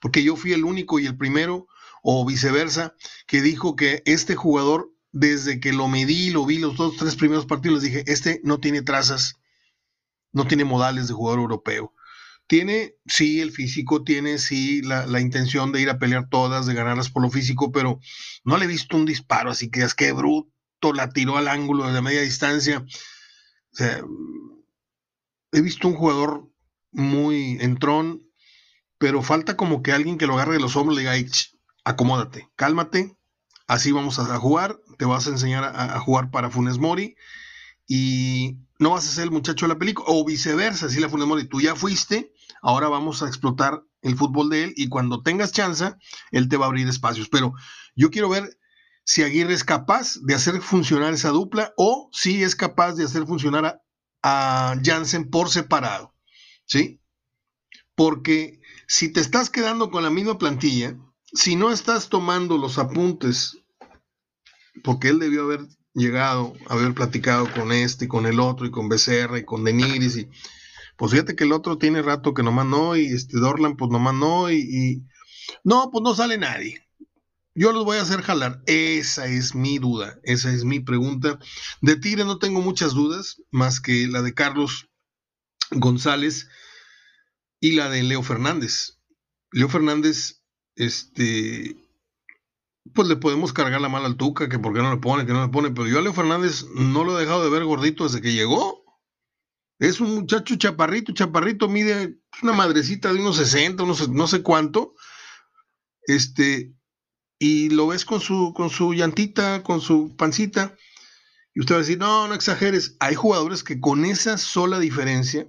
porque 0.00 0.22
yo 0.22 0.36
fui 0.36 0.52
el 0.52 0.64
único 0.64 0.98
y 0.98 1.06
el 1.06 1.18
primero, 1.18 1.66
o 2.02 2.24
viceversa, 2.24 2.94
que 3.26 3.42
dijo 3.42 3.76
que 3.76 4.02
este 4.06 4.36
jugador, 4.36 4.90
desde 5.12 5.60
que 5.60 5.74
lo 5.74 5.86
medí, 5.86 6.30
lo 6.30 6.46
vi 6.46 6.58
los 6.58 6.76
dos, 6.76 6.96
tres 6.96 7.14
primeros 7.14 7.44
partidos, 7.44 7.82
les 7.82 7.92
dije, 7.92 8.10
este 8.10 8.40
no 8.42 8.58
tiene 8.58 8.80
trazas, 8.80 9.34
no 10.32 10.46
tiene 10.46 10.64
modales 10.64 11.08
de 11.08 11.14
jugador 11.14 11.40
europeo. 11.40 11.92
Tiene, 12.46 12.96
sí, 13.06 13.40
el 13.40 13.50
físico, 13.50 14.04
tiene, 14.04 14.38
sí, 14.38 14.82
la, 14.82 15.20
intención 15.20 15.72
de 15.72 15.80
ir 15.80 15.88
a 15.88 15.98
pelear 15.98 16.28
todas, 16.28 16.66
de 16.66 16.74
ganarlas 16.74 17.10
por 17.10 17.22
lo 17.22 17.30
físico, 17.30 17.72
pero 17.72 18.00
no 18.44 18.58
le 18.58 18.64
he 18.64 18.68
visto 18.68 18.96
un 18.96 19.06
disparo, 19.06 19.50
así 19.50 19.70
que 19.70 19.82
es 19.82 19.94
que 19.94 20.12
bruto, 20.12 20.92
la 20.94 21.10
tiró 21.10 21.36
al 21.36 21.48
ángulo 21.48 21.90
de 21.90 22.02
media 22.02 22.20
distancia. 22.20 22.80
O 22.80 23.74
sea, 23.74 24.02
he 25.52 25.60
visto 25.60 25.88
un 25.88 25.94
jugador 25.94 26.50
muy 26.90 27.58
entrón, 27.60 28.28
pero 28.98 29.22
falta 29.22 29.56
como 29.56 29.82
que 29.82 29.92
alguien 29.92 30.18
que 30.18 30.26
lo 30.26 30.34
agarre 30.34 30.54
de 30.54 30.60
los 30.60 30.76
hombros 30.76 30.98
y 31.00 31.04
le 31.04 31.14
diga, 31.14 31.30
acomódate, 31.84 32.50
cálmate, 32.56 33.16
así 33.66 33.92
vamos 33.92 34.18
a, 34.18 34.38
jugar, 34.38 34.78
te 34.98 35.06
vas 35.06 35.26
a 35.26 35.30
enseñar 35.30 35.64
a 35.64 35.98
jugar 36.00 36.30
para 36.30 36.50
Funes 36.50 36.78
Mori 36.78 37.16
y 37.94 38.56
no 38.78 38.92
vas 38.92 39.06
a 39.06 39.12
ser 39.12 39.24
el 39.24 39.30
muchacho 39.32 39.66
de 39.66 39.74
la 39.74 39.78
película, 39.78 40.06
o 40.08 40.24
viceversa, 40.24 40.88
si 40.88 40.98
la 40.98 41.10
Funes 41.10 41.46
tú 41.50 41.60
ya 41.60 41.76
fuiste, 41.76 42.32
ahora 42.62 42.88
vamos 42.88 43.22
a 43.22 43.26
explotar 43.26 43.84
el 44.00 44.16
fútbol 44.16 44.48
de 44.48 44.64
él 44.64 44.74
y 44.76 44.88
cuando 44.88 45.22
tengas 45.22 45.52
chance, 45.52 45.92
él 46.30 46.48
te 46.48 46.56
va 46.56 46.64
a 46.64 46.68
abrir 46.68 46.88
espacios. 46.88 47.28
Pero 47.28 47.52
yo 47.94 48.10
quiero 48.10 48.30
ver 48.30 48.58
si 49.04 49.22
Aguirre 49.22 49.52
es 49.52 49.62
capaz 49.62 50.16
de 50.22 50.34
hacer 50.34 50.62
funcionar 50.62 51.12
esa 51.12 51.28
dupla 51.28 51.74
o 51.76 52.08
si 52.14 52.42
es 52.42 52.56
capaz 52.56 52.94
de 52.94 53.04
hacer 53.04 53.26
funcionar 53.26 53.66
a, 53.66 53.82
a 54.22 54.80
Jansen 54.82 55.28
por 55.28 55.50
separado, 55.50 56.14
¿sí? 56.64 56.98
Porque 57.94 58.62
si 58.86 59.12
te 59.12 59.20
estás 59.20 59.50
quedando 59.50 59.90
con 59.90 60.02
la 60.02 60.08
misma 60.08 60.38
plantilla, 60.38 60.96
si 61.34 61.56
no 61.56 61.70
estás 61.70 62.08
tomando 62.08 62.56
los 62.56 62.78
apuntes, 62.78 63.58
porque 64.82 65.08
él 65.08 65.18
debió 65.18 65.42
haber 65.42 65.68
llegado, 65.94 66.54
haber 66.68 66.94
platicado 66.94 67.52
con 67.52 67.72
este 67.72 68.06
y 68.06 68.08
con 68.08 68.26
el 68.26 68.40
otro 68.40 68.66
y 68.66 68.70
con 68.70 68.88
Becerra 68.88 69.38
y 69.38 69.44
con 69.44 69.64
Deniris 69.64 70.16
y 70.16 70.28
pues 70.96 71.12
fíjate 71.12 71.34
que 71.34 71.44
el 71.44 71.52
otro 71.52 71.78
tiene 71.78 72.02
rato 72.02 72.34
que 72.34 72.42
nomás 72.42 72.66
no 72.66 72.96
y 72.96 73.06
este 73.06 73.38
Dorlan 73.38 73.76
pues 73.76 73.90
nomás 73.90 74.14
no 74.14 74.50
y, 74.50 75.04
no, 75.64 75.90
pues 75.90 76.02
no 76.02 76.14
sale 76.14 76.38
nadie. 76.38 76.86
Yo 77.54 77.72
los 77.72 77.84
voy 77.84 77.98
a 77.98 78.02
hacer 78.02 78.22
jalar. 78.22 78.62
Esa 78.66 79.26
es 79.26 79.54
mi 79.54 79.78
duda, 79.78 80.18
esa 80.22 80.52
es 80.52 80.64
mi 80.64 80.80
pregunta. 80.80 81.38
De 81.80 81.96
Tigre 81.96 82.24
no 82.24 82.38
tengo 82.38 82.60
muchas 82.60 82.94
dudas, 82.94 83.42
más 83.50 83.80
que 83.80 84.06
la 84.06 84.22
de 84.22 84.32
Carlos 84.32 84.88
González 85.70 86.48
y 87.60 87.72
la 87.72 87.90
de 87.90 88.02
Leo 88.02 88.22
Fernández. 88.22 88.98
Leo 89.50 89.68
Fernández, 89.68 90.42
este, 90.76 91.81
pues 92.94 93.08
le 93.08 93.16
podemos 93.16 93.52
cargar 93.52 93.80
la 93.80 93.88
mala 93.88 94.06
al 94.06 94.16
Tuca, 94.16 94.48
que 94.48 94.58
por 94.58 94.74
qué 94.74 94.80
no 94.80 94.90
le 94.90 95.00
pone, 95.00 95.26
que 95.26 95.32
no 95.32 95.42
le 95.42 95.52
pone, 95.52 95.70
pero 95.70 95.86
yo 95.86 95.98
a 95.98 96.02
Leo 96.02 96.12
Fernández 96.12 96.66
no 96.74 97.04
lo 97.04 97.16
he 97.16 97.22
dejado 97.22 97.44
de 97.44 97.50
ver 97.50 97.64
gordito 97.64 98.04
desde 98.04 98.20
que 98.20 98.32
llegó. 98.32 98.82
Es 99.78 100.00
un 100.00 100.14
muchacho 100.14 100.56
chaparrito, 100.56 101.12
chaparrito, 101.12 101.68
mide 101.68 102.18
una 102.42 102.52
madrecita 102.52 103.12
de 103.12 103.20
unos 103.20 103.36
60, 103.36 103.82
unos 103.82 104.08
no 104.08 104.26
sé 104.26 104.42
cuánto. 104.42 104.94
Este, 106.02 106.74
y 107.38 107.70
lo 107.70 107.88
ves 107.88 108.04
con 108.04 108.20
su, 108.20 108.52
con 108.54 108.70
su 108.70 108.94
llantita, 108.94 109.62
con 109.62 109.80
su 109.80 110.14
pancita, 110.16 110.76
y 111.54 111.60
usted 111.60 111.74
va 111.74 111.78
a 111.78 111.82
decir, 111.82 111.98
no, 111.98 112.28
no 112.28 112.34
exageres. 112.34 112.96
Hay 113.00 113.14
jugadores 113.14 113.64
que 113.64 113.80
con 113.80 114.04
esa 114.04 114.38
sola 114.38 114.78
diferencia 114.78 115.48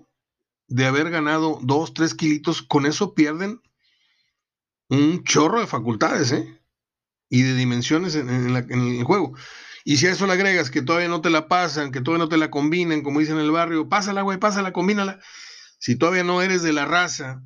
de 0.68 0.86
haber 0.86 1.10
ganado 1.10 1.60
dos, 1.62 1.94
tres 1.94 2.14
kilitos, 2.14 2.62
con 2.62 2.86
eso 2.86 3.14
pierden 3.14 3.62
un 4.90 5.24
chorro 5.24 5.60
de 5.60 5.68
facultades, 5.68 6.32
¿eh? 6.32 6.63
Y 7.30 7.42
de 7.42 7.56
dimensiones 7.56 8.16
en, 8.16 8.30
el 8.30 9.04
juego. 9.04 9.36
Y 9.86 9.98
si 9.98 10.08
a 10.08 10.12
eso 10.12 10.28
le 10.28 10.34
agregas 10.34 10.70
que 10.70 10.82
todavía 10.82 11.10
no 11.10 11.22
te 11.22 11.30
la 11.30 11.48
pasan, 11.48 11.92
que 11.92 12.02
todavía 12.02 12.26
no 12.26 12.30
te 12.30 12.38
la 12.38 12.52
combinan, 12.52 13.02
como 13.02 13.20
dicen 13.20 13.38
en 13.38 13.46
el 13.46 13.52
barrio, 13.52 13.90
pásala, 13.90 14.22
güey, 14.22 14.38
pásala, 14.40 14.72
combínala. 14.72 15.20
Si 15.80 15.98
todavía 15.98 16.24
no 16.24 16.42
eres 16.42 16.64
de 16.64 16.72
la 16.74 16.86
raza, 16.86 17.44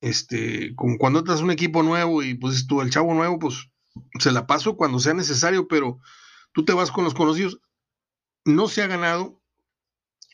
este, 0.00 0.74
como 0.74 0.98
cuando 0.98 1.20
estás 1.20 1.40
un 1.40 1.50
equipo 1.50 1.82
nuevo 1.82 2.22
y 2.22 2.34
pues 2.34 2.66
tú, 2.66 2.80
el 2.80 2.90
chavo 2.90 3.14
nuevo, 3.14 3.38
pues 3.38 3.68
se 4.18 4.32
la 4.32 4.46
paso 4.46 4.76
cuando 4.76 4.98
sea 4.98 5.14
necesario, 5.14 5.68
pero 5.68 5.98
tú 6.52 6.64
te 6.64 6.72
vas 6.72 6.90
con 6.90 7.04
los 7.04 7.14
conocidos. 7.14 7.60
No 8.44 8.68
se 8.68 8.82
ha 8.82 8.86
ganado, 8.86 9.40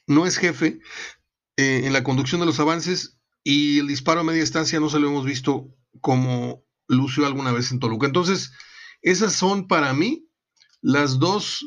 no 0.07 0.27
es 0.27 0.39
jefe 0.39 0.81
eh, 1.57 1.83
en 1.85 1.93
la 1.93 2.05
conducción 2.05 2.41
de 2.41 2.47
los 2.47 2.61
avances 2.61 3.19
y 3.45 3.79
el 3.79 3.89
disparo 3.89 4.21
a 4.21 4.25
media 4.25 4.41
distancia 4.41 4.81
no 4.81 4.89
se 4.89 4.99
lo 4.99 5.09
hemos 5.09 5.25
visto 5.25 5.69
como 6.01 6.65
lució 6.89 7.27
alguna 7.27 7.53
vez 7.53 7.71
en 7.73 7.81
Toluca. 7.81 8.07
Entonces, 8.07 8.53
esas 9.03 9.33
son 9.33 9.67
para 9.67 9.93
mí 9.93 10.29
las 10.81 11.19
dos 11.19 11.67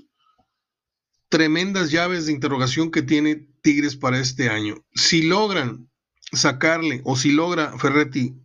tremendas 1.29 1.91
llaves 1.91 2.25
de 2.25 2.31
interrogación 2.31 2.91
que 2.91 3.01
tiene 3.01 3.47
Tigres 3.61 3.95
para 3.95 4.19
este 4.19 4.49
año. 4.49 4.85
Si 4.93 5.23
logran 5.23 5.89
sacarle 6.31 7.01
o 7.03 7.15
si 7.15 7.31
logra 7.31 7.77
Ferretti, 7.77 8.35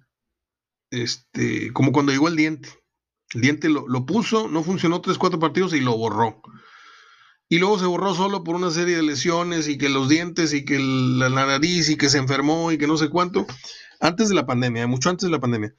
este, 0.90 1.72
como 1.72 1.92
cuando 1.92 2.12
llegó 2.12 2.28
el 2.28 2.36
diente, 2.36 2.68
el 3.34 3.42
diente 3.42 3.68
lo, 3.68 4.06
puso, 4.06 4.48
no 4.48 4.62
funcionó 4.62 5.00
tres, 5.00 5.18
cuatro 5.18 5.38
partidos 5.38 5.72
y 5.74 5.80
lo 5.80 5.96
borró. 5.96 6.42
Y 7.48 7.58
luego 7.58 7.78
se 7.78 7.86
borró 7.86 8.14
solo 8.14 8.44
por 8.44 8.56
una 8.56 8.70
serie 8.70 8.96
de 8.96 9.02
lesiones 9.02 9.68
y 9.68 9.76
que 9.76 9.88
los 9.88 10.08
dientes 10.08 10.52
y 10.52 10.64
que 10.64 10.78
la 10.78 11.28
nariz 11.28 11.88
y 11.90 11.96
que 11.96 12.08
se 12.08 12.18
enfermó 12.18 12.72
y 12.72 12.78
que 12.78 12.86
no 12.86 12.96
sé 12.96 13.08
cuánto, 13.08 13.46
antes 14.00 14.28
de 14.28 14.34
la 14.34 14.46
pandemia, 14.46 14.86
mucho 14.86 15.10
antes 15.10 15.26
de 15.26 15.32
la 15.32 15.40
pandemia. 15.40 15.74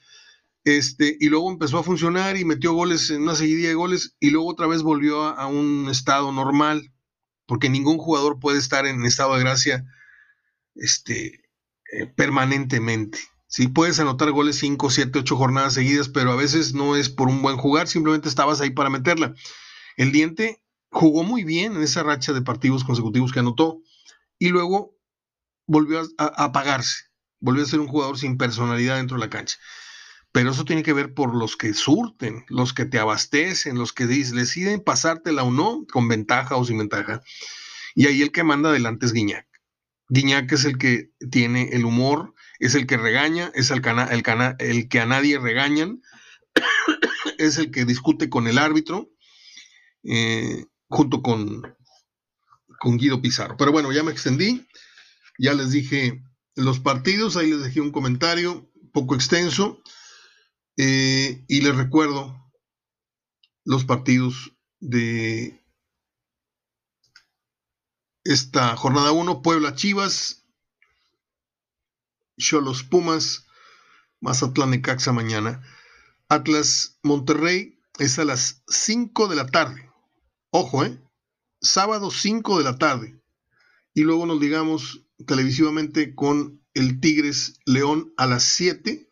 Este, 0.64 1.18
y 1.20 1.30
luego 1.30 1.50
empezó 1.50 1.80
a 1.80 1.84
funcionar 1.84 2.38
y 2.38 2.46
metió 2.46 2.74
goles 2.74 3.10
en 3.10 3.24
una 3.24 3.36
seguidilla 3.36 3.70
de 3.70 3.76
goles 3.76 4.16
y 4.20 4.30
luego 4.30 4.48
otra 4.48 4.68
vez 4.68 4.84
volvió 4.84 5.24
a, 5.24 5.48
un 5.48 5.88
estado 5.90 6.32
normal, 6.32 6.94
porque 7.48 7.70
ningún 7.70 7.98
jugador 7.98 8.40
puede 8.40 8.60
estar 8.60 8.86
en 8.86 9.04
estado 9.06 9.36
de 9.36 9.42
gracia 9.42 9.86
este, 10.76 11.42
eh, 11.92 12.06
permanentemente. 12.16 13.20
Sí, 13.48 13.68
puedes 13.68 14.00
anotar 14.00 14.32
goles 14.32 14.58
5, 14.58 14.90
7, 14.90 15.20
8 15.20 15.36
jornadas 15.36 15.74
seguidas, 15.74 16.10
pero 16.10 16.32
a 16.32 16.38
veces 16.38 16.74
no 16.74 16.96
es 16.96 17.10
por 17.10 17.28
un 17.28 17.42
buen 17.42 17.58
jugar, 17.58 17.88
simplemente 17.88 18.30
estabas 18.30 18.62
ahí 18.62 18.70
para 18.70 18.90
meterla. 18.90 19.34
El 19.98 20.12
diente 20.12 20.64
jugó 20.90 21.24
muy 21.24 21.44
bien 21.44 21.76
en 21.76 21.82
esa 21.82 22.04
racha 22.04 22.34
de 22.34 22.42
partidos 22.42 22.84
consecutivos 22.84 23.34
que 23.34 23.40
anotó 23.40 23.82
y 24.38 24.50
luego 24.50 24.96
volvió 25.66 26.02
a 26.18 26.46
apagarse, 26.46 27.06
volvió 27.40 27.64
a 27.64 27.68
ser 27.68 27.80
un 27.80 27.88
jugador 27.88 28.18
sin 28.18 28.38
personalidad 28.38 28.98
dentro 28.98 29.18
de 29.18 29.26
la 29.26 29.30
cancha. 29.30 29.58
Pero 30.32 30.52
eso 30.52 30.66
tiene 30.66 30.84
que 30.84 30.94
ver 30.94 31.14
por 31.14 31.36
los 31.36 31.58
que 31.58 31.74
surten, 31.74 32.46
los 32.48 32.74
que 32.74 32.86
te 32.86 33.00
abastecen, 33.00 33.78
los 33.78 33.92
que 33.92 34.08
deciden 34.08 34.82
pasártela 34.82 35.44
o 35.44 35.52
no, 35.52 35.86
con 35.92 36.08
ventaja 36.08 36.56
o 36.56 36.64
sin 36.64 36.78
ventaja. 36.78 37.22
Y 37.96 38.08
ahí 38.08 38.22
el 38.22 38.32
que 38.32 38.44
manda 38.44 38.70
adelante 38.70 39.06
es 39.06 39.14
Guiñac. 39.14 39.48
Guiñac 40.10 40.52
es 40.52 40.66
el 40.66 40.78
que 40.78 41.12
tiene 41.30 41.70
el 41.74 41.86
humor, 41.86 42.34
es 42.60 42.76
el 42.76 42.86
que 42.86 42.98
regaña, 42.98 43.52
es 43.56 43.72
el, 43.72 43.82
el, 43.86 44.24
el 44.60 44.90
que 44.90 45.00
a 45.00 45.06
nadie 45.06 45.40
regañan, 45.40 46.02
es 47.38 47.58
el 47.58 47.72
que 47.72 47.86
discute 47.86 48.30
con 48.30 48.48
el 48.48 48.58
árbitro, 48.58 49.10
eh, 50.04 50.66
junto 50.88 51.22
con, 51.22 51.76
con 52.80 52.98
Guido 52.98 53.22
Pizarro. 53.22 53.58
Pero 53.58 53.72
bueno, 53.72 53.92
ya 53.92 54.04
me 54.04 54.12
extendí, 54.12 54.68
ya 55.38 55.54
les 55.54 55.72
dije 55.72 56.24
los 56.56 56.80
partidos, 56.80 57.38
ahí 57.38 57.50
les 57.50 57.64
dejé 57.64 57.82
un 57.82 57.92
comentario 57.92 58.70
poco 58.92 59.16
extenso. 59.16 59.82
Eh, 60.78 61.44
y 61.48 61.62
les 61.62 61.76
recuerdo 61.76 62.52
los 63.66 63.86
partidos 63.86 64.54
de 64.80 65.64
esta 68.24 68.76
jornada 68.76 69.12
1, 69.12 69.42
Puebla 69.42 69.76
Chivas, 69.76 70.46
Cholos 72.38 72.84
Pumas, 72.84 73.48
Mazatlán 74.20 74.72
Necaxa 74.72 75.12
mañana. 75.12 75.62
Atlas 76.30 77.00
Monterrey 77.04 77.80
es 78.00 78.18
a 78.20 78.26
las 78.26 78.64
5 78.68 79.28
de 79.28 79.36
la 79.36 79.48
tarde. 79.48 79.92
Ojo, 80.52 80.86
¿eh? 80.86 81.02
sábado 81.60 82.12
5 82.12 82.58
de 82.58 82.64
la 82.64 82.78
tarde. 82.78 83.22
Y 83.94 84.02
luego 84.02 84.26
nos 84.26 84.40
ligamos 84.40 85.04
televisivamente 85.28 86.16
con 86.16 86.64
el 86.74 87.00
Tigres 87.02 87.60
León 87.66 88.14
a 88.18 88.26
las 88.26 88.44
7 88.44 89.11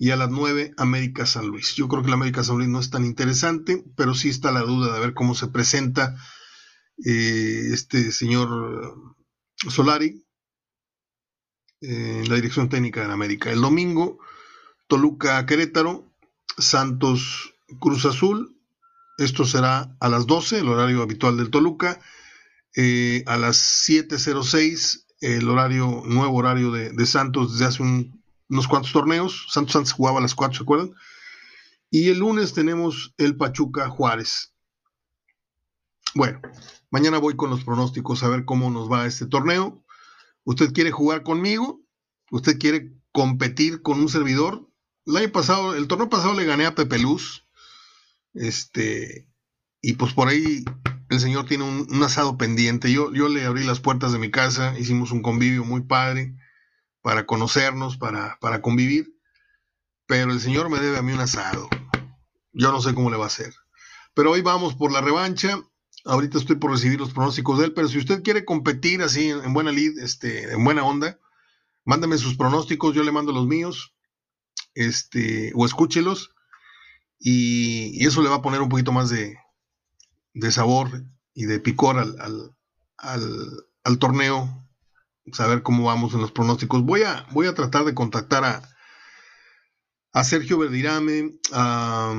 y 0.00 0.12
a 0.12 0.16
las 0.16 0.30
9 0.30 0.72
América 0.78 1.26
San 1.26 1.48
Luis. 1.48 1.74
Yo 1.74 1.86
creo 1.86 2.02
que 2.02 2.08
la 2.08 2.14
América 2.14 2.42
San 2.42 2.56
Luis 2.56 2.70
no 2.70 2.80
es 2.80 2.88
tan 2.88 3.04
interesante, 3.04 3.84
pero 3.96 4.14
sí 4.14 4.30
está 4.30 4.50
la 4.50 4.62
duda 4.62 4.94
de 4.94 4.98
ver 4.98 5.12
cómo 5.12 5.34
se 5.34 5.48
presenta 5.48 6.16
eh, 7.04 7.68
este 7.70 8.10
señor 8.10 9.18
Solari 9.56 10.24
en 11.82 12.26
la 12.30 12.36
dirección 12.36 12.70
técnica 12.70 13.06
de 13.06 13.12
América. 13.12 13.52
El 13.52 13.60
domingo, 13.60 14.18
Toluca 14.88 15.44
Querétaro, 15.44 16.10
Santos 16.56 17.54
Cruz 17.78 18.06
Azul. 18.06 18.56
Esto 19.18 19.44
será 19.44 19.98
a 20.00 20.08
las 20.08 20.26
12, 20.26 20.60
el 20.60 20.68
horario 20.68 21.02
habitual 21.02 21.36
del 21.36 21.50
Toluca. 21.50 22.00
Eh, 22.74 23.22
a 23.26 23.36
las 23.36 23.86
7.06, 23.86 25.04
el 25.20 25.46
horario, 25.46 26.04
nuevo 26.06 26.38
horario 26.38 26.70
de, 26.70 27.04
Santos 27.04 27.52
desde 27.52 27.66
hace 27.66 27.82
unos 28.50 28.68
cuantos 28.68 28.92
torneos. 28.92 29.46
Santos 29.48 29.76
antes 29.76 29.92
jugaba 29.92 30.18
a 30.18 30.22
las 30.22 30.34
4, 30.34 30.58
¿se 30.58 30.62
acuerdan? 30.64 30.94
Y 31.90 32.10
el 32.10 32.18
lunes 32.18 32.52
tenemos 32.52 33.14
el 33.16 33.36
Pachuca 33.36 33.88
Juárez. 33.88 34.54
Bueno, 36.14 36.40
mañana 36.90 37.18
voy 37.18 37.36
con 37.36 37.50
los 37.50 37.64
pronósticos 37.64 38.22
a 38.22 38.28
ver 38.28 38.44
cómo 38.44 38.70
nos 38.70 38.90
va 38.90 39.06
este 39.06 39.26
torneo. 39.26 39.84
¿Usted 40.44 40.72
quiere 40.72 40.90
jugar 40.90 41.22
conmigo? 41.22 41.80
¿Usted 42.30 42.58
quiere 42.58 42.92
competir 43.12 43.82
con 43.82 44.00
un 44.00 44.08
servidor? 44.08 44.68
El 45.06 45.16
año 45.16 45.32
pasado, 45.32 45.74
el 45.74 45.88
torneo 45.88 46.08
pasado 46.08 46.34
le 46.34 46.44
gané 46.44 46.66
a 46.66 46.74
Pepe 46.74 46.98
Luz. 46.98 47.46
Este, 48.34 49.28
y 49.80 49.94
pues 49.94 50.12
por 50.12 50.28
ahí 50.28 50.64
el 51.08 51.20
señor 51.20 51.46
tiene 51.46 51.64
un, 51.64 52.02
asado 52.02 52.36
pendiente. 52.36 52.92
Yo, 52.92 53.12
yo 53.12 53.28
le 53.28 53.44
abrí 53.44 53.64
las 53.64 53.80
puertas 53.80 54.12
de 54.12 54.18
mi 54.18 54.30
casa, 54.30 54.78
hicimos 54.78 55.10
un 55.12 55.22
convivio 55.22 55.64
muy 55.64 55.82
padre 55.82 56.34
para 57.02 57.26
conocernos, 57.26 57.96
para, 57.96 58.38
para 58.40 58.60
convivir. 58.62 59.16
Pero 60.06 60.32
el 60.32 60.40
señor 60.40 60.70
me 60.70 60.80
debe 60.80 60.98
a 60.98 61.02
mí 61.02 61.12
un 61.12 61.20
asado. 61.20 61.68
Yo 62.52 62.72
no 62.72 62.80
sé 62.80 62.94
cómo 62.94 63.10
le 63.10 63.16
va 63.16 63.24
a 63.24 63.28
hacer. 63.28 63.54
Pero 64.14 64.32
hoy 64.32 64.42
vamos 64.42 64.74
por 64.74 64.92
la 64.92 65.00
revancha. 65.00 65.60
Ahorita 66.04 66.38
estoy 66.38 66.56
por 66.56 66.70
recibir 66.70 66.98
los 66.98 67.12
pronósticos 67.12 67.58
de 67.58 67.66
él, 67.66 67.72
pero 67.74 67.88
si 67.88 67.98
usted 67.98 68.22
quiere 68.22 68.44
competir 68.44 69.02
así 69.02 69.28
en, 69.28 69.52
buena 69.52 69.70
lead, 69.70 69.98
este, 69.98 70.52
en 70.52 70.64
buena 70.64 70.82
onda, 70.82 71.18
mándame 71.84 72.16
sus 72.18 72.36
pronósticos, 72.36 72.94
yo 72.94 73.02
le 73.02 73.12
mando 73.12 73.32
los 73.32 73.46
míos, 73.46 73.94
este, 74.74 75.52
o 75.54 75.66
escúchelos, 75.66 76.34
y, 77.18 78.04
eso 78.06 78.22
le 78.22 78.30
va 78.30 78.36
a 78.36 78.42
poner 78.42 78.62
un 78.62 78.70
poquito 78.70 78.92
más 78.92 79.10
de, 79.10 79.36
sabor 80.50 81.04
y 81.34 81.44
de 81.44 81.60
picor 81.60 81.98
al, 81.98 82.56
al, 82.96 83.98
torneo, 83.98 84.66
saber 85.32 85.62
cómo 85.62 85.84
vamos 85.84 86.14
en 86.14 86.20
los 86.20 86.32
pronósticos. 86.32 86.82
Voy 86.84 87.02
a, 87.02 87.26
voy 87.32 87.46
a 87.46 87.54
tratar 87.54 87.84
de 87.84 87.94
contactar 87.94 88.44
a, 88.44 88.62
a 90.12 90.24
Sergio 90.24 90.58
Verdirame, 90.58 91.38
a 91.52 92.14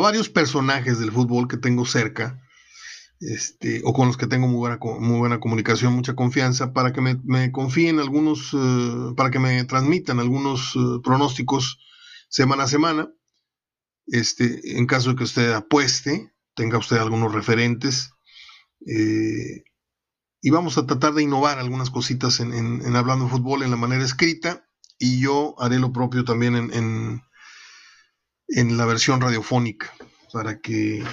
varios 0.00 0.28
personajes 0.28 0.98
del 0.98 1.12
fútbol 1.12 1.48
que 1.48 1.56
tengo 1.56 1.84
cerca, 1.86 2.42
este, 3.20 3.80
o 3.84 3.92
con 3.92 4.08
los 4.08 4.16
que 4.16 4.26
tengo 4.26 4.46
muy 4.46 4.58
buena, 4.58 4.78
muy 5.00 5.18
buena 5.18 5.40
comunicación, 5.40 5.92
mucha 5.92 6.14
confianza, 6.14 6.72
para 6.72 6.92
que 6.92 7.00
me, 7.00 7.52
confíen 7.52 7.98
algunos, 7.98 8.52
eh, 8.52 9.14
para 9.16 9.30
que 9.30 9.38
me 9.38 9.64
transmitan 9.64 10.20
algunos 10.20 10.74
eh, 10.76 11.00
pronósticos 11.02 11.78
semana 12.28 12.64
a 12.64 12.68
semana. 12.68 13.12
Este, 14.06 14.78
en 14.78 14.86
caso 14.86 15.10
de 15.10 15.16
que 15.16 15.24
usted 15.24 15.52
apueste, 15.52 16.32
tenga 16.54 16.78
usted 16.78 16.96
algunos 16.96 17.32
referentes. 17.32 18.10
Eh, 18.86 19.64
y 20.46 20.50
vamos 20.50 20.78
a 20.78 20.86
tratar 20.86 21.14
de 21.14 21.24
innovar 21.24 21.58
algunas 21.58 21.90
cositas 21.90 22.38
en, 22.38 22.94
hablando 22.94 23.24
de 23.24 23.30
fútbol 23.32 23.64
en 23.64 23.70
la 23.72 23.76
manera 23.76 24.04
escrita. 24.04 24.64
Y 24.96 25.18
yo 25.20 25.56
haré 25.58 25.78
lo 25.80 25.92
propio 25.92 26.24
también 26.24 26.54
en 26.54 27.20
en 28.48 28.76
la 28.76 28.86
versión 28.86 29.20
radiofónica 29.20 29.92
para 30.32 30.60
que 30.60 31.04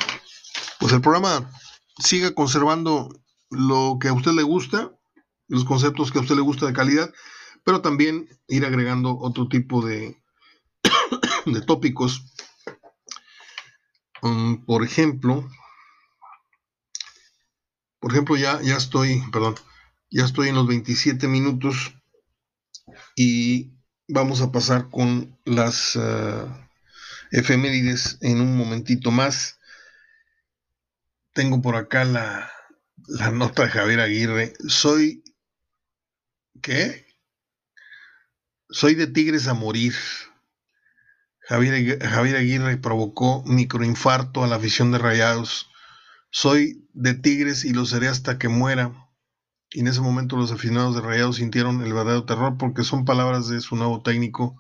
pues 0.80 0.94
el 0.94 1.02
programa 1.02 1.52
siga 1.98 2.34
conservando 2.34 3.10
lo 3.50 3.98
que 4.00 4.10
a 4.10 4.14
usted 4.14 4.32
le 4.32 4.44
gusta, 4.44 4.92
los 5.48 5.66
conceptos 5.66 6.12
que 6.12 6.20
a 6.20 6.22
usted 6.22 6.36
le 6.36 6.42
gusta 6.42 6.66
de 6.66 6.74
calidad, 6.74 7.14
pero 7.64 7.82
también 7.82 8.28
ir 8.48 8.66
agregando 8.66 9.18
otro 9.18 9.48
tipo 9.48 9.86
de, 9.86 10.18
de 11.46 11.62
tópicos. 11.62 12.26
Um, 14.22 14.66
por 14.66 14.84
ejemplo, 14.84 15.50
por 18.04 18.12
ejemplo, 18.12 18.36
ya, 18.36 18.62
ya 18.62 18.76
estoy, 18.76 19.24
perdón, 19.32 19.56
ya 20.10 20.26
estoy 20.26 20.50
en 20.50 20.56
los 20.56 20.68
27 20.68 21.26
minutos 21.30 21.96
y 23.16 23.72
vamos 24.10 24.42
a 24.42 24.52
pasar 24.52 24.90
con 24.90 25.40
las 25.46 25.96
uh, 25.96 26.50
efemérides 27.32 28.18
en 28.20 28.42
un 28.42 28.58
momentito 28.58 29.10
más. 29.10 29.58
Tengo 31.32 31.62
por 31.62 31.78
acá 31.78 32.04
la, 32.04 32.52
nota 33.32 33.64
de 33.64 33.70
Javier 33.70 34.02
Aguirre. 34.02 34.52
Soy, 34.68 35.24
¿qué? 36.62 37.08
Soy 38.70 38.96
de 38.96 39.08
Tigres 39.08 39.48
a 39.48 39.54
morir. 39.54 39.96
Javier, 41.40 42.06
Javier 42.06 42.36
Aguirre 42.36 42.76
provocó 42.76 43.44
microinfarto 43.46 44.44
a 44.44 44.48
la 44.48 44.58
afición 44.58 44.92
de 44.92 44.98
Rayados. 44.98 45.70
Soy 46.36 46.90
de 46.94 47.14
Tigres 47.14 47.64
y 47.64 47.74
lo 47.74 47.86
seré 47.86 48.08
hasta 48.08 48.40
que 48.40 48.50
muera. 48.50 49.08
Y 49.70 49.82
en 49.82 49.88
ese 49.88 50.02
momento 50.02 50.36
los 50.36 50.52
aficionados 50.52 50.96
de 50.96 51.02
Rayados 51.02 51.36
sintieron 51.36 51.84
el 51.84 51.94
verdadero 51.94 52.26
terror 52.26 52.58
porque 52.58 52.84
son 52.84 53.06
palabras 53.06 53.48
de 53.48 53.62
su 53.62 53.76
nuevo 53.76 54.02
técnico 54.02 54.60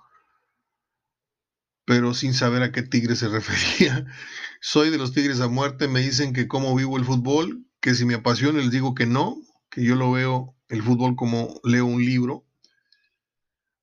pero 1.85 2.13
sin 2.13 2.33
saber 2.33 2.63
a 2.63 2.71
qué 2.71 2.81
tigre 2.81 3.15
se 3.15 3.27
refería. 3.29 4.05
Soy 4.61 4.89
de 4.89 4.97
los 4.97 5.13
tigres 5.13 5.41
a 5.41 5.47
muerte, 5.47 5.87
me 5.87 6.01
dicen 6.01 6.31
que 6.31 6.47
cómo 6.47 6.75
vivo 6.75 6.97
el 6.97 7.05
fútbol, 7.05 7.65
que 7.81 7.95
si 7.95 8.05
me 8.05 8.13
apasiona 8.13 8.59
les 8.59 8.71
digo 8.71 8.95
que 8.95 9.05
no, 9.05 9.35
que 9.69 9.83
yo 9.83 9.95
lo 9.95 10.11
veo 10.11 10.55
el 10.69 10.81
fútbol 10.83 11.15
como 11.15 11.59
leo 11.63 11.85
un 11.85 12.05
libro, 12.05 12.45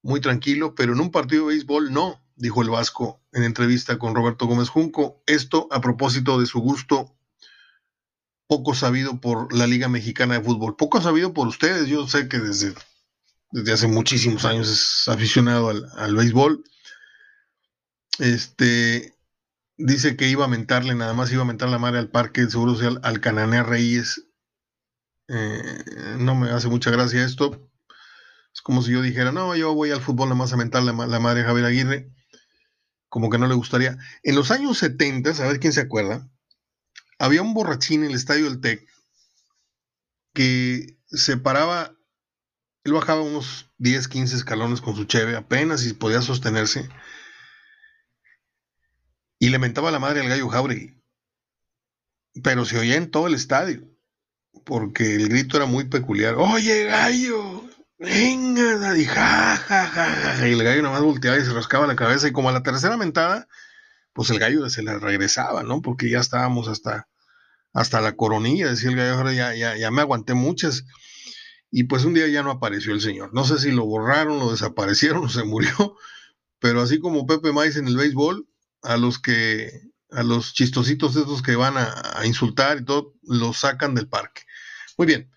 muy 0.03 0.21
tranquilo, 0.21 0.75
pero 0.75 0.95
en 0.95 1.01
un 1.01 1.11
partido 1.11 1.47
de 1.47 1.55
béisbol 1.55 1.93
no, 1.93 2.25
dijo 2.37 2.63
el 2.63 2.71
Vasco 2.71 3.21
en 3.33 3.43
entrevista 3.43 3.99
con 3.99 4.15
Roberto 4.15 4.47
Gómez 4.47 4.71
Junco. 4.71 5.23
Esto 5.27 5.69
a 5.71 5.81
propósito 5.83 6.41
de 6.41 6.47
su 6.47 6.61
gusto 6.61 7.15
poco 8.51 8.75
sabido 8.75 9.21
por 9.21 9.55
la 9.57 9.69
Liga 9.69 9.89
Mexicana 9.89 10.35
de 10.35 10.45
Fútbol, 10.45 10.75
poco 10.75 11.01
sabido 11.01 11.33
por 11.33 11.47
ustedes, 11.47 11.87
yo 11.87 12.09
sé 12.09 12.29
que 12.29 12.41
desde, 12.41 12.75
desde 13.53 13.73
hace 13.73 13.87
muchísimos 13.87 14.45
años 14.45 14.69
es 14.69 15.09
aficionado 15.09 15.69
al, 15.69 15.87
al 15.97 16.17
béisbol 16.17 16.65
este 18.21 19.17
dice 19.79 20.17
que 20.17 20.29
iba 20.29 20.45
a 20.45 20.49
mentarle, 20.49 20.95
nada 20.95 21.15
más 21.15 21.33
iba 21.33 21.43
a 21.43 21.47
mentar 21.47 21.69
la 21.69 21.79
madre 21.79 21.99
al 21.99 22.11
parque 22.11 22.43
del 22.43 22.51
Seguro 22.51 22.75
Social 22.75 23.01
al 23.03 23.21
Cananea 23.21 23.63
Reyes. 23.63 24.27
Eh, 25.29 26.17
no 26.19 26.35
me 26.35 26.51
hace 26.51 26.69
mucha 26.69 26.91
gracia 26.91 27.25
esto. 27.25 27.71
Es 28.53 28.63
como 28.63 28.83
si 28.83 28.93
yo 28.93 29.01
dijera, 29.01 29.33
no, 29.33 29.55
yo 29.57 29.75
voy 29.75 29.91
al 29.91 30.01
fútbol 30.01 30.29
nada 30.29 30.39
más 30.39 30.53
a 30.53 30.57
mentar 30.57 30.83
la, 30.83 30.93
la 30.93 31.21
madre 31.21 31.45
Javier 31.45 31.67
Aguirre. 31.67 32.13
Como 33.09 33.31
que 33.31 33.39
no 33.39 33.47
le 33.47 33.55
gustaría. 33.55 33.97
En 34.23 34.35
los 34.35 34.51
años 34.51 34.79
70, 34.79 35.31
a 35.31 35.49
ver 35.49 35.61
quién 35.61 35.73
se 35.73 35.81
acuerda, 35.81 36.29
había 37.21 37.43
un 37.43 37.55
borrachín 37.55 38.03
en 38.03 38.11
el 38.11 38.17
estadio 38.17 38.45
del 38.45 38.61
TEC 38.61 38.89
que 40.35 40.99
se 41.07 41.37
paraba, 41.37 41.95
él 42.85 42.93
bajaba 42.93 43.21
unos 43.21 43.71
10, 43.79 44.09
15 44.09 44.37
escalones 44.37 44.81
con 44.81 44.97
su 44.97 45.05
cheve 45.05 45.37
apenas 45.37 45.87
y 45.87 45.93
podía 45.93 46.23
sostenerse 46.23 46.89
y 49.39 49.49
le 49.49 49.59
mentaba 49.59 49.91
la 49.91 49.99
madre 49.99 50.21
al 50.21 50.29
gallo 50.29 50.49
Jauregui. 50.49 51.03
Pero 52.45 52.65
se 52.65 52.79
oía 52.79 52.97
en 52.97 53.11
todo 53.11 53.27
el 53.27 53.35
estadio, 53.35 53.89
porque 54.65 55.17
el 55.17 55.29
grito 55.29 55.57
era 55.57 55.67
muy 55.67 55.85
peculiar. 55.85 56.37
Oye, 56.37 56.85
gallo, 56.85 57.69
venga, 57.99 58.79
daddy, 58.79 59.05
ja, 59.07 59.57
ja, 59.57 59.87
ja, 59.87 60.49
Y 60.49 60.53
el 60.53 60.63
gallo 60.63 60.83
nada 60.83 60.95
más 60.95 61.03
volteaba 61.03 61.39
y 61.39 61.45
se 61.45 61.53
rascaba 61.53 61.87
la 61.87 61.97
cabeza. 61.97 62.29
Y 62.29 62.33
como 62.33 62.51
a 62.51 62.53
la 62.53 62.63
tercera 62.63 62.97
mentada, 62.97 63.49
pues 64.13 64.31
el 64.31 64.39
gallo 64.39 64.69
se 64.69 64.83
le 64.83 64.99
regresaba, 64.99 65.63
¿no? 65.65 65.81
Porque 65.83 66.11
ya 66.11 66.21
estábamos 66.21 66.69
hasta, 66.69 67.09
hasta 67.73 68.01
la 68.01 68.17
coronilla, 68.17 68.71
decía 68.71 68.91
el 68.91 68.97
gallo, 68.97 69.31
ya, 69.33 69.55
ya, 69.55 69.77
ya 69.77 69.91
me 69.91 70.03
aguanté 70.03 70.35
muchas. 70.35 70.85
Y 71.71 71.85
pues 71.85 72.05
un 72.05 72.15
día 72.15 72.27
ya 72.29 72.43
no 72.43 72.51
apareció 72.51 72.93
el 72.93 73.01
señor. 73.01 73.33
No 73.33 73.45
sé 73.45 73.59
si 73.59 73.71
lo 73.71 73.87
borraron, 73.87 74.39
lo 74.39 74.51
desaparecieron 74.51 75.25
o 75.25 75.29
se 75.29 75.45
murió, 75.45 75.97
pero 76.59 76.83
así 76.83 76.99
como 76.99 77.27
Pepe 77.27 77.53
Maiz 77.53 77.77
en 77.77 77.87
el 77.87 77.97
béisbol, 77.97 78.47
a 78.83 78.97
los 78.97 79.19
que, 79.19 79.71
a 80.11 80.23
los 80.23 80.55
chistositos 80.55 81.15
estos 81.17 81.43
que 81.43 81.57
van 81.57 81.75
a, 81.77 82.27
insultar 82.27 82.79
y 82.79 82.85
todo, 82.85 83.15
los 83.23 83.59
sacan 83.59 83.95
del 83.95 84.09
parque. 84.09 84.43
Muy 84.97 85.07
bien, 85.07 85.31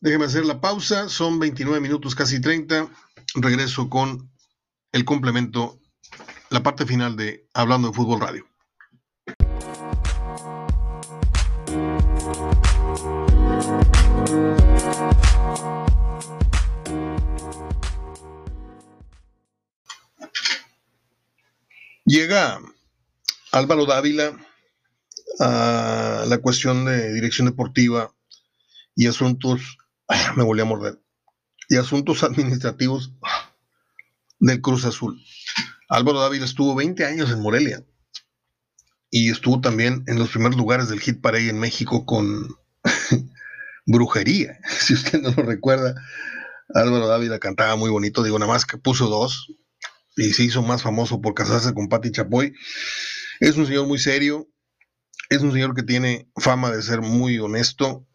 déjeme 0.00 0.26
hacer 0.26 0.44
la 0.44 0.60
pausa, 0.60 1.08
son 1.08 1.38
29 1.38 1.80
minutos, 1.80 2.14
casi 2.14 2.40
30. 2.40 2.88
Regreso 3.34 3.90
con 3.90 4.30
el 4.92 5.04
complemento, 5.04 5.80
la 6.50 6.62
parte 6.62 6.86
final 6.86 7.16
de 7.16 7.46
Hablando 7.52 7.88
de 7.88 7.94
Fútbol 7.94 8.20
Radio. 8.20 8.46
Llega 22.04 22.60
Álvaro 23.52 23.86
Dávila 23.86 24.36
a 25.40 26.24
la 26.26 26.38
cuestión 26.42 26.84
de 26.84 27.14
dirección 27.14 27.46
deportiva 27.46 28.14
y 28.94 29.06
asuntos, 29.06 29.78
me 30.36 30.44
volví 30.44 30.60
a 30.60 30.66
morder, 30.66 31.00
y 31.70 31.76
asuntos 31.76 32.22
administrativos 32.22 33.14
del 34.40 34.60
Cruz 34.60 34.84
Azul. 34.84 35.18
Álvaro 35.88 36.20
Dávila 36.20 36.44
estuvo 36.44 36.74
20 36.74 37.02
años 37.06 37.30
en 37.30 37.40
Morelia 37.40 37.82
y 39.10 39.30
estuvo 39.30 39.62
también 39.62 40.04
en 40.06 40.18
los 40.18 40.28
primeros 40.28 40.58
lugares 40.58 40.90
del 40.90 41.00
Hit 41.00 41.22
Parade 41.22 41.48
en 41.48 41.58
México 41.58 42.04
con 42.04 42.58
Brujería. 43.88 44.60
Si 44.80 44.94
usted 44.94 45.20
no 45.20 45.30
lo 45.30 45.42
recuerda, 45.42 45.94
Álvaro 46.74 47.08
Dávila 47.08 47.38
cantaba 47.38 47.74
muy 47.76 47.90
bonito, 47.90 48.22
digo 48.22 48.38
nada 48.38 48.52
más 48.52 48.66
que 48.66 48.76
puso 48.76 49.08
dos 49.08 49.48
y 50.16 50.32
se 50.32 50.44
hizo 50.44 50.62
más 50.62 50.82
famoso 50.82 51.20
por 51.20 51.34
casarse 51.34 51.72
con 51.72 51.88
Patti 51.88 52.12
Chapoy. 52.12 52.52
Es 53.40 53.56
un 53.56 53.66
señor 53.66 53.86
muy 53.86 53.98
serio, 53.98 54.48
es 55.30 55.40
un 55.40 55.52
señor 55.52 55.74
que 55.74 55.82
tiene 55.82 56.30
fama 56.36 56.70
de 56.70 56.82
ser 56.82 57.00
muy 57.00 57.38
honesto, 57.38 58.06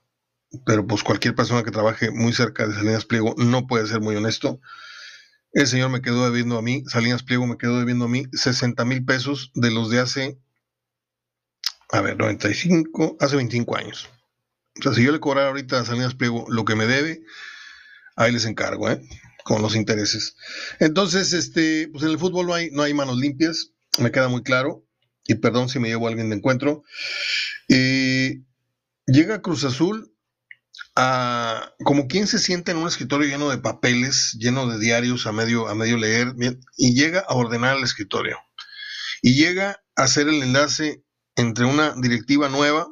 pero 0.65 0.85
pues 0.85 1.03
cualquier 1.03 1.33
persona 1.33 1.63
que 1.63 1.71
trabaje 1.71 2.11
muy 2.11 2.33
cerca 2.33 2.67
de 2.67 2.75
Salinas 2.75 3.05
Pliego 3.05 3.33
no 3.37 3.65
puede 3.65 3.87
ser 3.87 4.01
muy 4.01 4.15
honesto. 4.15 4.59
El 5.53 5.65
señor 5.67 5.89
me 5.89 6.01
quedó 6.01 6.25
debiendo 6.25 6.57
a 6.57 6.61
mí, 6.61 6.83
Salinas 6.87 7.23
Pliego 7.23 7.47
me 7.47 7.57
quedó 7.57 7.79
debiendo 7.79 8.05
a 8.05 8.09
mí 8.09 8.25
60 8.31 8.85
mil 8.85 9.05
pesos 9.05 9.51
de 9.55 9.71
los 9.71 9.89
de 9.89 9.99
hace, 9.99 10.39
a 11.89 12.01
ver, 12.01 12.17
95, 12.17 13.17
hace 13.19 13.35
25 13.37 13.77
años. 13.77 14.09
O 14.79 14.81
sea, 14.81 14.93
si 14.93 15.03
yo 15.03 15.11
le 15.11 15.19
cobrara 15.19 15.49
ahorita 15.49 15.79
a 15.79 15.85
Salinas 15.85 16.15
Pliego 16.15 16.45
lo 16.49 16.65
que 16.65 16.75
me 16.75 16.87
debe, 16.87 17.21
ahí 18.15 18.31
les 18.31 18.45
encargo, 18.45 18.89
¿eh? 18.89 19.01
Con 19.43 19.61
los 19.61 19.75
intereses. 19.75 20.35
Entonces, 20.79 21.33
este, 21.33 21.89
pues 21.91 22.03
en 22.03 22.11
el 22.11 22.19
fútbol 22.19 22.47
no 22.47 22.53
hay, 22.53 22.71
no 22.71 22.83
hay 22.83 22.93
manos 22.93 23.17
limpias, 23.17 23.71
me 23.99 24.11
queda 24.11 24.29
muy 24.29 24.43
claro. 24.43 24.85
Y 25.25 25.35
perdón 25.35 25.69
si 25.69 25.79
me 25.79 25.87
llevo 25.87 26.07
a 26.07 26.09
alguien 26.09 26.29
de 26.29 26.35
encuentro. 26.35 26.83
Eh, 27.69 28.41
llega 29.05 29.41
Cruz 29.41 29.63
Azul 29.63 30.13
a 30.95 31.73
como 31.83 32.07
quien 32.07 32.27
se 32.27 32.39
siente 32.39 32.71
en 32.71 32.77
un 32.77 32.87
escritorio 32.87 33.27
lleno 33.27 33.49
de 33.49 33.57
papeles, 33.57 34.33
lleno 34.37 34.67
de 34.67 34.79
diarios 34.79 35.25
a 35.25 35.31
medio, 35.31 35.67
a 35.67 35.75
medio 35.75 35.97
leer, 35.97 36.33
y 36.77 36.93
llega 36.93 37.21
a 37.21 37.33
ordenar 37.33 37.77
el 37.77 37.83
escritorio. 37.83 38.37
Y 39.21 39.35
llega 39.35 39.81
a 39.95 40.03
hacer 40.03 40.27
el 40.27 40.43
enlace 40.43 41.03
entre 41.35 41.65
una 41.65 41.95
directiva 41.95 42.49
nueva, 42.49 42.87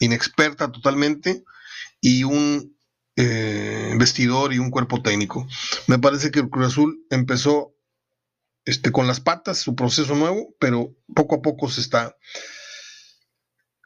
inexperta 0.00 0.70
totalmente, 0.70 1.44
y 2.00 2.24
un 2.24 2.76
eh, 3.16 3.94
vestidor 3.98 4.52
y 4.52 4.58
un 4.58 4.70
cuerpo 4.70 5.02
técnico. 5.02 5.46
Me 5.86 5.98
parece 5.98 6.30
que 6.30 6.40
el 6.40 6.50
Cruz 6.50 6.68
Azul 6.68 7.04
empezó 7.10 7.74
este, 8.64 8.92
con 8.92 9.06
las 9.06 9.20
patas 9.20 9.58
su 9.58 9.74
proceso 9.74 10.14
nuevo, 10.14 10.54
pero 10.60 10.94
poco 11.14 11.36
a 11.36 11.42
poco 11.42 11.68
se 11.68 11.80
está 11.80 12.16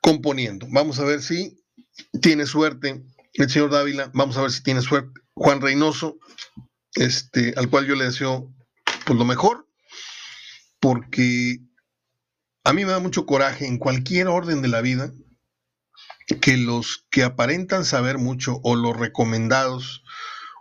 componiendo. 0.03 0.67
Vamos 0.71 0.99
a 0.99 1.05
ver 1.05 1.23
si 1.23 1.65
tiene 2.21 2.47
suerte 2.47 3.03
el 3.35 3.49
señor 3.49 3.71
Dávila, 3.71 4.11
vamos 4.13 4.37
a 4.37 4.43
ver 4.43 4.51
si 4.51 4.63
tiene 4.63 4.83
suerte 4.83 5.21
Juan 5.35 5.61
Reynoso, 5.61 6.19
este, 6.95 7.55
al 7.57 7.71
cual 7.71 7.87
yo 7.87 7.95
le 7.95 8.05
deseo 8.05 8.53
pues, 9.07 9.19
lo 9.19 9.25
mejor, 9.25 9.67
porque 10.81 11.61
a 12.65 12.73
mí 12.73 12.85
me 12.85 12.91
da 12.91 12.99
mucho 12.99 13.25
coraje 13.25 13.67
en 13.67 13.79
cualquier 13.79 14.29
orden 14.29 14.61
de 14.61 14.69
la 14.69 14.83
vida 14.83 15.15
que 16.41 16.57
los 16.57 17.07
que 17.11 17.23
aparentan 17.23 17.85
saber 17.85 18.19
mucho 18.19 18.61
o 18.63 18.77
los 18.77 18.97
recomendados 18.97 20.03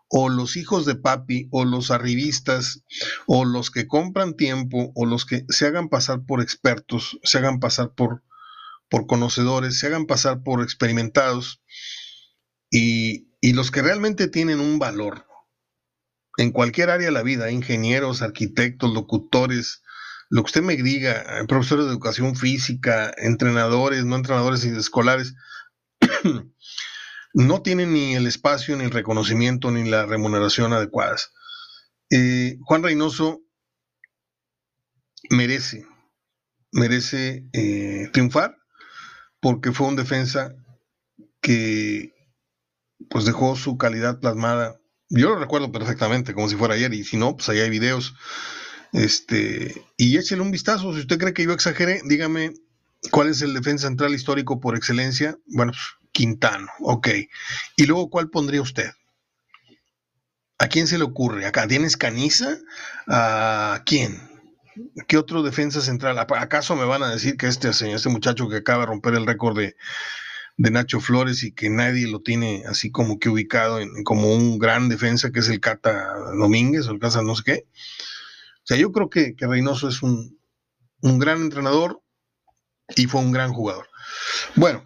o 0.09 0.29
los 0.29 0.57
hijos 0.57 0.85
de 0.85 0.95
papi 0.95 1.47
o 1.51 1.63
los 1.63 1.89
arribistas 1.89 2.83
o 3.27 3.45
los 3.45 3.71
que 3.71 3.87
compran 3.87 4.35
tiempo 4.35 4.91
o 4.95 5.05
los 5.05 5.25
que 5.25 5.45
se 5.49 5.67
hagan 5.67 5.87
pasar 5.87 6.25
por 6.25 6.41
expertos, 6.41 7.17
se 7.23 7.37
hagan 7.37 7.59
pasar 7.59 7.93
por, 7.93 8.23
por 8.89 9.07
conocedores, 9.07 9.79
se 9.79 9.87
hagan 9.87 10.05
pasar 10.05 10.43
por 10.43 10.61
experimentados 10.61 11.61
y, 12.69 13.29
y 13.39 13.53
los 13.53 13.71
que 13.71 13.81
realmente 13.81 14.27
tienen 14.27 14.59
un 14.59 14.79
valor 14.79 15.25
en 16.37 16.51
cualquier 16.51 16.89
área 16.89 17.07
de 17.07 17.13
la 17.13 17.23
vida, 17.23 17.51
ingenieros, 17.51 18.21
arquitectos, 18.21 18.93
locutores, 18.93 19.81
lo 20.29 20.43
que 20.43 20.47
usted 20.47 20.61
me 20.61 20.75
diga, 20.75 21.25
profesores 21.47 21.85
de 21.85 21.91
educación 21.91 22.35
física, 22.35 23.13
entrenadores, 23.17 24.05
no 24.05 24.15
entrenadores 24.15 24.63
escolares, 24.63 25.35
no 27.33 27.61
tienen 27.61 27.93
ni 27.93 28.15
el 28.15 28.27
espacio, 28.27 28.75
ni 28.75 28.83
el 28.83 28.91
reconocimiento, 28.91 29.71
ni 29.71 29.89
la 29.89 30.05
remuneración 30.05 30.73
adecuadas. 30.73 31.31
Eh, 32.09 32.57
Juan 32.61 32.83
Reynoso 32.83 33.41
merece, 35.29 35.85
merece 36.71 37.45
eh, 37.53 38.09
triunfar 38.11 38.57
porque 39.39 39.71
fue 39.71 39.87
un 39.87 39.95
defensa 39.95 40.55
que 41.41 42.13
pues 43.09 43.25
dejó 43.25 43.55
su 43.55 43.77
calidad 43.77 44.19
plasmada. 44.19 44.79
Yo 45.09 45.29
lo 45.29 45.39
recuerdo 45.39 45.71
perfectamente, 45.71 46.33
como 46.33 46.47
si 46.47 46.55
fuera 46.55 46.75
ayer, 46.75 46.93
y 46.93 47.03
si 47.03 47.17
no, 47.17 47.35
pues 47.35 47.49
ahí 47.49 47.59
hay 47.59 47.69
videos. 47.69 48.13
Este, 48.93 49.85
y 49.97 50.17
échele 50.17 50.41
un 50.41 50.51
vistazo. 50.51 50.93
Si 50.93 50.99
usted 50.99 51.17
cree 51.17 51.33
que 51.33 51.43
yo 51.43 51.51
exageré, 51.51 52.01
dígame 52.05 52.53
cuál 53.09 53.29
es 53.29 53.41
el 53.41 53.53
defensa 53.53 53.87
central 53.87 54.13
histórico 54.13 54.59
por 54.59 54.75
excelencia. 54.77 55.37
Bueno, 55.47 55.73
pues, 55.73 56.00
Quintano, 56.11 56.67
ok. 56.79 57.07
¿Y 57.75 57.85
luego 57.85 58.09
cuál 58.09 58.29
pondría 58.29 58.61
usted? 58.61 58.91
¿A 60.61 60.67
quién 60.67 60.85
se 60.85 60.99
le 60.99 61.03
ocurre? 61.03 61.45
¿Acá 61.45 61.67
tienes 61.67 61.97
Caniza? 61.97 62.57
¿A 63.07 63.81
quién? 63.85 64.29
¿Qué 65.07 65.17
otro 65.17 65.41
defensa 65.41 65.81
central? 65.81 66.19
¿Acaso 66.19 66.75
me 66.75 66.85
van 66.85 67.01
a 67.01 67.09
decir 67.09 67.35
que 67.35 67.47
este, 67.47 67.69
este 67.69 68.09
muchacho 68.09 68.47
que 68.47 68.57
acaba 68.57 68.81
de 68.81 68.85
romper 68.85 69.15
el 69.15 69.25
récord 69.25 69.57
de, 69.57 69.75
Nacho 70.57 70.99
Flores 70.99 71.41
y 71.41 71.53
que 71.53 71.71
nadie 71.71 72.07
lo 72.07 72.21
tiene 72.21 72.63
así 72.67 72.91
como 72.91 73.17
que 73.17 73.29
ubicado 73.29 73.79
en, 73.79 74.03
como 74.03 74.31
un 74.35 74.59
gran 74.59 74.89
defensa 74.89 75.31
que 75.31 75.39
es 75.39 75.49
el 75.49 75.59
Cata 75.59 76.13
Domínguez 76.37 76.87
o 76.87 76.91
el 76.91 76.99
Casa 76.99 77.23
no 77.23 77.35
sé 77.35 77.43
qué? 77.43 77.65
O 78.57 78.65
sea, 78.65 78.77
yo 78.77 78.91
creo 78.91 79.09
que, 79.09 79.33
Reynoso 79.39 79.89
es 79.89 80.03
un, 80.03 80.39
un 81.01 81.17
gran 81.17 81.41
entrenador 81.41 82.03
y 82.95 83.07
fue 83.07 83.21
un 83.21 83.31
gran 83.31 83.51
jugador. 83.51 83.87
Bueno, 84.55 84.85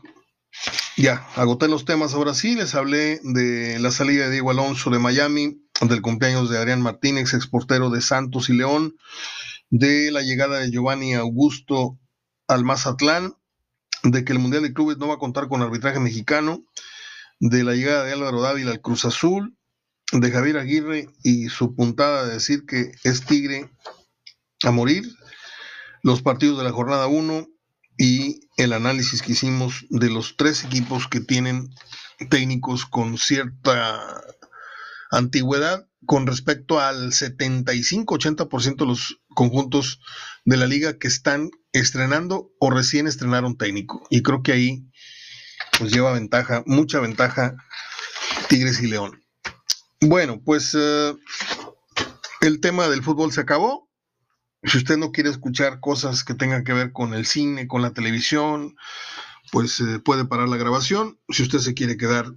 ya, 0.97 1.27
agoté 1.35 1.67
los 1.67 1.85
temas 1.85 2.13
ahora 2.13 2.33
sí, 2.33 2.55
les 2.55 2.75
hablé 2.75 3.19
de 3.23 3.79
la 3.79 3.91
salida 3.91 4.25
de 4.25 4.31
Diego 4.31 4.51
Alonso 4.51 4.89
de 4.89 4.99
Miami, 4.99 5.61
del 5.81 6.01
cumpleaños 6.01 6.49
de 6.49 6.57
Adrián 6.57 6.81
Martínez, 6.81 7.33
exportero 7.33 7.89
de 7.89 8.01
Santos 8.01 8.49
y 8.49 8.53
León, 8.53 8.95
de 9.69 10.11
la 10.11 10.21
llegada 10.21 10.59
de 10.59 10.71
Giovanni 10.71 11.13
Augusto 11.13 11.99
al 12.47 12.63
Mazatlán, 12.63 13.33
de 14.03 14.23
que 14.23 14.33
el 14.33 14.39
Mundial 14.39 14.63
de 14.63 14.73
Clubes 14.73 14.97
no 14.97 15.07
va 15.07 15.15
a 15.15 15.19
contar 15.19 15.47
con 15.47 15.61
arbitraje 15.61 15.99
mexicano, 15.99 16.63
de 17.39 17.63
la 17.63 17.73
llegada 17.73 18.03
de 18.03 18.13
Álvaro 18.13 18.41
Dávila 18.41 18.71
al 18.71 18.81
Cruz 18.81 19.03
Azul, 19.05 19.57
de 20.11 20.31
Javier 20.31 20.57
Aguirre 20.57 21.09
y 21.23 21.49
su 21.49 21.75
puntada 21.75 22.25
de 22.25 22.33
decir 22.33 22.65
que 22.65 22.91
es 23.03 23.25
Tigre 23.25 23.69
a 24.63 24.71
morir, 24.71 25.03
los 26.03 26.21
partidos 26.21 26.57
de 26.57 26.63
la 26.63 26.71
jornada 26.71 27.07
1, 27.07 27.47
y 27.97 28.41
el 28.57 28.73
análisis 28.73 29.21
que 29.21 29.33
hicimos 29.33 29.85
de 29.89 30.09
los 30.09 30.35
tres 30.37 30.63
equipos 30.63 31.07
que 31.07 31.21
tienen 31.21 31.69
técnicos 32.29 32.85
con 32.85 33.17
cierta 33.17 34.21
antigüedad 35.11 35.87
con 36.05 36.27
respecto 36.27 36.79
al 36.79 37.11
75-80% 37.11 38.75
de 38.77 38.85
los 38.85 39.21
conjuntos 39.29 39.99
de 40.45 40.57
la 40.57 40.67
liga 40.67 40.97
que 40.97 41.07
están 41.07 41.49
estrenando 41.73 42.51
o 42.59 42.69
recién 42.69 43.07
estrenaron 43.07 43.57
técnico. 43.57 44.05
Y 44.09 44.21
creo 44.21 44.43
que 44.43 44.53
ahí 44.53 44.87
pues 45.77 45.91
lleva 45.91 46.13
ventaja, 46.13 46.63
mucha 46.65 46.99
ventaja 46.99 47.55
Tigres 48.47 48.81
y 48.81 48.87
León. 48.87 49.23
Bueno, 50.01 50.41
pues 50.43 50.75
eh, 50.77 51.13
el 52.41 52.59
tema 52.59 52.87
del 52.87 53.03
fútbol 53.03 53.31
se 53.31 53.41
acabó. 53.41 53.84
Si 54.65 54.77
usted 54.77 54.97
no 54.97 55.11
quiere 55.11 55.29
escuchar 55.29 55.79
cosas 55.79 56.23
que 56.23 56.33
tengan 56.33 56.63
que 56.63 56.73
ver 56.73 56.91
con 56.91 57.13
el 57.13 57.25
cine, 57.25 57.67
con 57.67 57.81
la 57.81 57.93
televisión, 57.93 58.75
pues 59.51 59.79
eh, 59.79 59.99
puede 59.99 60.25
parar 60.25 60.49
la 60.49 60.57
grabación. 60.57 61.19
Si 61.29 61.43
usted 61.43 61.59
se 61.59 61.73
quiere 61.73 61.97
quedar, 61.97 62.33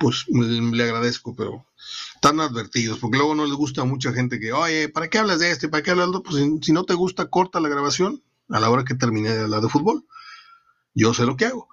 pues 0.00 0.26
le 0.28 0.82
agradezco, 0.82 1.34
pero 1.34 1.66
están 2.14 2.40
advertidos, 2.40 2.98
porque 2.98 3.18
luego 3.18 3.34
no 3.34 3.46
les 3.46 3.54
gusta 3.54 3.82
a 3.82 3.86
mucha 3.86 4.12
gente 4.12 4.40
que, 4.40 4.52
oye, 4.52 4.88
¿para 4.88 5.08
qué 5.08 5.18
hablas 5.18 5.38
de 5.38 5.50
este? 5.50 5.68
¿Para 5.68 5.82
qué 5.82 5.92
hablas 5.92 6.06
de 6.06 6.16
otro? 6.16 6.22
Pues 6.22 6.44
si, 6.62 6.72
no 6.72 6.84
te 6.84 6.94
gusta, 6.94 7.30
corta 7.30 7.60
la 7.60 7.68
grabación 7.68 8.22
a 8.48 8.60
la 8.60 8.70
hora 8.70 8.84
que 8.84 8.94
termine 8.94 9.30
hablar 9.30 9.60
de 9.60 9.68
fútbol. 9.68 10.04
Yo 10.94 11.14
sé 11.14 11.24
lo 11.24 11.36
que 11.36 11.46
hago. 11.46 11.68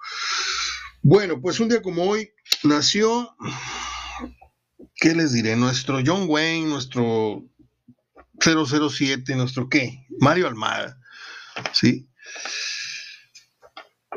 Bueno, 1.02 1.40
pues 1.40 1.60
un 1.60 1.68
día 1.68 1.82
como 1.82 2.04
hoy 2.04 2.30
nació, 2.62 3.36
¿qué 4.94 5.14
les 5.14 5.32
diré? 5.32 5.56
Nuestro 5.56 6.00
John 6.04 6.26
Wayne, 6.28 6.68
nuestro 6.68 7.44
007, 8.40 9.36
nuestro 9.36 9.68
qué, 9.68 10.06
Mario 10.20 10.46
Almada, 10.46 10.98
¿sí? 11.72 12.08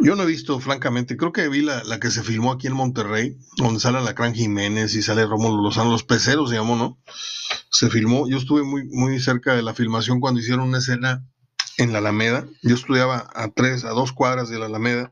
Yo 0.02 0.16
no 0.16 0.24
he 0.24 0.28
visto, 0.28 0.60
francamente, 0.60 1.18
creo 1.18 1.34
que 1.34 1.50
vi 1.50 1.62
la, 1.62 2.00
que 2.00 2.10
se 2.10 2.24
filmó 2.24 2.54
aquí 2.54 2.68
en 2.68 2.74
Monterrey, 2.74 3.38
donde 3.58 3.82
sale 3.82 3.98
Alacrán 3.98 4.34
Jiménez 4.34 4.96
y 4.96 5.02
sale 5.02 5.26
Rómulo 5.26 5.62
Lozano, 5.62 5.92
los 5.92 6.06
peceros, 6.06 6.52
digamos, 6.52 6.78
¿no? 6.78 7.02
Se 7.70 7.90
filmó, 7.90 8.28
yo 8.30 8.38
estuve 8.38 8.64
muy, 8.64 8.86
muy 8.88 9.20
cerca 9.20 9.56
de 9.56 9.62
la 9.62 9.74
filmación 9.74 10.22
cuando 10.22 10.40
hicieron 10.40 10.70
una 10.70 10.78
escena 10.78 11.26
en 11.78 11.92
la 11.92 12.00
Alameda. 12.00 12.48
Yo 12.62 12.76
estudiaba 12.76 13.30
a 13.34 13.50
tres, 13.50 13.84
a 13.84 13.90
dos 13.90 14.14
cuadras 14.14 14.50
de 14.50 14.60
la 14.60 14.68
Alameda. 14.68 15.12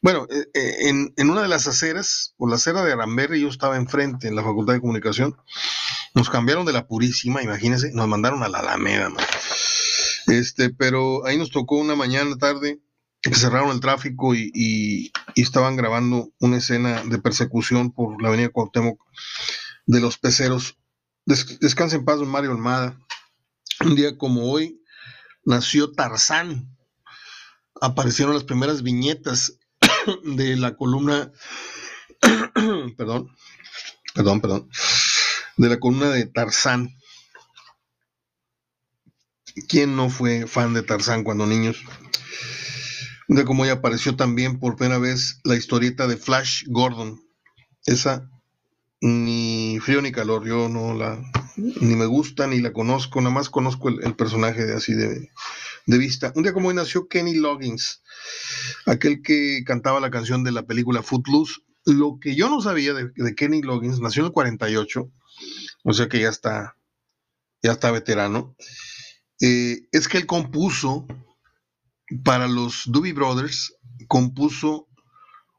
Bueno, 0.00 0.28
eh, 0.30 0.46
eh, 0.54 0.88
en, 0.88 1.12
en, 1.16 1.30
una 1.30 1.42
de 1.42 1.48
las 1.48 1.66
aceras, 1.66 2.34
o 2.36 2.48
la 2.48 2.54
acera 2.54 2.84
de 2.84 2.92
Aramberri, 2.92 3.40
yo 3.40 3.48
estaba 3.48 3.76
enfrente 3.76 4.28
en 4.28 4.36
la 4.36 4.44
Facultad 4.44 4.74
de 4.74 4.80
Comunicación. 4.80 5.36
Nos 6.14 6.30
cambiaron 6.30 6.66
de 6.66 6.72
la 6.72 6.86
Purísima, 6.86 7.42
imagínense, 7.42 7.90
nos 7.92 8.08
mandaron 8.08 8.42
a 8.42 8.48
la 8.48 8.58
Alameda. 8.58 9.10
Este, 10.26 10.70
pero 10.70 11.26
ahí 11.26 11.38
nos 11.38 11.50
tocó 11.50 11.76
una 11.76 11.96
mañana 11.96 12.36
tarde 12.36 12.80
que 13.22 13.34
cerraron 13.34 13.70
el 13.70 13.80
tráfico 13.80 14.34
y, 14.34 14.50
y, 14.54 15.12
estaban 15.40 15.76
grabando 15.76 16.30
una 16.38 16.58
escena 16.58 17.02
de 17.04 17.18
persecución 17.18 17.92
por 17.92 18.20
la 18.22 18.28
avenida 18.28 18.50
Cuauhtémoc 18.50 19.00
de 19.86 20.00
los 20.00 20.18
peceros. 20.18 20.76
Des, 21.24 21.58
en 21.60 22.04
paz, 22.04 22.18
Mario 22.20 22.52
Almada. 22.52 22.98
Un 23.84 23.94
día 23.94 24.16
como 24.16 24.50
hoy 24.50 24.82
nació 25.44 25.92
Tarzán. 25.92 26.76
Aparecieron 27.80 28.34
las 28.34 28.44
primeras 28.44 28.82
viñetas 28.82 29.58
de 30.24 30.56
la 30.56 30.76
columna, 30.76 31.32
perdón, 32.96 33.30
perdón, 34.14 34.40
perdón, 34.40 34.68
de 35.58 35.68
la 35.68 35.78
columna 35.78 36.10
de 36.10 36.24
Tarzán. 36.24 36.94
¿Quién 39.68 39.96
no 39.96 40.08
fue 40.08 40.46
fan 40.46 40.72
de 40.72 40.82
Tarzán 40.82 41.24
cuando 41.24 41.46
niños? 41.46 41.82
De 43.26 43.44
cómo 43.44 43.66
ya 43.66 43.72
apareció 43.72 44.16
también 44.16 44.60
por 44.60 44.76
primera 44.76 44.98
vez 44.98 45.40
la 45.44 45.56
historieta 45.56 46.06
de 46.06 46.16
Flash 46.16 46.64
Gordon. 46.68 47.20
Esa 47.84 48.30
ni 49.00 49.78
frío 49.80 50.00
ni 50.00 50.12
calor, 50.12 50.46
yo 50.46 50.68
no 50.68 50.94
la 50.94 51.20
ni 51.56 51.96
me 51.96 52.06
gusta 52.06 52.46
ni 52.46 52.60
la 52.60 52.72
conozco, 52.72 53.20
nada 53.20 53.34
más 53.34 53.50
conozco 53.50 53.88
el, 53.88 54.14
personaje 54.14 54.64
de 54.64 54.74
así 54.74 54.94
de, 54.94 55.28
de, 55.86 55.98
vista. 55.98 56.32
Un 56.36 56.44
día 56.44 56.52
como 56.52 56.68
hoy 56.68 56.74
nació 56.74 57.08
Kenny 57.08 57.34
Loggins, 57.34 58.02
aquel 58.86 59.22
que 59.22 59.64
cantaba 59.66 59.98
la 59.98 60.10
canción 60.10 60.44
de 60.44 60.52
la 60.52 60.66
película 60.66 61.02
Footloose. 61.02 61.54
Lo 61.84 62.18
que 62.20 62.36
yo 62.36 62.48
no 62.48 62.60
sabía 62.60 62.94
de, 62.94 63.10
de 63.14 63.34
Kenny 63.34 63.62
Loggins, 63.62 63.98
nació 63.98 64.22
en 64.22 64.26
el 64.26 64.32
48, 64.32 65.10
o 65.84 65.92
sea 65.92 66.08
que 66.08 66.20
ya 66.20 66.28
está, 66.28 66.76
ya 67.62 67.72
está 67.72 67.90
veterano. 67.90 68.56
Eh, 69.40 69.86
es 69.92 70.08
que 70.08 70.18
él 70.18 70.26
compuso 70.26 71.06
para 72.24 72.48
los 72.48 72.82
Doobie 72.86 73.12
Brothers, 73.12 73.74
compuso 74.08 74.88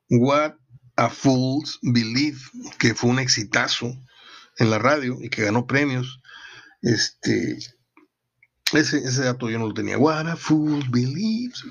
What 0.10 0.56
a 0.96 1.10
Fool's 1.10 1.80
Believe, 1.82 2.40
que 2.78 2.94
fue 2.94 3.10
un 3.10 3.20
exitazo 3.20 3.96
en 4.58 4.70
la 4.70 4.80
radio 4.80 5.18
y 5.22 5.30
que 5.30 5.44
ganó 5.44 5.66
premios. 5.66 6.20
Este, 6.82 7.58
ese, 8.74 9.24
dato 9.24 9.50
yo 9.50 9.60
no 9.60 9.68
lo 9.68 9.74
tenía. 9.74 9.98
What 9.98 10.28
a 10.28 10.36
Fool 10.36 10.84
Believes. 10.90 11.64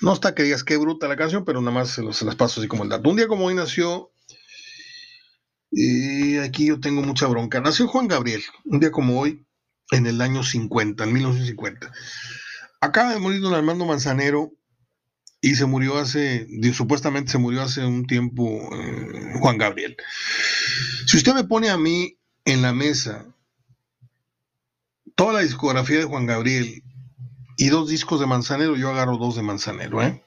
No 0.00 0.12
está 0.12 0.34
que 0.34 0.42
digas 0.42 0.64
qué 0.64 0.76
bruta 0.76 1.06
la 1.06 1.16
canción, 1.16 1.44
pero 1.44 1.60
nada 1.60 1.72
más 1.72 1.90
se, 1.90 2.12
se 2.12 2.24
las 2.24 2.34
paso 2.34 2.60
así 2.60 2.68
como 2.68 2.82
el 2.82 2.88
dato. 2.88 3.08
Un 3.08 3.16
día 3.16 3.28
como 3.28 3.46
hoy 3.46 3.54
nació, 3.54 4.11
y 5.72 6.36
aquí 6.36 6.66
yo 6.66 6.80
tengo 6.80 7.00
mucha 7.00 7.26
bronca, 7.26 7.60
nació 7.60 7.88
Juan 7.88 8.06
Gabriel, 8.06 8.42
un 8.66 8.78
día 8.78 8.92
como 8.92 9.18
hoy, 9.18 9.46
en 9.90 10.06
el 10.06 10.20
año 10.20 10.44
50, 10.44 11.04
en 11.04 11.12
1950. 11.12 11.90
Acaba 12.80 13.12
de 13.12 13.18
morir 13.18 13.40
don 13.40 13.54
Armando 13.54 13.86
Manzanero 13.86 14.52
y 15.40 15.54
se 15.54 15.64
murió 15.64 15.96
hace, 15.96 16.46
supuestamente 16.74 17.32
se 17.32 17.38
murió 17.38 17.62
hace 17.62 17.84
un 17.84 18.06
tiempo 18.06 18.44
eh, 18.76 19.32
Juan 19.40 19.56
Gabriel. 19.56 19.96
Si 21.06 21.16
usted 21.16 21.34
me 21.34 21.44
pone 21.44 21.70
a 21.70 21.78
mí 21.78 22.18
en 22.44 22.60
la 22.60 22.74
mesa 22.74 23.26
toda 25.16 25.32
la 25.32 25.40
discografía 25.40 25.98
de 25.98 26.04
Juan 26.04 26.26
Gabriel 26.26 26.82
y 27.56 27.68
dos 27.68 27.88
discos 27.88 28.20
de 28.20 28.26
Manzanero, 28.26 28.76
yo 28.76 28.90
agarro 28.90 29.16
dos 29.16 29.36
de 29.36 29.42
Manzanero. 29.42 30.02
¿eh? 30.02 30.22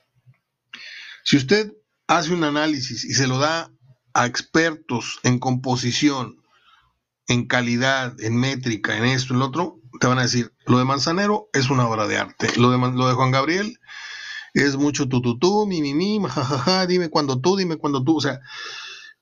Si 1.23 1.37
usted 1.37 1.71
hace 2.07 2.33
un 2.33 2.43
análisis 2.43 3.05
y 3.05 3.13
se 3.13 3.27
lo 3.27 3.37
da 3.37 3.71
a 4.15 4.25
expertos 4.25 5.19
en 5.23 5.39
composición, 5.39 6.41
en 7.27 7.45
calidad, 7.47 8.19
en 8.21 8.37
métrica, 8.37 8.97
en 8.97 9.03
esto, 9.03 9.33
en 9.33 9.39
lo 9.39 9.47
otro, 9.47 9.81
te 9.99 10.07
van 10.07 10.19
a 10.19 10.23
decir, 10.23 10.53
lo 10.65 10.79
de 10.79 10.85
Manzanero 10.85 11.49
es 11.53 11.69
una 11.69 11.87
obra 11.87 12.07
de 12.07 12.17
arte. 12.17 12.47
Lo 12.57 12.71
de, 12.71 13.13
Juan 13.13 13.31
Gabriel 13.31 13.77
es 14.53 14.77
mucho 14.77 15.09
tu, 15.09 15.21
tu, 15.21 15.37
tu, 15.37 15.67
mi, 15.67 15.81
mi, 15.81 15.93
mi, 15.93 16.19
jajaja, 16.27 16.87
dime 16.87 17.09
cuando 17.09 17.41
tú, 17.41 17.57
dime 17.57 17.75
cuando 17.75 18.03
tú. 18.03 18.17
O 18.17 18.21
sea, 18.21 18.39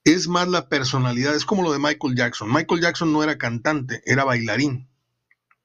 es 0.03 0.27
más 0.27 0.47
la 0.47 0.69
personalidad. 0.69 1.35
Es 1.35 1.45
como 1.45 1.63
lo 1.63 1.71
de 1.71 1.79
Michael 1.79 2.15
Jackson. 2.15 2.53
Michael 2.53 2.81
Jackson 2.81 3.11
no 3.11 3.23
era 3.23 3.39
cantante, 3.39 4.03
era 4.05 4.23
bailarín. 4.23 4.89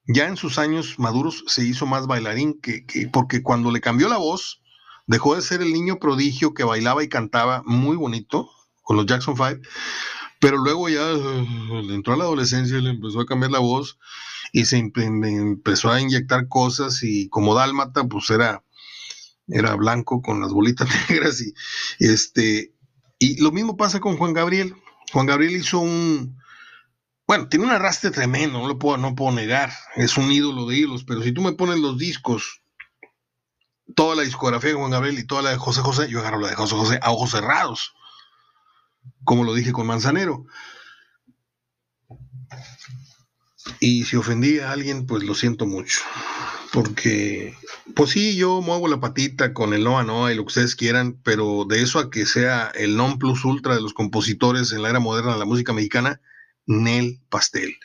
Ya 0.07 0.27
en 0.27 0.37
sus 0.37 0.57
años 0.57 0.97
maduros 0.97 1.43
se 1.45 1.63
hizo 1.63 1.85
más 1.85 2.07
bailarín 2.07 2.59
que 2.59 2.83
porque 3.13 3.43
cuando 3.43 3.69
le 3.69 3.79
cambió 3.79 4.09
la 4.09 4.17
voz, 4.17 4.63
dejó 5.05 5.35
de 5.35 5.43
ser 5.43 5.61
el 5.61 5.71
niño 5.71 5.99
prodigio 5.99 6.55
que 6.55 6.63
bailaba 6.63 7.03
y 7.03 7.09
cantaba 7.09 7.61
muy 7.63 7.95
bonito 7.95 8.49
con 8.89 8.97
los 8.97 9.05
Jackson 9.05 9.35
5 9.35 9.61
pero 10.39 10.57
luego 10.57 10.89
ya 10.89 11.05
le 11.05 11.93
entró 11.93 12.13
a 12.13 12.17
la 12.17 12.23
adolescencia, 12.23 12.79
le 12.79 12.89
empezó 12.89 13.19
a 13.19 13.25
cambiar 13.27 13.51
la 13.51 13.59
voz 13.59 13.99
y 14.51 14.65
se 14.65 14.77
empezó 14.77 15.91
a 15.91 16.01
inyectar 16.01 16.47
cosas 16.47 17.03
y 17.03 17.29
como 17.29 17.53
dálmata, 17.53 18.05
pues 18.05 18.31
era, 18.31 18.63
era 19.47 19.75
blanco 19.75 20.23
con 20.23 20.41
las 20.41 20.51
bolitas 20.51 20.87
negras 21.09 21.39
y 21.39 21.53
este 21.99 22.73
y 23.19 23.39
lo 23.39 23.51
mismo 23.51 23.77
pasa 23.77 23.99
con 23.99 24.17
Juan 24.17 24.33
Gabriel. 24.33 24.73
Juan 25.13 25.27
Gabriel 25.27 25.57
hizo 25.57 25.79
un 25.79 26.39
bueno, 27.27 27.47
tiene 27.47 27.65
un 27.65 27.71
arrastre 27.71 28.09
tremendo, 28.09 28.57
no 28.57 28.67
lo 28.67 28.79
puedo, 28.79 28.97
no 28.97 29.13
puedo 29.13 29.33
negar, 29.33 29.71
es 29.97 30.17
un 30.17 30.31
ídolo 30.31 30.65
de 30.65 30.77
ídolos, 30.77 31.03
pero 31.03 31.21
si 31.21 31.31
tú 31.31 31.41
me 31.41 31.51
pones 31.51 31.77
los 31.77 31.99
discos, 31.99 32.63
toda 33.93 34.15
la 34.15 34.23
discografía 34.23 34.71
de 34.71 34.77
Juan 34.77 34.89
Gabriel 34.89 35.19
y 35.19 35.27
toda 35.27 35.43
la 35.43 35.51
de 35.51 35.57
José 35.57 35.81
José, 35.81 36.09
yo 36.09 36.21
agarro 36.21 36.39
la 36.39 36.47
de 36.47 36.55
José 36.55 36.73
José 36.73 36.99
a 37.03 37.11
ojos 37.11 37.29
cerrados 37.29 37.93
como 39.23 39.43
lo 39.43 39.53
dije 39.53 39.71
con 39.71 39.87
Manzanero. 39.87 40.45
Y 43.79 44.05
si 44.05 44.15
ofendí 44.15 44.59
a 44.59 44.71
alguien, 44.71 45.05
pues 45.05 45.23
lo 45.23 45.35
siento 45.35 45.65
mucho. 45.65 45.99
Porque, 46.73 47.55
pues 47.95 48.11
sí, 48.11 48.35
yo 48.35 48.61
muevo 48.61 48.87
la 48.87 48.99
patita 48.99 49.53
con 49.53 49.73
el 49.73 49.83
Noa 49.83 50.03
Noa 50.03 50.31
y 50.31 50.35
lo 50.35 50.43
que 50.43 50.49
ustedes 50.49 50.75
quieran, 50.75 51.19
pero 51.23 51.65
de 51.67 51.81
eso 51.81 51.99
a 51.99 52.09
que 52.09 52.25
sea 52.25 52.71
el 52.75 52.95
non 52.95 53.17
plus 53.17 53.43
ultra 53.45 53.75
de 53.75 53.81
los 53.81 53.93
compositores 53.93 54.71
en 54.71 54.81
la 54.81 54.89
era 54.89 54.99
moderna 54.99 55.33
de 55.33 55.39
la 55.39 55.45
música 55.45 55.73
mexicana, 55.73 56.21
Nel 56.65 57.21
Pastel. 57.29 57.75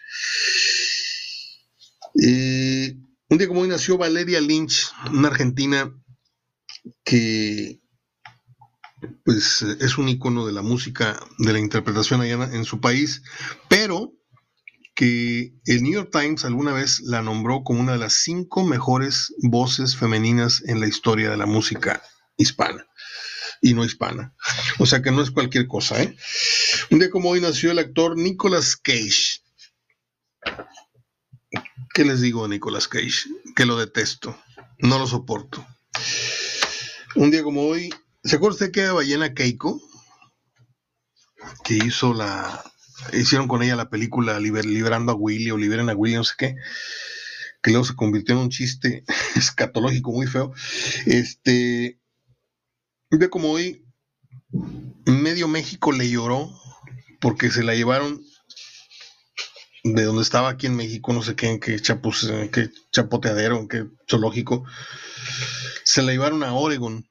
Eh, 2.23 2.97
un 3.29 3.39
día 3.39 3.49
como 3.49 3.61
hoy 3.61 3.69
nació 3.69 3.97
Valeria 3.97 4.41
Lynch, 4.41 4.93
una 5.11 5.29
argentina 5.29 5.93
que 7.05 7.81
pues 9.25 9.63
es 9.63 9.99
un 9.99 10.09
icono 10.09 10.47
de 10.47 10.53
la 10.53 10.63
música, 10.63 11.19
de 11.39 11.53
la 11.53 11.59
interpretación 11.59 12.21
allá 12.21 12.51
en 12.53 12.65
su 12.65 12.81
país, 12.81 13.23
pero 13.69 14.13
que 14.95 15.55
el 15.67 15.83
New 15.83 15.93
York 15.93 16.11
Times 16.13 16.45
alguna 16.45 16.73
vez 16.73 17.01
la 17.01 17.23
nombró 17.23 17.65
como 17.65 17.81
una 17.81 17.93
de 17.93 17.99
las 17.99 18.15
cinco 18.15 18.65
mejores 18.65 19.35
voces 19.39 19.97
femeninas 19.97 20.63
en 20.67 20.81
la 20.81 20.87
historia 20.87 21.31
de 21.31 21.37
la 21.37 21.47
música 21.47 22.03
hispana 22.37 22.87
y 23.61 23.75
no 23.75 23.85
hispana. 23.85 24.35
O 24.79 24.87
sea 24.87 25.03
que 25.03 25.11
no 25.11 25.23
es 25.23 25.31
cualquier 25.31 25.67
cosa, 25.67 26.01
¿eh? 26.03 26.17
Un 26.91 27.01
día 27.01 27.11
como 27.11 27.31
hoy 27.31 27.41
nació 27.41 27.71
el 27.73 27.79
actor 27.79 28.17
Nicolas 28.17 28.77
Cage. 28.77 29.43
¿Qué 31.93 32.05
les 32.05 32.21
digo 32.21 32.43
de 32.43 32.51
Nicolas 32.51 32.89
Cage? 32.89 33.29
Que 33.57 33.67
lo 33.67 33.77
detesto, 33.77 34.39
no 34.79 34.99
lo 34.99 35.07
soporto. 35.07 35.67
Un 37.17 37.31
día 37.31 37.43
como 37.43 37.63
hoy 37.63 37.93
¿Se 38.25 38.37
acuerda 38.37 38.55
usted 38.55 38.71
que 38.73 38.89
Ballena 38.89 39.35
Keiko? 39.35 39.83
Que 41.63 41.75
hizo 41.75 42.15
la. 42.15 42.65
Hicieron 43.13 43.49
con 43.49 43.63
ella 43.63 43.77
la 43.77 43.91
película 43.91 44.41
Liberando 44.41 45.13
a 45.13 45.15
Willy 45.15 45.51
o 45.51 45.59
Liberen 45.59 45.91
a 45.91 45.95
Willy, 45.95 46.15
no 46.15 46.25
sé 46.25 46.35
qué. 46.39 46.57
Que 47.63 47.71
luego 47.71 47.85
se 47.85 47.95
convirtió 47.95 48.35
en 48.35 48.41
un 48.41 48.49
chiste 48.49 49.05
escatológico 49.37 50.11
muy 50.11 50.27
feo. 50.27 50.55
Este. 51.05 52.01
Ve 53.11 53.29
como 53.29 53.51
hoy 53.51 53.85
medio 55.05 55.47
México 55.47 55.93
le 55.93 56.09
lloró 56.09 56.51
porque 57.21 57.51
se 57.51 57.63
la 57.63 57.75
llevaron 57.75 58.25
de 59.85 60.03
donde 60.03 60.23
estaba 60.23 60.49
aquí 60.49 60.67
en 60.67 60.77
México, 60.77 61.13
no 61.13 61.23
sé 61.23 61.37
qué, 61.37 61.51
en 61.51 61.61
qué, 61.61 61.79
chapus, 61.79 62.25
en 62.25 62.51
qué 62.51 62.71
chapoteadero, 62.91 63.59
en 63.59 63.69
qué 63.69 63.85
zoológico, 64.09 64.65
se 65.85 66.03
la 66.03 66.13
llevaron 66.13 66.43
a 66.43 66.55
Oregon 66.55 67.07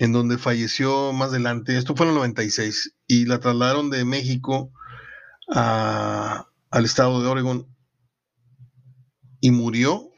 en 0.00 0.12
donde 0.12 0.38
falleció 0.38 1.12
más 1.12 1.28
adelante, 1.28 1.76
esto 1.76 1.94
fue 1.94 2.06
en 2.06 2.12
el 2.12 2.16
96, 2.16 2.94
y 3.06 3.26
la 3.26 3.38
trasladaron 3.38 3.90
de 3.90 4.06
México 4.06 4.72
al 5.46 6.84
estado 6.84 7.22
de 7.22 7.28
Oregon 7.28 7.68
y 9.42 9.50
murió 9.50 10.10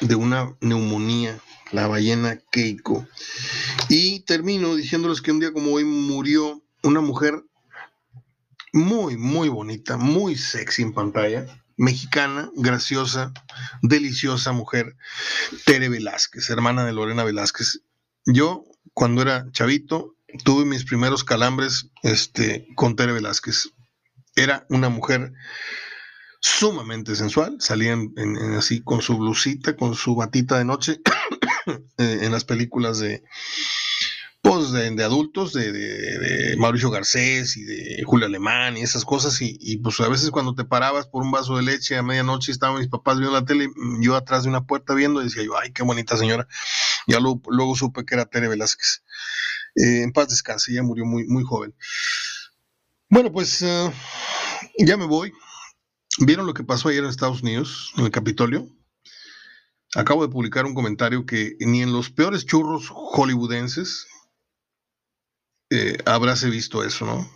de 0.00 0.16
una 0.16 0.56
neumonía, 0.60 1.38
la 1.70 1.86
ballena 1.86 2.40
Keiko. 2.50 3.06
Y 3.88 4.20
termino 4.20 4.74
diciéndoles 4.74 5.22
que 5.22 5.30
un 5.30 5.38
día 5.38 5.52
como 5.52 5.72
hoy 5.72 5.84
murió 5.84 6.64
una 6.82 7.00
mujer 7.00 7.44
muy, 8.72 9.16
muy 9.16 9.48
bonita, 9.48 9.96
muy 9.96 10.34
sexy 10.36 10.82
en 10.82 10.92
pantalla, 10.92 11.46
mexicana, 11.76 12.50
graciosa, 12.56 13.32
deliciosa 13.80 14.50
mujer, 14.50 14.96
Tere 15.66 15.88
Velázquez, 15.88 16.50
hermana 16.50 16.84
de 16.84 16.92
Lorena 16.92 17.22
Velázquez. 17.22 17.82
Yo, 18.26 18.64
cuando 18.94 19.22
era 19.22 19.46
chavito, 19.50 20.16
tuve 20.44 20.64
mis 20.64 20.84
primeros 20.84 21.24
calambres 21.24 21.90
este, 22.02 22.66
con 22.74 22.96
Tere 22.96 23.12
Velázquez. 23.12 23.70
Era 24.36 24.66
una 24.70 24.88
mujer 24.88 25.32
sumamente 26.40 27.16
sensual, 27.16 27.56
salían 27.60 28.12
así 28.56 28.82
con 28.82 29.02
su 29.02 29.16
blusita, 29.16 29.76
con 29.76 29.94
su 29.94 30.14
batita 30.14 30.58
de 30.58 30.64
noche 30.64 31.00
eh, 31.98 32.18
en 32.22 32.32
las 32.32 32.44
películas 32.44 32.98
de, 32.98 33.22
pues, 34.44 34.72
de, 34.72 35.02
adultos, 35.02 35.54
de, 35.54 36.54
Mauricio 36.58 36.90
Garcés 36.90 37.56
y 37.56 37.64
de 37.64 38.02
Julio 38.04 38.26
Alemán 38.26 38.76
y 38.76 38.82
esas 38.82 39.06
cosas, 39.06 39.38
y, 39.40 39.78
pues 39.78 39.98
a 40.00 40.08
veces 40.08 40.30
cuando 40.30 40.54
te 40.54 40.64
parabas 40.64 41.06
por 41.06 41.22
un 41.22 41.30
vaso 41.30 41.56
de 41.56 41.62
leche 41.62 41.96
a 41.96 42.02
medianoche 42.02 42.52
estaban 42.52 42.78
mis 42.78 42.88
papás 42.88 43.18
viendo 43.18 43.32
la 43.32 43.46
tele, 43.46 43.70
yo 44.00 44.14
atrás 44.14 44.42
de 44.42 44.50
una 44.50 44.66
puerta 44.66 44.92
viendo 44.94 45.22
y 45.22 45.24
decía 45.24 45.42
yo, 45.42 45.58
ay, 45.58 45.72
qué 45.72 45.82
bonita 45.82 46.18
señora. 46.18 46.46
Ya 47.06 47.18
luego 47.20 47.76
supe 47.76 48.04
que 48.04 48.14
era 48.14 48.26
Tere 48.26 48.48
Velázquez. 48.48 49.02
Eh, 49.76 50.02
en 50.02 50.12
paz 50.12 50.28
descanse, 50.28 50.72
ella 50.72 50.82
murió 50.82 51.04
muy, 51.04 51.26
muy 51.26 51.44
joven. 51.44 51.74
Bueno, 53.08 53.32
pues 53.32 53.62
eh, 53.62 53.92
ya 54.78 54.96
me 54.96 55.06
voy. 55.06 55.32
¿Vieron 56.18 56.46
lo 56.46 56.54
que 56.54 56.64
pasó 56.64 56.88
ayer 56.88 57.02
en 57.02 57.10
Estados 57.10 57.42
Unidos, 57.42 57.92
en 57.96 58.04
el 58.04 58.10
Capitolio? 58.10 58.68
Acabo 59.94 60.26
de 60.26 60.32
publicar 60.32 60.64
un 60.64 60.74
comentario 60.74 61.26
que 61.26 61.56
ni 61.60 61.82
en 61.82 61.92
los 61.92 62.10
peores 62.10 62.46
churros 62.46 62.88
hollywoodenses 62.90 64.06
eh, 65.70 65.98
habráse 66.04 66.50
visto 66.50 66.84
eso, 66.84 67.06
¿no? 67.06 67.28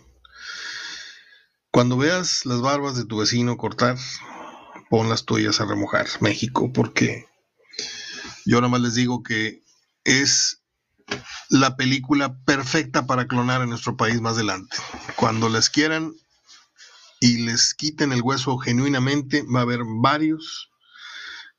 Cuando 1.71 1.97
veas 1.97 2.45
las 2.45 2.61
barbas 2.61 2.95
de 2.95 3.05
tu 3.05 3.19
vecino 3.19 3.57
cortar, 3.57 3.97
pon 4.89 5.07
las 5.07 5.25
tuyas 5.25 5.61
a 5.61 5.65
remojar, 5.65 6.07
México, 6.19 6.71
porque 6.73 7.28
yo 8.49 8.57
nada 8.57 8.69
más 8.69 8.81
les 8.81 8.95
digo 8.95 9.21
que 9.21 9.63
es 10.03 10.63
la 11.49 11.75
película 11.75 12.35
perfecta 12.45 13.05
para 13.05 13.27
clonar 13.27 13.61
en 13.61 13.69
nuestro 13.69 13.95
país 13.95 14.21
más 14.21 14.35
adelante. 14.35 14.75
Cuando 15.15 15.49
les 15.49 15.69
quieran 15.69 16.13
y 17.19 17.43
les 17.43 17.73
quiten 17.73 18.11
el 18.11 18.21
hueso 18.21 18.57
genuinamente, 18.57 19.43
va 19.43 19.59
a 19.59 19.63
haber 19.63 19.81
varios 19.85 20.71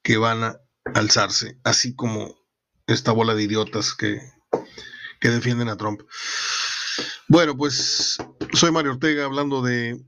que 0.02 0.16
van 0.16 0.42
a 0.42 0.56
alzarse, 0.94 1.60
así 1.62 1.94
como 1.94 2.34
esta 2.86 3.12
bola 3.12 3.34
de 3.34 3.44
idiotas 3.44 3.94
que, 3.94 4.20
que 5.20 5.28
defienden 5.28 5.68
a 5.68 5.76
Trump. 5.76 6.00
Bueno, 7.28 7.56
pues 7.56 8.16
soy 8.54 8.72
Mario 8.72 8.92
Ortega 8.92 9.26
hablando 9.26 9.62
de, 9.62 10.02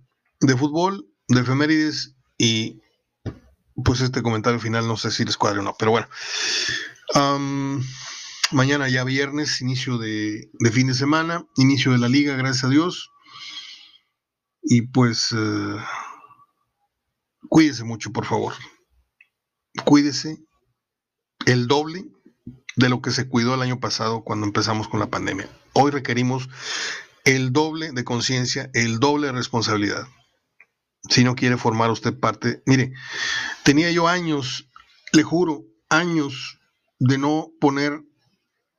fútbol, 0.59 1.07
de 1.29 1.43
efemérides 1.43 2.17
y 2.39 2.82
pues 3.85 4.01
este 4.01 4.23
comentario 4.23 4.61
final 4.61 4.87
no 4.87 4.97
sé 4.97 5.11
si 5.11 5.25
les 5.25 5.37
cuadre 5.37 5.61
o 5.61 5.63
no, 5.63 5.75
pero 5.79 5.91
bueno. 5.91 6.09
mañana 8.51 8.89
ya 8.89 9.05
viernes, 9.05 9.61
inicio 9.61 9.99
de, 9.99 10.51
fin 10.73 10.87
de 10.87 10.95
semana, 10.95 11.47
inicio 11.57 11.93
de 11.93 11.99
la 11.99 12.09
liga, 12.09 12.37
gracias 12.37 12.65
a 12.65 12.69
Dios. 12.69 13.11
Y 14.63 14.83
pues 14.83 15.33
uh, 15.33 15.79
cuídese 17.49 17.85
mucho, 17.85 18.13
por 18.13 18.27
favor. 18.27 18.55
Cuídese 19.85 20.39
el 21.47 21.67
doble 21.67 22.05
de 22.77 22.89
lo 22.89 23.03
que 23.03 23.11
se 23.11 23.29
cuidó 23.29 23.55
el 23.55 23.63
año 23.63 23.81
pasado 23.81 24.23
cuando 24.23 24.47
empezamos 24.47 24.89
con 24.89 25.01
la 25.01 25.09
pandemia. 25.09 25.49
Hoy 25.73 25.91
requerimos 25.91 26.49
el 27.25 27.53
doble 27.53 27.93
de 27.93 28.05
conciencia, 28.05 28.71
el 28.75 28.99
doble 28.99 29.29
de 29.29 29.33
responsabilidad. 29.33 30.07
Si 31.09 31.25
no 31.25 31.35
quiere 31.35 31.57
formar 31.57 31.91
usted 31.91 32.19
parte, 32.19 32.63
mire, 32.67 32.93
tenía 33.65 33.91
yo 33.91 34.09
años, 34.09 34.69
le 35.13 35.23
juro, 35.23 35.65
años 35.89 36.59
de 36.99 37.19
no 37.19 37.49
poner 37.61 38.03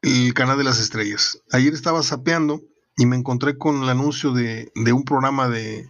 el 0.01 0.34
canal 0.34 0.57
de 0.57 0.63
las 0.63 0.80
estrellas. 0.80 1.39
Ayer 1.51 1.74
estaba 1.74 2.01
sapeando 2.03 2.61
y 2.97 3.05
me 3.05 3.15
encontré 3.15 3.57
con 3.57 3.84
el 3.84 3.89
anuncio 3.89 4.32
de, 4.32 4.71
un 4.93 5.03
programa 5.03 5.49
de, 5.49 5.88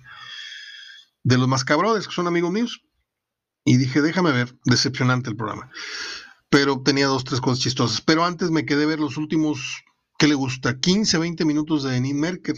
de 1.23 1.37
los 1.37 1.47
Mascabrodes, 1.47 2.07
que 2.07 2.13
son 2.13 2.27
amigos 2.27 2.51
míos. 2.51 2.81
Y 3.65 3.77
dije, 3.77 4.01
déjame 4.01 4.31
ver, 4.31 4.57
decepcionante 4.65 5.29
el 5.29 5.37
programa 5.37 5.71
pero 6.53 6.79
tenía 6.83 7.07
dos, 7.07 7.23
tres 7.23 7.41
cosas 7.41 7.63
chistosas. 7.63 7.99
Pero 7.99 8.23
antes 8.23 8.51
me 8.51 8.63
quedé 8.63 8.85
ver 8.85 8.99
los 8.99 9.17
últimos, 9.17 9.83
¿qué 10.19 10.27
le 10.27 10.35
gusta? 10.35 10.79
15, 10.79 11.17
20 11.17 11.45
minutos 11.45 11.81
de 11.81 11.93
Denis 11.93 12.13
Merker. 12.13 12.53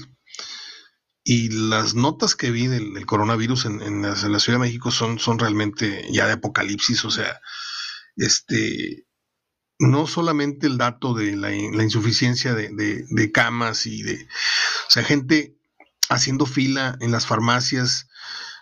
Y 1.28 1.50
las 1.50 1.96
notas 1.96 2.36
que 2.36 2.52
vi 2.52 2.68
del, 2.68 3.04
coronavirus 3.08 3.66
en, 3.66 4.04
la, 4.04 4.16
Ciudad 4.16 4.60
de 4.60 4.66
México 4.66 4.92
son, 4.92 5.18
son 5.18 5.40
realmente 5.40 6.08
ya 6.12 6.28
de 6.28 6.34
apocalipsis. 6.34 7.04
O 7.04 7.10
sea, 7.10 7.42
este, 8.16 9.08
no 9.80 10.06
solamente 10.06 10.68
el 10.68 10.78
dato 10.78 11.16
de 11.16 11.36
la, 11.36 11.52
insuficiencia 11.52 12.54
de, 12.54 13.32
camas 13.34 13.88
y 13.88 14.04
de, 14.04 14.14
o 14.14 14.92
sea, 14.92 15.04
gente 15.04 15.58
haciendo 16.10 16.46
fila 16.46 16.96
en 17.02 17.12
las 17.12 17.26
farmacias 17.26 18.08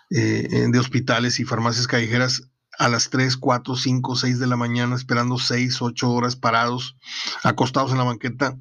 eh, 0.08 0.66
de 0.70 0.78
hospitales 0.78 1.40
y 1.40 1.44
farmacias 1.44 1.86
callejeras 1.86 2.48
a 2.78 2.88
las 2.88 3.10
3, 3.10 3.36
4, 3.36 3.76
5, 3.76 4.16
6 4.16 4.38
de 4.38 4.46
la 4.46 4.56
mañana, 4.56 4.96
esperando 4.96 5.38
6, 5.38 5.82
8 5.82 6.10
horas 6.10 6.36
parados, 6.36 6.96
acostados 7.42 7.92
en 7.92 7.98
la 7.98 8.04
banqueta, 8.04 8.56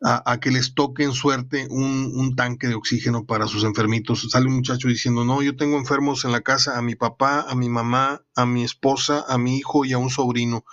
a, 0.00 0.38
que 0.40 0.50
les 0.50 0.74
toque 0.74 1.02
en 1.02 1.12
suerte 1.12 1.66
un, 1.70 2.34
tanque 2.36 2.68
de 2.68 2.74
oxígeno 2.74 3.26
para 3.26 3.46
sus 3.46 3.64
enfermitos. 3.64 4.28
Sale 4.30 4.46
un 4.46 4.56
muchacho 4.56 4.88
diciendo, 4.88 5.24
no, 5.24 5.42
yo 5.42 5.56
tengo 5.56 5.76
enfermos 5.76 6.24
en 6.24 6.32
la 6.32 6.40
casa, 6.40 6.78
a 6.78 6.82
mi 6.82 6.94
papá, 6.94 7.44
a 7.48 7.54
mi 7.54 7.68
mamá, 7.68 8.24
a 8.36 8.46
mi 8.46 8.62
esposa, 8.64 9.24
a 9.28 9.38
mi 9.38 9.56
hijo 9.58 9.84
y 9.84 9.92
a 9.92 9.98
un 9.98 10.10
sobrino. 10.10 10.64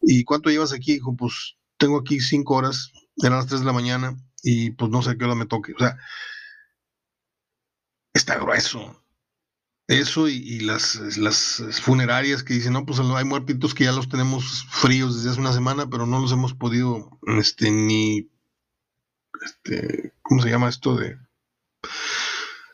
¿Y 0.00 0.24
cuánto 0.24 0.50
llevas 0.50 0.72
aquí? 0.72 0.94
Dijo, 0.94 1.14
pues 1.16 1.56
tengo 1.78 1.98
aquí 1.98 2.20
5 2.20 2.54
horas, 2.54 2.92
eran 3.16 3.38
las 3.38 3.46
3 3.46 3.60
de 3.60 3.66
la 3.66 3.72
mañana 3.72 4.16
y 4.42 4.72
pues 4.72 4.90
no 4.90 5.02
sé 5.02 5.10
a 5.10 5.16
qué 5.16 5.24
hora 5.24 5.34
me 5.34 5.46
toque. 5.46 5.72
O 5.74 5.78
sea, 5.78 5.96
está 8.12 8.36
grueso 8.38 9.03
eso 9.86 10.28
y, 10.28 10.60
las, 10.60 10.96
las, 11.18 11.62
funerarias 11.82 12.42
que 12.42 12.54
dicen, 12.54 12.72
no, 12.72 12.86
pues 12.86 13.00
hay 13.00 13.24
muertitos 13.24 13.74
que 13.74 13.84
ya 13.84 13.92
los 13.92 14.08
tenemos 14.08 14.64
fríos 14.70 15.16
desde 15.16 15.30
hace 15.30 15.40
una 15.40 15.52
semana, 15.52 15.88
pero 15.88 16.06
no 16.06 16.20
los 16.20 16.32
hemos 16.32 16.54
podido, 16.54 17.18
este, 17.38 17.70
ni, 17.70 18.30
este, 19.44 20.14
¿cómo 20.22 20.42
se 20.42 20.48
llama 20.48 20.70
esto? 20.70 20.96
De 20.96 21.18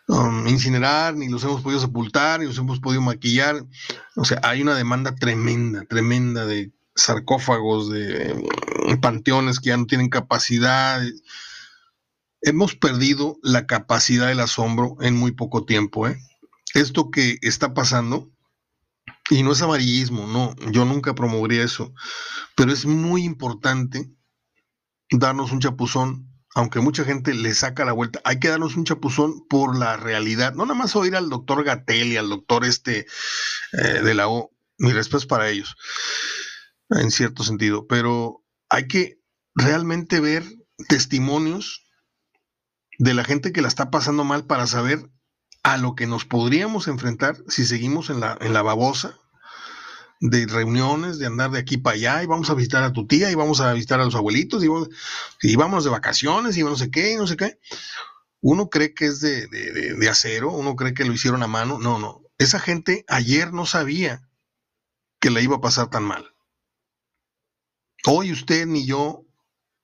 um, 0.06 0.46
incinerar, 0.46 1.16
ni 1.16 1.28
los 1.28 1.42
hemos 1.42 1.62
podido 1.62 1.80
sepultar, 1.80 2.40
ni 2.40 2.46
los 2.46 2.58
hemos 2.58 2.78
podido 2.78 3.02
maquillar. 3.02 3.64
O 4.14 4.24
sea, 4.24 4.40
hay 4.44 4.62
una 4.62 4.76
demanda 4.76 5.14
tremenda, 5.16 5.84
tremenda 5.86 6.46
de 6.46 6.70
sarcófagos, 6.94 7.90
de 7.90 8.34
um, 8.86 9.00
panteones 9.00 9.58
que 9.58 9.70
ya 9.70 9.76
no 9.76 9.86
tienen 9.86 10.11
capacidad. 10.11 11.02
Hemos 12.42 12.76
perdido 12.76 13.36
la 13.42 13.66
capacidad 13.66 14.28
del 14.28 14.40
asombro 14.40 14.96
en 15.00 15.16
muy 15.16 15.32
poco 15.32 15.64
tiempo, 15.64 16.06
¿eh? 16.06 16.18
Esto 16.74 17.10
que 17.10 17.38
está 17.42 17.74
pasando, 17.74 18.30
y 19.28 19.42
no 19.42 19.52
es 19.52 19.62
amarillismo, 19.62 20.26
no, 20.26 20.54
yo 20.70 20.84
nunca 20.84 21.14
promovería 21.14 21.62
eso, 21.62 21.94
pero 22.56 22.72
es 22.72 22.84
muy 22.84 23.24
importante 23.24 24.10
darnos 25.10 25.52
un 25.52 25.60
chapuzón, 25.60 26.28
aunque 26.54 26.80
mucha 26.80 27.04
gente 27.04 27.34
le 27.34 27.54
saca 27.54 27.84
la 27.84 27.92
vuelta, 27.92 28.20
hay 28.24 28.40
que 28.40 28.48
darnos 28.48 28.76
un 28.76 28.84
chapuzón 28.84 29.46
por 29.48 29.78
la 29.78 29.96
realidad, 29.96 30.54
no 30.54 30.64
nada 30.64 30.78
más 30.78 30.96
oír 30.96 31.14
al 31.14 31.30
doctor 31.30 31.64
Gatel 31.64 32.12
y 32.12 32.16
al 32.16 32.28
doctor 32.28 32.64
este 32.64 33.06
eh, 33.72 34.02
de 34.02 34.14
la 34.14 34.28
O, 34.28 34.52
mi 34.78 34.92
respeto 34.92 35.26
para 35.28 35.48
ellos, 35.48 35.76
en 36.90 37.10
cierto 37.10 37.44
sentido, 37.44 37.86
pero 37.86 38.44
hay 38.68 38.88
que 38.88 39.20
realmente 39.54 40.20
ver 40.20 40.44
testimonios 40.88 41.86
de 42.98 43.14
la 43.14 43.24
gente 43.24 43.52
que 43.52 43.62
la 43.62 43.68
está 43.68 43.90
pasando 43.90 44.24
mal 44.24 44.46
para 44.46 44.66
saber 44.66 45.10
a 45.62 45.76
lo 45.76 45.94
que 45.94 46.06
nos 46.06 46.24
podríamos 46.24 46.88
enfrentar 46.88 47.36
si 47.48 47.66
seguimos 47.66 48.11
en 48.11 48.20
la, 48.20 48.36
en 48.40 48.52
la 48.52 48.62
babosa 48.62 49.18
de 50.20 50.46
reuniones, 50.46 51.18
de 51.18 51.26
andar 51.26 51.50
de 51.50 51.58
aquí 51.58 51.78
para 51.78 51.94
allá, 51.94 52.22
y 52.22 52.26
vamos 52.26 52.50
a 52.50 52.54
visitar 52.54 52.82
a 52.82 52.92
tu 52.92 53.06
tía, 53.06 53.30
y 53.30 53.34
vamos 53.34 53.61
a 53.61 53.72
visitar 53.72 54.00
a 54.00 54.04
los 54.04 54.14
abuelitos, 54.14 54.62
y 54.62 54.68
vamos, 54.68 54.88
y 55.40 55.56
vamos 55.56 55.84
de 55.84 55.90
vacaciones, 55.90 56.56
y 56.56 56.62
no 56.62 56.76
sé 56.76 56.90
qué, 56.90 57.12
y 57.12 57.16
no 57.16 57.26
sé 57.26 57.36
qué. 57.36 57.58
Uno 58.42 58.68
cree 58.68 58.94
que 58.94 59.06
es 59.06 59.20
de, 59.20 59.46
de 59.48 60.08
acero, 60.08 60.52
uno 60.52 60.76
cree 60.76 60.94
que 60.94 61.04
lo 61.04 61.12
hicieron 61.12 61.42
a 61.42 61.46
mano. 61.46 61.78
No, 61.78 61.98
no. 61.98 62.22
Esa 62.38 62.58
gente 62.58 63.04
ayer 63.08 63.52
no 63.52 63.66
sabía 63.66 64.28
que 65.20 65.30
la 65.30 65.40
iba 65.42 65.56
a 65.56 65.61
pasar 65.61 65.90
tan 65.90 66.04
mal. 66.04 66.34
Hoy 68.06 68.32
usted 68.32 68.66
ni 68.66 68.86
yo 68.86 69.26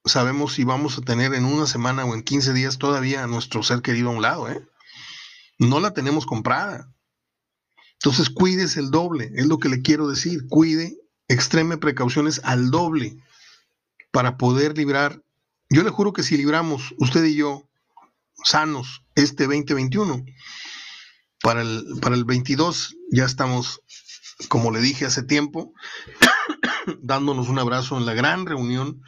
sabemos 0.07 0.55
si 0.55 0.65
vamos 0.65 0.97
a 0.97 1.03
tener 1.03 1.35
en 1.35 1.45
una 1.45 1.67
semana 1.67 2.05
o 2.05 2.15
en 2.15 2.23
15 2.23 2.55
días 2.55 2.79
todavía 2.79 3.25
a 3.25 3.27
nuestro 3.27 3.63
ser 3.63 3.83
querido 3.83 4.09
a 4.09 4.13
un 4.13 4.23
lado, 4.23 4.49
¿eh? 4.51 4.67
No 5.59 5.81
la 5.81 5.95
tenemos 5.95 6.27
comprada. 6.27 6.93
Entonces 7.95 8.31
cuídese 8.31 8.81
el 8.81 8.91
doble, 8.91 9.33
es 9.35 9.47
lo 9.47 9.59
que 9.59 9.69
le 9.69 9.83
quiero 9.83 10.09
decir, 10.09 10.47
cuide, 10.49 10.99
extreme 11.29 11.77
precauciones 11.77 12.41
al 12.45 12.71
doble 12.71 13.17
para 14.11 14.37
poder 14.37 14.77
librar. 14.77 15.23
Yo 15.71 15.83
le 15.83 15.91
juro 15.91 16.13
que 16.13 16.23
si 16.23 16.37
libramos 16.37 16.95
usted 16.99 17.25
y 17.25 17.37
yo 17.37 17.69
sanos 18.45 19.03
este 19.15 19.45
2021, 19.45 20.25
Para 21.43 21.63
el, 21.63 21.85
para 22.01 22.15
el 22.15 22.25
22 22.25 22.97
ya 23.11 23.25
estamos, 23.25 23.81
como 24.49 24.71
le 24.71 24.81
dije 24.81 25.07
hace 25.07 25.23
tiempo, 25.23 25.73
dándonos 27.03 27.49
un 27.49 27.59
abrazo 27.59 27.97
en 27.99 28.07
la 28.07 28.15
gran 28.15 28.47
reunión 28.47 29.03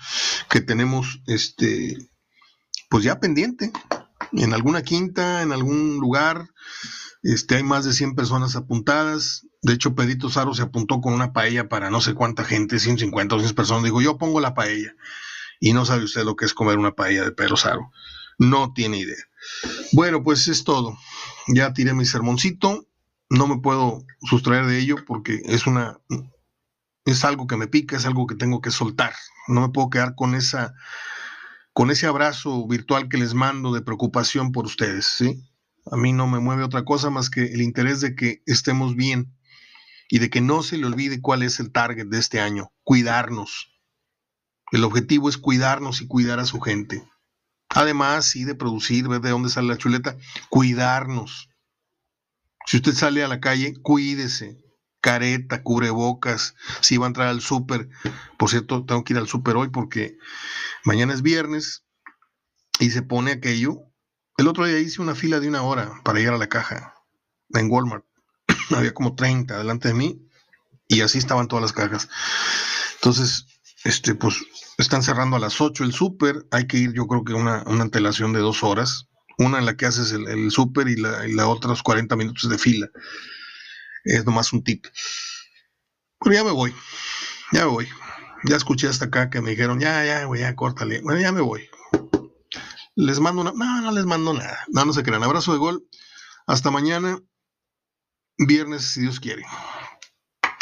que 0.50 0.60
tenemos, 0.60 1.20
este, 1.26 1.96
pues 2.88 3.04
ya 3.04 3.20
pendiente, 3.20 3.72
en 4.32 4.54
alguna 4.54 4.82
quinta, 4.82 5.42
en 5.42 5.52
algún 5.52 5.98
lugar. 5.98 6.50
Este, 7.22 7.56
hay 7.56 7.62
más 7.62 7.84
de 7.84 7.92
100 7.92 8.14
personas 8.14 8.56
apuntadas. 8.56 9.46
De 9.62 9.72
hecho, 9.72 9.94
Pedrito 9.94 10.30
Saro 10.30 10.54
se 10.54 10.62
apuntó 10.62 11.00
con 11.00 11.12
una 11.12 11.32
paella 11.32 11.68
para 11.68 11.90
no 11.90 12.00
sé 12.00 12.14
cuánta 12.14 12.44
gente, 12.44 12.78
150 12.78 13.34
o 13.34 13.40
100 13.40 13.54
personas. 13.54 13.84
Dijo, 13.84 14.00
yo 14.00 14.18
pongo 14.18 14.40
la 14.40 14.54
paella. 14.54 14.94
Y 15.60 15.72
no 15.72 15.84
sabe 15.84 16.04
usted 16.04 16.24
lo 16.24 16.36
que 16.36 16.44
es 16.44 16.54
comer 16.54 16.78
una 16.78 16.92
paella 16.92 17.24
de 17.24 17.32
Pedro 17.32 17.56
Saro. 17.56 17.90
No 18.38 18.72
tiene 18.72 18.98
idea. 18.98 19.24
Bueno, 19.92 20.22
pues 20.22 20.46
es 20.46 20.64
todo. 20.64 20.96
Ya 21.48 21.72
tiré 21.72 21.94
mi 21.94 22.04
sermoncito. 22.04 22.86
No 23.30 23.46
me 23.46 23.58
puedo 23.58 24.04
sustraer 24.22 24.66
de 24.66 24.78
ello 24.78 24.96
porque 25.06 25.42
es 25.44 25.66
una 25.66 25.98
es 27.10 27.24
algo 27.24 27.46
que 27.46 27.56
me 27.56 27.68
pica, 27.68 27.96
es 27.96 28.06
algo 28.06 28.26
que 28.26 28.34
tengo 28.34 28.60
que 28.60 28.70
soltar. 28.70 29.14
No 29.46 29.62
me 29.62 29.70
puedo 29.70 29.90
quedar 29.90 30.14
con 30.14 30.34
esa 30.34 30.74
con 31.78 31.92
ese 31.92 32.08
abrazo 32.08 32.66
virtual 32.66 33.08
que 33.08 33.18
les 33.18 33.34
mando 33.34 33.72
de 33.72 33.82
preocupación 33.82 34.50
por 34.50 34.66
ustedes, 34.66 35.06
¿sí? 35.06 35.44
A 35.86 35.96
mí 35.96 36.12
no 36.12 36.26
me 36.26 36.40
mueve 36.40 36.64
otra 36.64 36.84
cosa 36.84 37.08
más 37.08 37.30
que 37.30 37.44
el 37.44 37.62
interés 37.62 38.00
de 38.00 38.16
que 38.16 38.42
estemos 38.46 38.96
bien 38.96 39.32
y 40.08 40.18
de 40.18 40.28
que 40.28 40.40
no 40.40 40.64
se 40.64 40.76
le 40.76 40.86
olvide 40.86 41.20
cuál 41.20 41.44
es 41.44 41.60
el 41.60 41.70
target 41.70 42.08
de 42.08 42.18
este 42.18 42.40
año, 42.40 42.72
cuidarnos. 42.82 43.80
El 44.72 44.82
objetivo 44.82 45.28
es 45.28 45.38
cuidarnos 45.38 46.00
y 46.00 46.08
cuidar 46.08 46.40
a 46.40 46.46
su 46.46 46.60
gente. 46.60 47.08
Además, 47.68 48.24
sí, 48.24 48.42
de 48.42 48.56
producir, 48.56 49.06
ver 49.06 49.20
de 49.20 49.30
dónde 49.30 49.48
sale 49.48 49.68
la 49.68 49.78
chuleta, 49.78 50.16
cuidarnos. 50.48 51.48
Si 52.66 52.78
usted 52.78 52.94
sale 52.94 53.22
a 53.22 53.28
la 53.28 53.38
calle, 53.38 53.74
cuídese. 53.82 54.58
Careta, 55.00 55.62
cubrebocas, 55.62 56.54
si 56.80 56.96
va 56.96 57.06
a 57.06 57.08
entrar 57.08 57.28
al 57.28 57.40
súper. 57.40 57.88
Por 58.36 58.50
cierto, 58.50 58.84
tengo 58.84 59.04
que 59.04 59.12
ir 59.12 59.18
al 59.18 59.28
súper 59.28 59.56
hoy 59.56 59.68
porque 59.68 60.18
mañana 60.84 61.14
es 61.14 61.22
viernes 61.22 61.84
y 62.80 62.90
se 62.90 63.02
pone 63.02 63.32
aquello. 63.32 63.82
El 64.36 64.48
otro 64.48 64.66
día 64.66 64.78
hice 64.78 65.02
una 65.02 65.14
fila 65.14 65.40
de 65.40 65.48
una 65.48 65.62
hora 65.62 66.00
para 66.04 66.18
llegar 66.18 66.34
a 66.34 66.38
la 66.38 66.48
caja 66.48 66.94
en 67.54 67.70
Walmart. 67.70 68.04
Había 68.76 68.94
como 68.94 69.14
30 69.14 69.58
delante 69.58 69.88
de 69.88 69.94
mí 69.94 70.28
y 70.88 71.02
así 71.02 71.18
estaban 71.18 71.48
todas 71.48 71.62
las 71.62 71.72
cajas. 71.72 72.08
Entonces, 72.94 73.46
este, 73.84 74.14
pues 74.14 74.36
están 74.78 75.02
cerrando 75.02 75.36
a 75.36 75.40
las 75.40 75.60
8 75.60 75.84
el 75.84 75.92
súper, 75.92 76.46
hay 76.50 76.66
que 76.66 76.78
ir 76.78 76.92
yo 76.92 77.06
creo 77.06 77.24
que 77.24 77.34
una, 77.34 77.62
una 77.66 77.82
antelación 77.82 78.32
de 78.32 78.40
dos 78.40 78.62
horas, 78.62 79.08
una 79.38 79.58
en 79.58 79.66
la 79.66 79.76
que 79.76 79.86
haces 79.86 80.12
el, 80.12 80.26
el 80.28 80.50
súper 80.50 80.88
y 80.88 80.96
la, 80.96 81.26
y 81.26 81.32
la 81.32 81.46
otra 81.48 81.70
los 81.70 81.82
40 81.82 82.16
minutos 82.16 82.48
de 82.48 82.58
fila. 82.58 82.88
Es 84.08 84.24
nomás 84.24 84.52
un 84.52 84.64
tip. 84.64 84.86
Pero 86.20 86.34
ya 86.34 86.44
me 86.44 86.50
voy, 86.50 86.74
ya 87.52 87.66
me 87.66 87.70
voy. 87.70 87.88
Ya 88.44 88.56
escuché 88.56 88.88
hasta 88.88 89.06
acá 89.06 89.30
que 89.30 89.40
me 89.40 89.50
dijeron, 89.50 89.80
ya, 89.80 90.04
ya, 90.04 90.24
güey, 90.24 90.40
ya, 90.40 90.54
córtale. 90.54 91.00
Bueno, 91.02 91.20
ya 91.20 91.32
me 91.32 91.40
voy. 91.40 91.68
Les 92.94 93.20
mando 93.20 93.42
una... 93.42 93.52
No, 93.52 93.80
no 93.82 93.92
les 93.92 94.06
mando 94.06 94.32
nada. 94.32 94.64
No, 94.68 94.84
no 94.84 94.92
se 94.92 95.02
crean. 95.02 95.22
Abrazo 95.22 95.52
de 95.52 95.58
gol. 95.58 95.84
Hasta 96.46 96.70
mañana, 96.70 97.18
viernes, 98.38 98.82
si 98.82 99.02
Dios 99.02 99.20
quiere. 99.20 99.44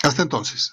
Hasta 0.03 0.23
entonces. 0.23 0.73